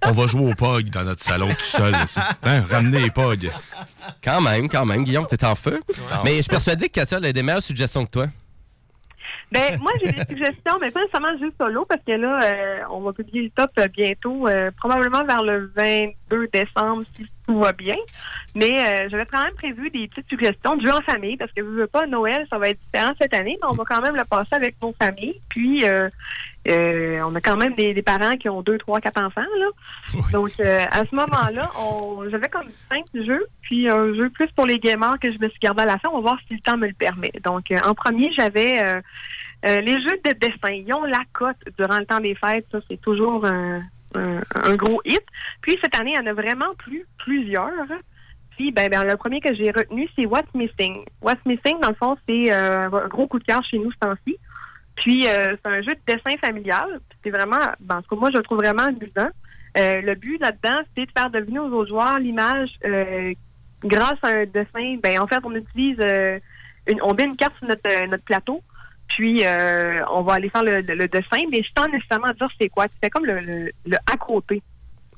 [0.04, 1.94] On va jouer au POG dans notre salon tout seul.
[2.04, 2.20] ici.
[2.44, 3.50] Hein, ramenez les POG.
[4.22, 5.04] Quand même, quand même.
[5.04, 5.80] Guillaume, t'es en feu.
[6.24, 8.26] Mais je suis persuadé que Katia elle a des meilleures suggestions que toi.
[9.52, 13.00] Ben, moi, j'ai des suggestions, mais pas nécessairement juste solo, parce que là, euh, on
[13.00, 17.72] va publier le top euh, bientôt, euh, probablement vers le 22 décembre, si tout va
[17.72, 17.96] bien.
[18.54, 21.60] Mais euh, j'avais quand même prévu des petites suggestions de jeux en famille, parce que
[21.60, 24.16] vous veux pas, Noël, ça va être différent cette année, mais on va quand même
[24.16, 25.38] le passer avec nos familles.
[25.50, 26.08] Puis, euh,
[26.68, 29.66] euh, on a quand même des, des parents qui ont deux, trois, quatre enfants, là.
[30.32, 34.66] Donc, euh, à ce moment-là, on, j'avais comme cinq jeux, puis un jeu plus pour
[34.66, 36.08] les gamers que je me suis gardé à la fin.
[36.10, 37.32] On va voir si le temps me le permet.
[37.42, 39.02] Donc, euh, en premier, j'avais
[39.64, 40.72] euh, les jeux de dessin.
[40.72, 42.66] Ils ont la cote durant le temps des fêtes.
[42.72, 43.82] Ça, c'est toujours un,
[44.14, 45.22] un- un gros hit.
[45.60, 47.70] Puis, cette année, il y en a vraiment plus, plusieurs.
[48.56, 51.04] Puis, ben, ben, le premier que j'ai retenu, c'est What's Missing.
[51.22, 53.98] What's Missing, dans le fond, c'est euh, un gros coup de cœur chez nous ce
[53.98, 54.36] temps-ci.
[54.96, 57.00] Puis, euh, c'est un jeu de dessin familial.
[57.24, 59.30] C'est vraiment, ben, en tout cas, moi, je le trouve vraiment amusant.
[59.78, 62.68] Euh, le but là-dedans, c'est de faire deviner aux autres joueurs l'image
[63.82, 64.96] grâce à un dessin.
[65.02, 65.98] Ben, en fait, on utilise,
[66.86, 68.62] une, on met une carte sur notre, notre plateau,
[69.12, 72.68] puis euh, on va aller faire le, le- le dessin, mais sans nécessairement dire c'est
[72.68, 72.86] quoi.
[73.02, 74.62] C'est comme le, le, à côté.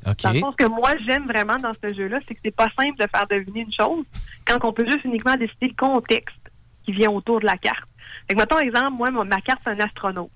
[0.05, 2.99] Dans le ce que moi j'aime vraiment dans ce jeu-là, c'est que c'est pas simple
[2.99, 4.05] de faire deviner une chose
[4.47, 6.37] quand on peut juste uniquement décider le contexte
[6.85, 7.89] qui vient autour de la carte.
[8.29, 10.31] Fait que, mettons, exemple, moi, ma, carte, c'est un astronaute.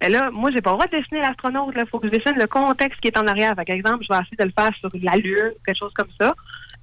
[0.00, 1.74] Et là, moi, j'ai pas le droit de dessiner l'astronaute.
[1.76, 3.54] Il faut que je dessine le contexte qui est en arrière.
[3.54, 6.34] Par exemple, je vais essayer de le faire sur la Lune, quelque chose comme ça.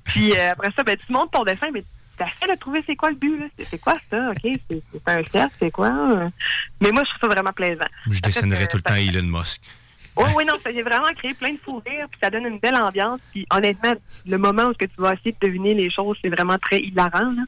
[0.05, 1.83] Puis euh, après ça, ben, tu montes ton dessin, mais
[2.17, 3.39] tu essaies de trouver c'est quoi le but.
[3.39, 3.45] là?
[3.69, 4.29] C'est quoi ça?
[4.31, 5.87] OK, c'est un cercle, c'est quoi?
[5.89, 6.29] euh?
[6.81, 7.85] Mais moi, je trouve ça vraiment plaisant.
[8.09, 9.61] Je dessinerais tout le temps Elon Musk.
[10.15, 12.59] Oui, oui, non, ça j'ai vraiment créé plein de fous rires, puis ça donne une
[12.59, 13.19] belle ambiance.
[13.31, 13.93] Puis honnêtement,
[14.27, 17.31] le moment où tu vas essayer de deviner les choses, c'est vraiment très hilarant.
[17.31, 17.41] là.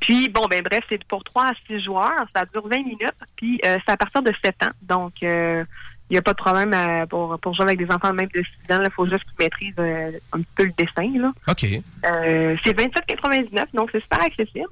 [0.00, 3.60] Puis bon, ben bref, c'est pour 3 à 6 joueurs, ça dure 20 minutes, puis
[3.64, 4.70] euh, c'est à partir de 7 ans.
[4.82, 5.64] Donc, euh,
[6.10, 8.42] il n'y a pas de problème euh, pour, pour jouer avec des enfants même de
[8.68, 8.82] 6 ans.
[8.84, 11.10] Il faut juste qu'ils maîtrisent euh, un petit peu le dessin.
[11.20, 11.32] Là.
[11.48, 11.64] OK.
[11.64, 14.68] Euh, c'est 27,99, donc c'est super accessible.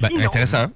[0.00, 0.66] Ben, Sinon- intéressant.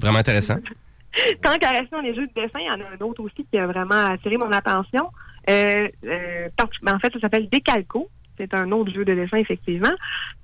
[0.00, 0.56] Vraiment intéressant.
[1.42, 3.44] Tant qu'à rester dans les jeux de dessin, il y en a un autre aussi
[3.50, 5.10] qui a vraiment attiré mon attention.
[5.50, 8.08] Euh, ben, en fait, ça s'appelle Décalco.
[8.36, 9.90] C'est un autre jeu de dessin, effectivement.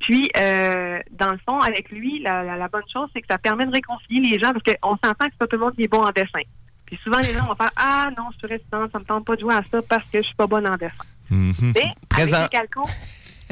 [0.00, 3.66] Puis, dans le fond, avec lui, la, la- la bonne chose, c'est que ça permet
[3.66, 5.88] de réconcilier les gens parce qu'on s'entend que c'est pas tout le monde qui est
[5.88, 6.40] bon en dessin.
[6.86, 9.36] Puis souvent, les gens vont faire Ah non, je suis résistante, ça me tente pas
[9.36, 10.92] de jouer à ça parce que je suis pas bonne en dessin.
[11.30, 12.36] Mais Présent.
[12.38, 12.84] avec Décalco,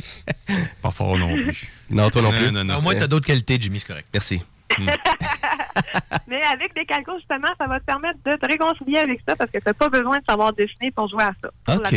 [0.83, 1.71] Pas fort non plus.
[1.91, 2.47] Non, toi non plus.
[2.47, 2.79] Non, non, non.
[2.79, 4.09] Au moins, tu as d'autres qualités, Jimmy, c'est correct.
[4.13, 4.45] Merci.
[6.29, 9.51] Mais avec des calculs, justement, ça va te permettre de te réconcilier avec ça parce
[9.51, 11.77] que tu n'as pas besoin de savoir dessiner pour jouer à ça.
[11.77, 11.95] OK.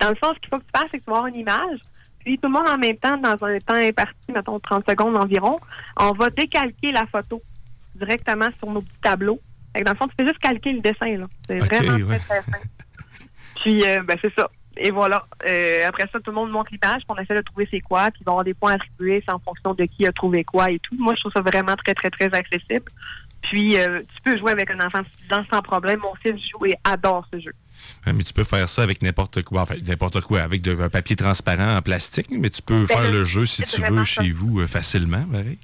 [0.00, 1.36] Dans le fond, ce qu'il faut que tu fasses, c'est que tu vas avoir une
[1.40, 1.78] image.
[2.20, 5.58] Puis tout le monde en même temps, dans un temps imparti, mettons 30 secondes environ,
[5.98, 7.42] on va décalquer la photo
[7.94, 9.40] directement sur nos petits tableaux.
[9.74, 11.16] Fait que dans le fond, tu fais juste calquer le dessin.
[11.16, 11.26] là.
[11.46, 12.18] C'est vraiment ouais.
[12.18, 12.66] très, très simple.
[13.62, 14.50] Puis, euh, ben, c'est ça.
[14.76, 15.26] Et voilà.
[15.48, 18.04] Euh, après ça, tout le monde montre l'image, puis on essaie de trouver c'est quoi,
[18.10, 20.44] puis il va y avoir des points attribués, c'est en fonction de qui a trouvé
[20.44, 20.96] quoi et tout.
[20.98, 22.90] Moi, je trouve ça vraiment très, très, très accessible.
[23.42, 25.98] Puis, euh, tu peux jouer avec un enfant de 6 ans sans problème.
[26.00, 27.52] Mon fils joue et adore ce jeu.
[28.06, 29.62] Mais tu peux faire ça avec n'importe quoi.
[29.62, 33.24] Enfin, n'importe quoi, avec de- un papier transparent en plastique, mais tu peux faire le
[33.24, 34.22] jeu si tu veux ça.
[34.22, 35.24] chez vous facilement.
[35.30, 35.58] pareil.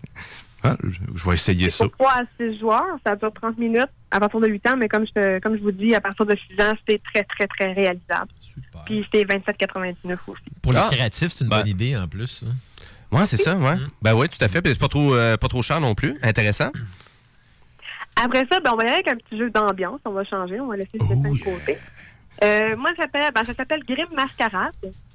[0.64, 1.84] Ah, je, je vais essayer ça.
[1.88, 4.88] Pour 3 à 6 joueurs, ça dure 30 minutes à partir de 8 ans, mais
[4.88, 7.46] comme je, te- comme je vous dis, à partir de 6 ans, c'est très, très,
[7.46, 8.30] très réalisable.
[8.86, 10.40] Puis c'est 27,99 aussi.
[10.62, 10.88] Pour les Ah.
[10.90, 11.58] créatifs, c'est une Ben.
[11.58, 12.42] bonne idée en plus.
[12.46, 12.52] hein.
[13.10, 13.76] Ouais, c'est ça, ouais.
[14.02, 14.60] Ben oui, tout à fait.
[14.62, 16.16] Puis c'est pas trop, euh, pas trop cher non plus.
[16.22, 16.70] Intéressant.
[18.22, 20.00] Après ça, ben, on va y aller avec un petit jeu d'ambiance.
[20.04, 20.60] On va changer.
[20.60, 21.78] On va laisser le dessin de côté.
[22.44, 24.74] Euh, moi, ça s'appelle, ben, ça s'appelle Grim Mascarade.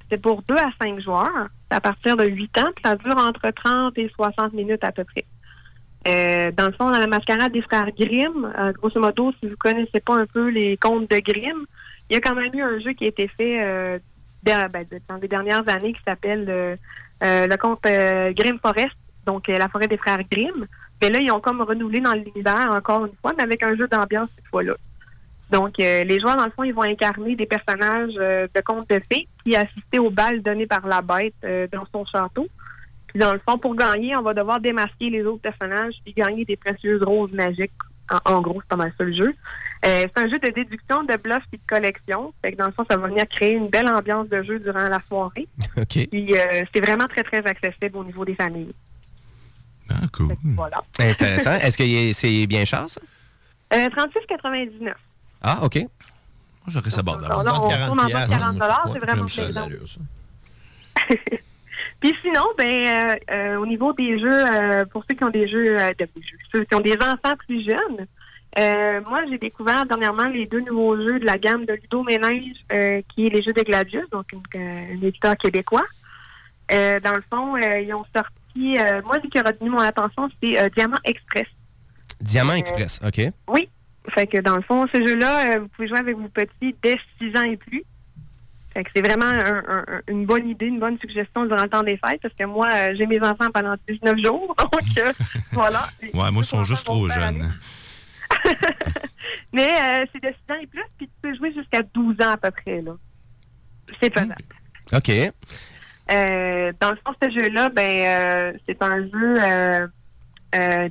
[0.10, 1.48] C'est pour 2 à 5 joueurs.
[1.70, 4.92] C'est à partir de 8 ans, puis ça dure entre 30 et 60 minutes à
[4.92, 5.26] peu près.
[6.06, 9.56] Euh, dans le fond, dans la mascarade des frères Grimm, euh, grosso modo, si vous
[9.58, 11.66] connaissez pas un peu les contes de Grimm,
[12.10, 14.00] il y a quand même eu un jeu qui a été fait euh,
[14.44, 16.76] der- ben, dans les dernières années qui s'appelle euh,
[17.24, 20.66] euh, le conte euh, Grimm Forest, donc la forêt des frères Grimm.
[21.02, 23.88] Mais là, ils ont comme renouvelé dans l'univers encore une fois, mais avec un jeu
[23.88, 24.76] d'ambiance cette fois-là.
[25.52, 29.28] Donc, les joueurs, dans le fond, ils vont incarner des personnages de contes de fées
[29.44, 31.36] qui assistaient au bal donné par la bête
[31.72, 32.48] dans son château.
[33.14, 36.46] Puis, dans le fond, pour gagner, on va devoir démasquer les autres personnages puis gagner
[36.46, 37.72] des précieuses roses magiques.
[38.12, 39.36] En, en gros, c'est pas mal ça le jeu.
[39.86, 42.34] Euh, c'est un jeu de déduction, de bluff et de collection.
[42.42, 44.90] Fait que dans le fond, ça va venir créer une belle ambiance de jeu durant
[44.90, 45.48] la soirée.
[45.78, 46.08] OK.
[46.10, 48.74] Puis, euh, c'est vraiment très, très accessible au niveau des familles.
[49.92, 50.36] Ah, cool.
[50.44, 50.82] Voilà.
[51.00, 51.54] Intéressant.
[51.54, 53.00] Est-ce que c'est bien cher, ça?
[53.74, 54.94] Euh, 36,99.
[55.42, 55.76] Ah, OK.
[55.76, 55.90] Moi,
[56.68, 59.68] j'aurais ça bord Alors là, on tourne en bas de 40 c'est vraiment plaisant.
[62.04, 65.48] Puis sinon, ben, euh, euh, au niveau des jeux, euh, pour ceux qui ont des
[65.48, 68.06] jeux, de- des jeux, ceux qui ont des enfants plus jeunes,
[69.08, 72.44] moi, j'ai découvert dernièrement les deux nouveaux jeux de la gamme de Ludo Ménage,
[73.08, 75.86] qui est les jeux de Gladius, donc un éditeur québécois.
[76.70, 78.76] Dans le fond, ils ont sorti,
[79.06, 81.48] moi, ce qui a retenu mon attention, c'est Diamant Express.
[82.20, 83.22] Diamant Express, OK.
[83.48, 83.70] Oui.
[84.10, 87.30] Fait que dans le fond, ce jeu-là, vous pouvez jouer avec vos petits dès 6
[87.38, 87.84] ans et plus.
[88.96, 91.98] C'est vraiment un- un- un- une bonne idée, une bonne suggestion durant le temps des
[91.98, 94.56] fêtes, parce que moi, euh, j'ai mes enfants pendant 19 jours.
[94.60, 95.12] Donc, euh,
[95.52, 95.86] voilà.
[96.02, 97.52] Ouais, moi, ils sont juste trop jeunes.
[99.54, 102.32] Mais euh, c'est de 6 ans et plus, puis tu peux jouer jusqu'à 12 ans
[102.34, 102.82] à peu près.
[102.82, 102.94] là.
[104.02, 104.36] C'est faisable.
[104.92, 105.12] OK.
[106.10, 109.90] Dans le fond, ce jeu-là, ben, c'est un jeu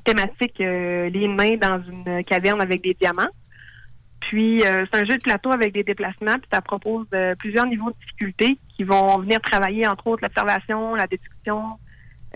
[0.05, 3.29] thématique les mains dans une caverne avec des diamants.
[4.29, 7.67] Puis, euh, c'est un jeu de plateau avec des déplacements, puis ça propose euh, plusieurs
[7.67, 11.79] niveaux de difficulté qui vont venir travailler, entre autres, l'observation, la déduction,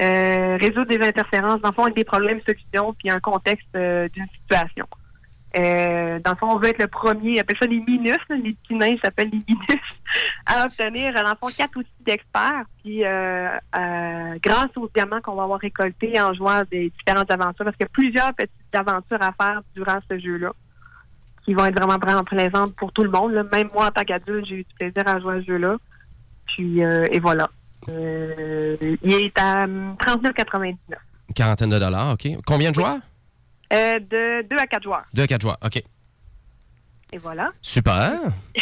[0.01, 4.09] euh, résoudre des interférences, dans le fond, avec des problèmes, solutions, puis un contexte euh,
[4.09, 4.87] d'une situation.
[5.59, 8.53] Euh, dans le fond, on veut être le premier, ils appellent ça les minus, les
[8.53, 9.83] petits nains s'appellent les minus,
[10.47, 12.65] à obtenir, dans le fond, quatre outils d'experts.
[12.83, 17.65] Puis, euh, euh, grâce aux diamants qu'on va avoir récoltés en jouant des différentes aventures,
[17.65, 20.53] parce qu'il y a plusieurs petites aventures à faire durant ce jeu-là,
[21.47, 23.33] qui vont être vraiment, plaisantes pour tout le monde.
[23.33, 23.45] là.
[23.53, 25.77] Même moi, en tant qu'adulte, j'ai eu du plaisir à jouer à ce jeu-là.
[26.49, 27.49] Puis, euh, et voilà.
[27.89, 30.75] Euh, il est à hum, 39,99.
[31.35, 32.29] Quarantaine de dollars, OK.
[32.45, 32.99] Combien de joueurs?
[33.73, 35.05] Euh, de 2 à 4 joueurs.
[35.15, 35.83] Deux à quatre joueurs, OK.
[37.13, 37.53] Et voilà.
[37.63, 38.19] Super.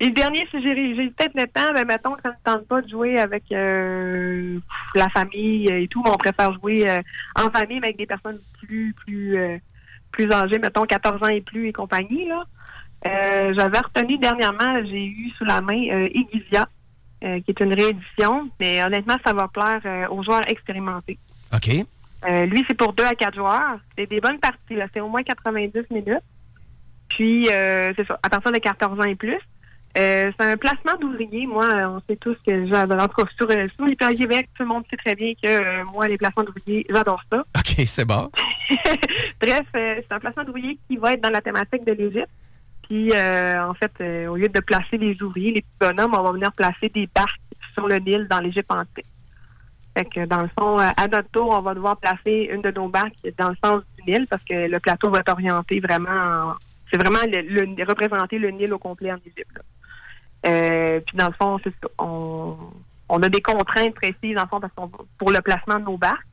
[0.00, 2.82] Et le dernier, si j'ai peut-être le temps, ben mettons que ça ne tente pas
[2.82, 4.58] de jouer avec euh,
[4.94, 7.00] la famille et tout, mais on préfère jouer euh,
[7.36, 9.58] en famille, mais avec des personnes plus plus euh,
[10.12, 12.28] plus âgées, mettons 14 ans et plus et compagnie.
[12.28, 12.44] Là.
[13.06, 16.08] Euh, J'avais retenu dernièrement, j'ai eu sous la main euh,
[17.24, 21.18] euh, qui est une réédition, mais honnêtement, ça va plaire euh, aux joueurs expérimentés.
[21.52, 21.84] OK.
[22.24, 23.80] Lui, c'est pour deux à quatre joueurs.
[23.98, 24.76] C'est des bonnes parties.
[24.76, 24.86] là.
[24.94, 26.22] C'est au moins 90 minutes.
[27.08, 29.40] Puis, c'est ça, à partir de 14 ans et plus.
[29.98, 31.46] Euh, c'est un placement d'ouvriers.
[31.46, 33.02] Moi, euh, on sait tous que j'adore.
[33.02, 35.32] En tout cas, sur, euh, sur les Pays Québec, tout le monde sait très bien
[35.34, 37.40] que euh, moi, les placements d'ouvriers, j'adore ça.
[37.58, 38.30] OK, c'est bon.
[39.40, 42.30] Bref, euh, c'est un placement d'ouvriers qui va être dans la thématique de l'Égypte.
[42.88, 43.92] Puis, euh, en fait,
[44.28, 47.40] au lieu de placer des ouvriers, les petits bonhommes, on va venir placer des barques
[47.74, 49.06] sur le Nil dans l'Égypte antique.
[49.96, 52.88] Fait que, dans le fond, à notre tour, on va devoir placer une de nos
[52.88, 56.54] barques dans le sens du Nil parce que le plateau va être orienté vraiment en-
[56.90, 59.61] C'est vraiment le, le- représenter le Nil au complet en Égypte.
[60.46, 61.58] Euh, puis, dans le fond.
[61.98, 62.56] On,
[63.08, 65.96] on a des contraintes précises, dans le fond, parce qu'on pour le placement de nos
[65.96, 66.26] barques.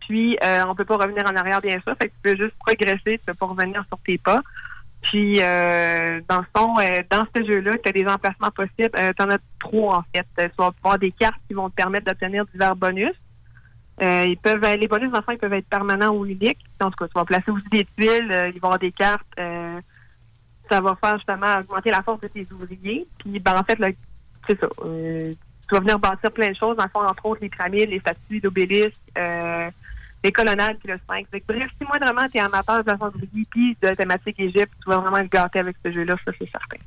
[0.00, 1.94] Puis, euh, on peut pas revenir en arrière, bien sûr.
[2.00, 4.40] Fait que tu peux juste progresser, tu peux pas revenir sur tes pas.
[5.02, 8.90] Puis, euh, dans le fond, euh, dans ce jeu-là, tu as des emplacements possibles.
[8.92, 10.26] tu en as trois, en fait.
[10.40, 13.14] Euh, Tu vas avoir des cartes qui vont te permettre d'obtenir divers bonus.
[14.02, 16.64] Euh, ils peuvent, les bonus, fond, ils peuvent être permanents ou uniques.
[16.80, 18.30] En tout cas, tu vas placer aussi des tuiles.
[18.32, 19.26] euh, il va y avoir des cartes.
[19.38, 19.80] euh,
[20.70, 23.06] ça va faire justement augmenter la force de tes ouvriers.
[23.18, 23.88] Puis, ben, en fait, là,
[24.46, 24.68] c'est ça.
[24.84, 25.32] euh,
[25.68, 26.76] tu vas venir bâtir plein de choses.
[26.76, 29.70] Dans le fond, entre autres, les pyramides, les statues d'obélisques, euh,
[30.24, 31.28] les colonnades, puis le sphinx.
[31.30, 34.40] Que bref, si moi, vraiment, tu es amateur de la force d'ouvrier puis de thématique
[34.40, 36.78] Égypte, tu vas vraiment le gâter avec ce jeu-là, ça, c'est certain.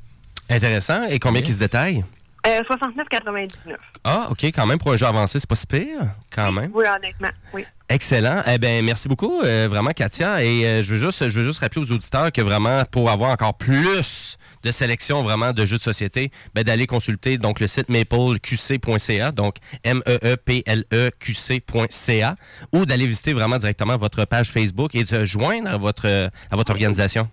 [0.50, 1.04] Intéressant.
[1.04, 2.04] Et combien qui se détaille?
[2.44, 3.76] Euh, 69,99.
[4.02, 6.72] Ah, OK, quand même, pour un jeu avancé, c'est pas si pire, quand même.
[6.74, 7.64] Oui, honnêtement, oui.
[7.88, 8.42] Excellent.
[8.46, 10.42] Eh bien, merci beaucoup, euh, vraiment, Katia.
[10.42, 13.30] Et euh, je, veux juste, je veux juste rappeler aux auditeurs que vraiment, pour avoir
[13.30, 17.88] encore plus de sélection vraiment de jeux de société, ben, d'aller consulter donc le site
[17.88, 22.36] mapleqc.ca, donc M-E-E-P-L-E-Q-C.ca,
[22.72, 26.56] ou d'aller visiter vraiment directement votre page Facebook et de se joindre à votre, à
[26.56, 27.28] votre organisation.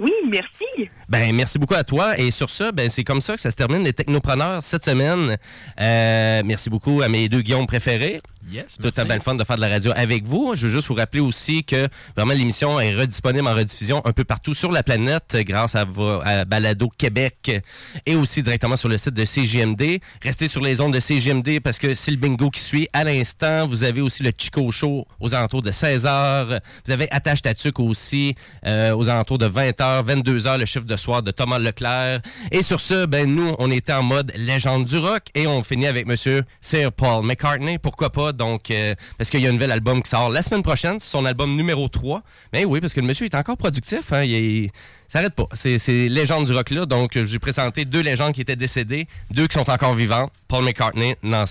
[0.00, 0.90] Oui, merci.
[1.08, 2.18] Ben, merci beaucoup à toi.
[2.18, 5.36] Et sur ça, ben, c'est comme ça que ça se termine les technopreneurs cette semaine.
[5.80, 8.20] Euh, merci beaucoup à mes deux Guillaume préférés.
[8.52, 10.52] Yes, Tout un bel fun de faire de la radio avec vous.
[10.54, 14.24] Je veux juste vous rappeler aussi que vraiment l'émission est redisponible en rediffusion un peu
[14.24, 17.62] partout sur la planète grâce à, vo- à Balado Québec
[18.04, 19.98] et aussi directement sur le site de CGMD.
[20.22, 23.66] Restez sur les ondes de CGMD parce que c'est le bingo qui suit à l'instant.
[23.66, 26.60] Vous avez aussi le Chico Show aux alentours de 16h.
[26.84, 28.34] Vous avez Attache Tatuc aussi
[28.66, 32.20] euh, aux alentours de 20h, 22h, le chiffre de soir de Thomas Leclerc.
[32.52, 35.86] Et sur ce, ben nous, on était en mode légende du rock et on finit
[35.86, 37.78] avec Monsieur Sir Paul McCartney.
[37.78, 38.32] Pourquoi pas?
[38.34, 40.98] Donc, euh, parce qu'il y a un nouvel album qui sort la semaine prochaine.
[40.98, 42.22] C'est son album numéro 3.
[42.52, 44.12] Mais oui, parce que le monsieur est encore productif.
[44.12, 44.70] Hein, il
[45.14, 45.48] n'arrête pas.
[45.52, 46.86] C'est, c'est légende du rock là.
[46.86, 50.32] Donc, j'ai présenté deux légendes qui étaient décédées, deux qui sont encore vivantes.
[50.48, 51.44] Paul McCartney, non,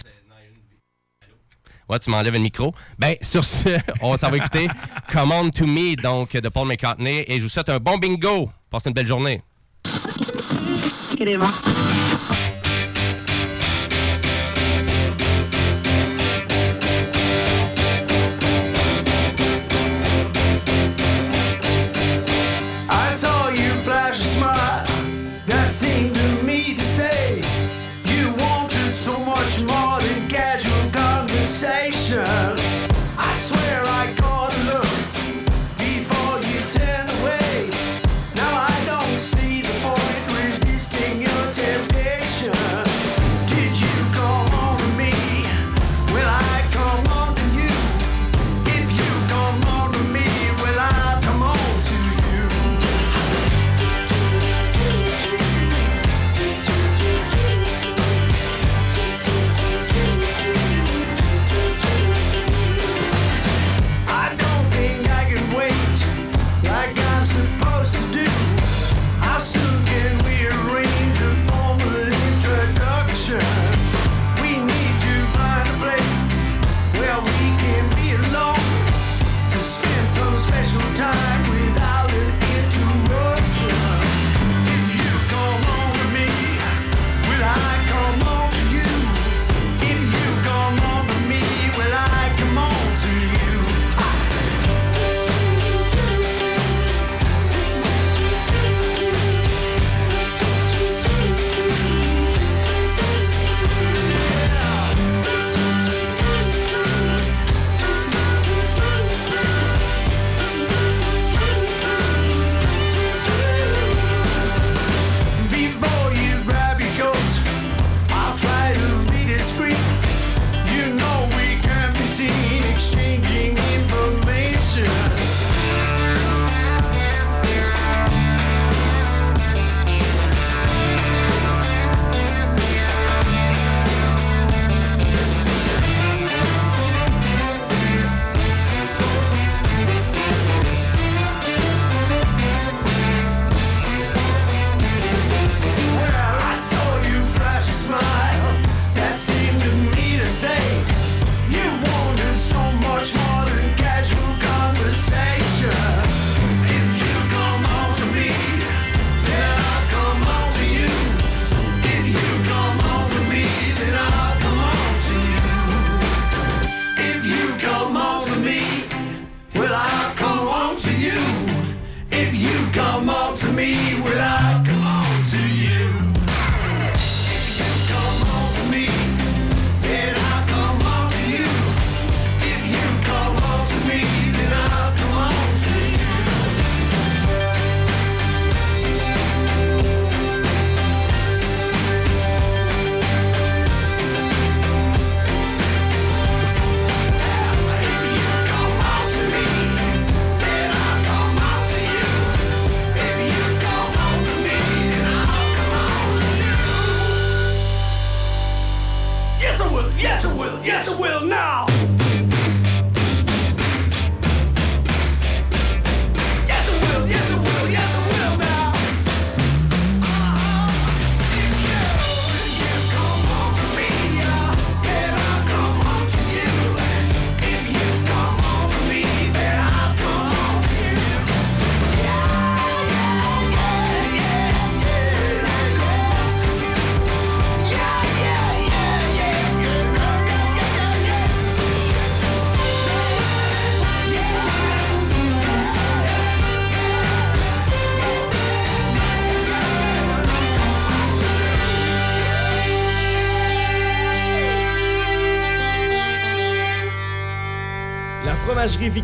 [1.89, 2.73] Ouais, tu m'enlèves le micro.
[2.97, 3.69] Ben, sur ce,
[4.01, 4.67] on s'en va écouter
[5.11, 7.25] Come On To Me, donc, de Paul McCartney.
[7.27, 8.49] Et je vous souhaite un bon bingo.
[8.69, 9.41] Passez une belle journée.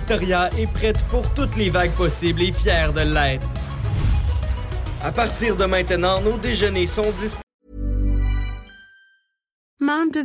[0.09, 3.45] Victoria est prête pour toutes les vagues possibles et fière de l'être.
[5.03, 7.48] À partir de maintenant, nos déjeuners sont disponibles.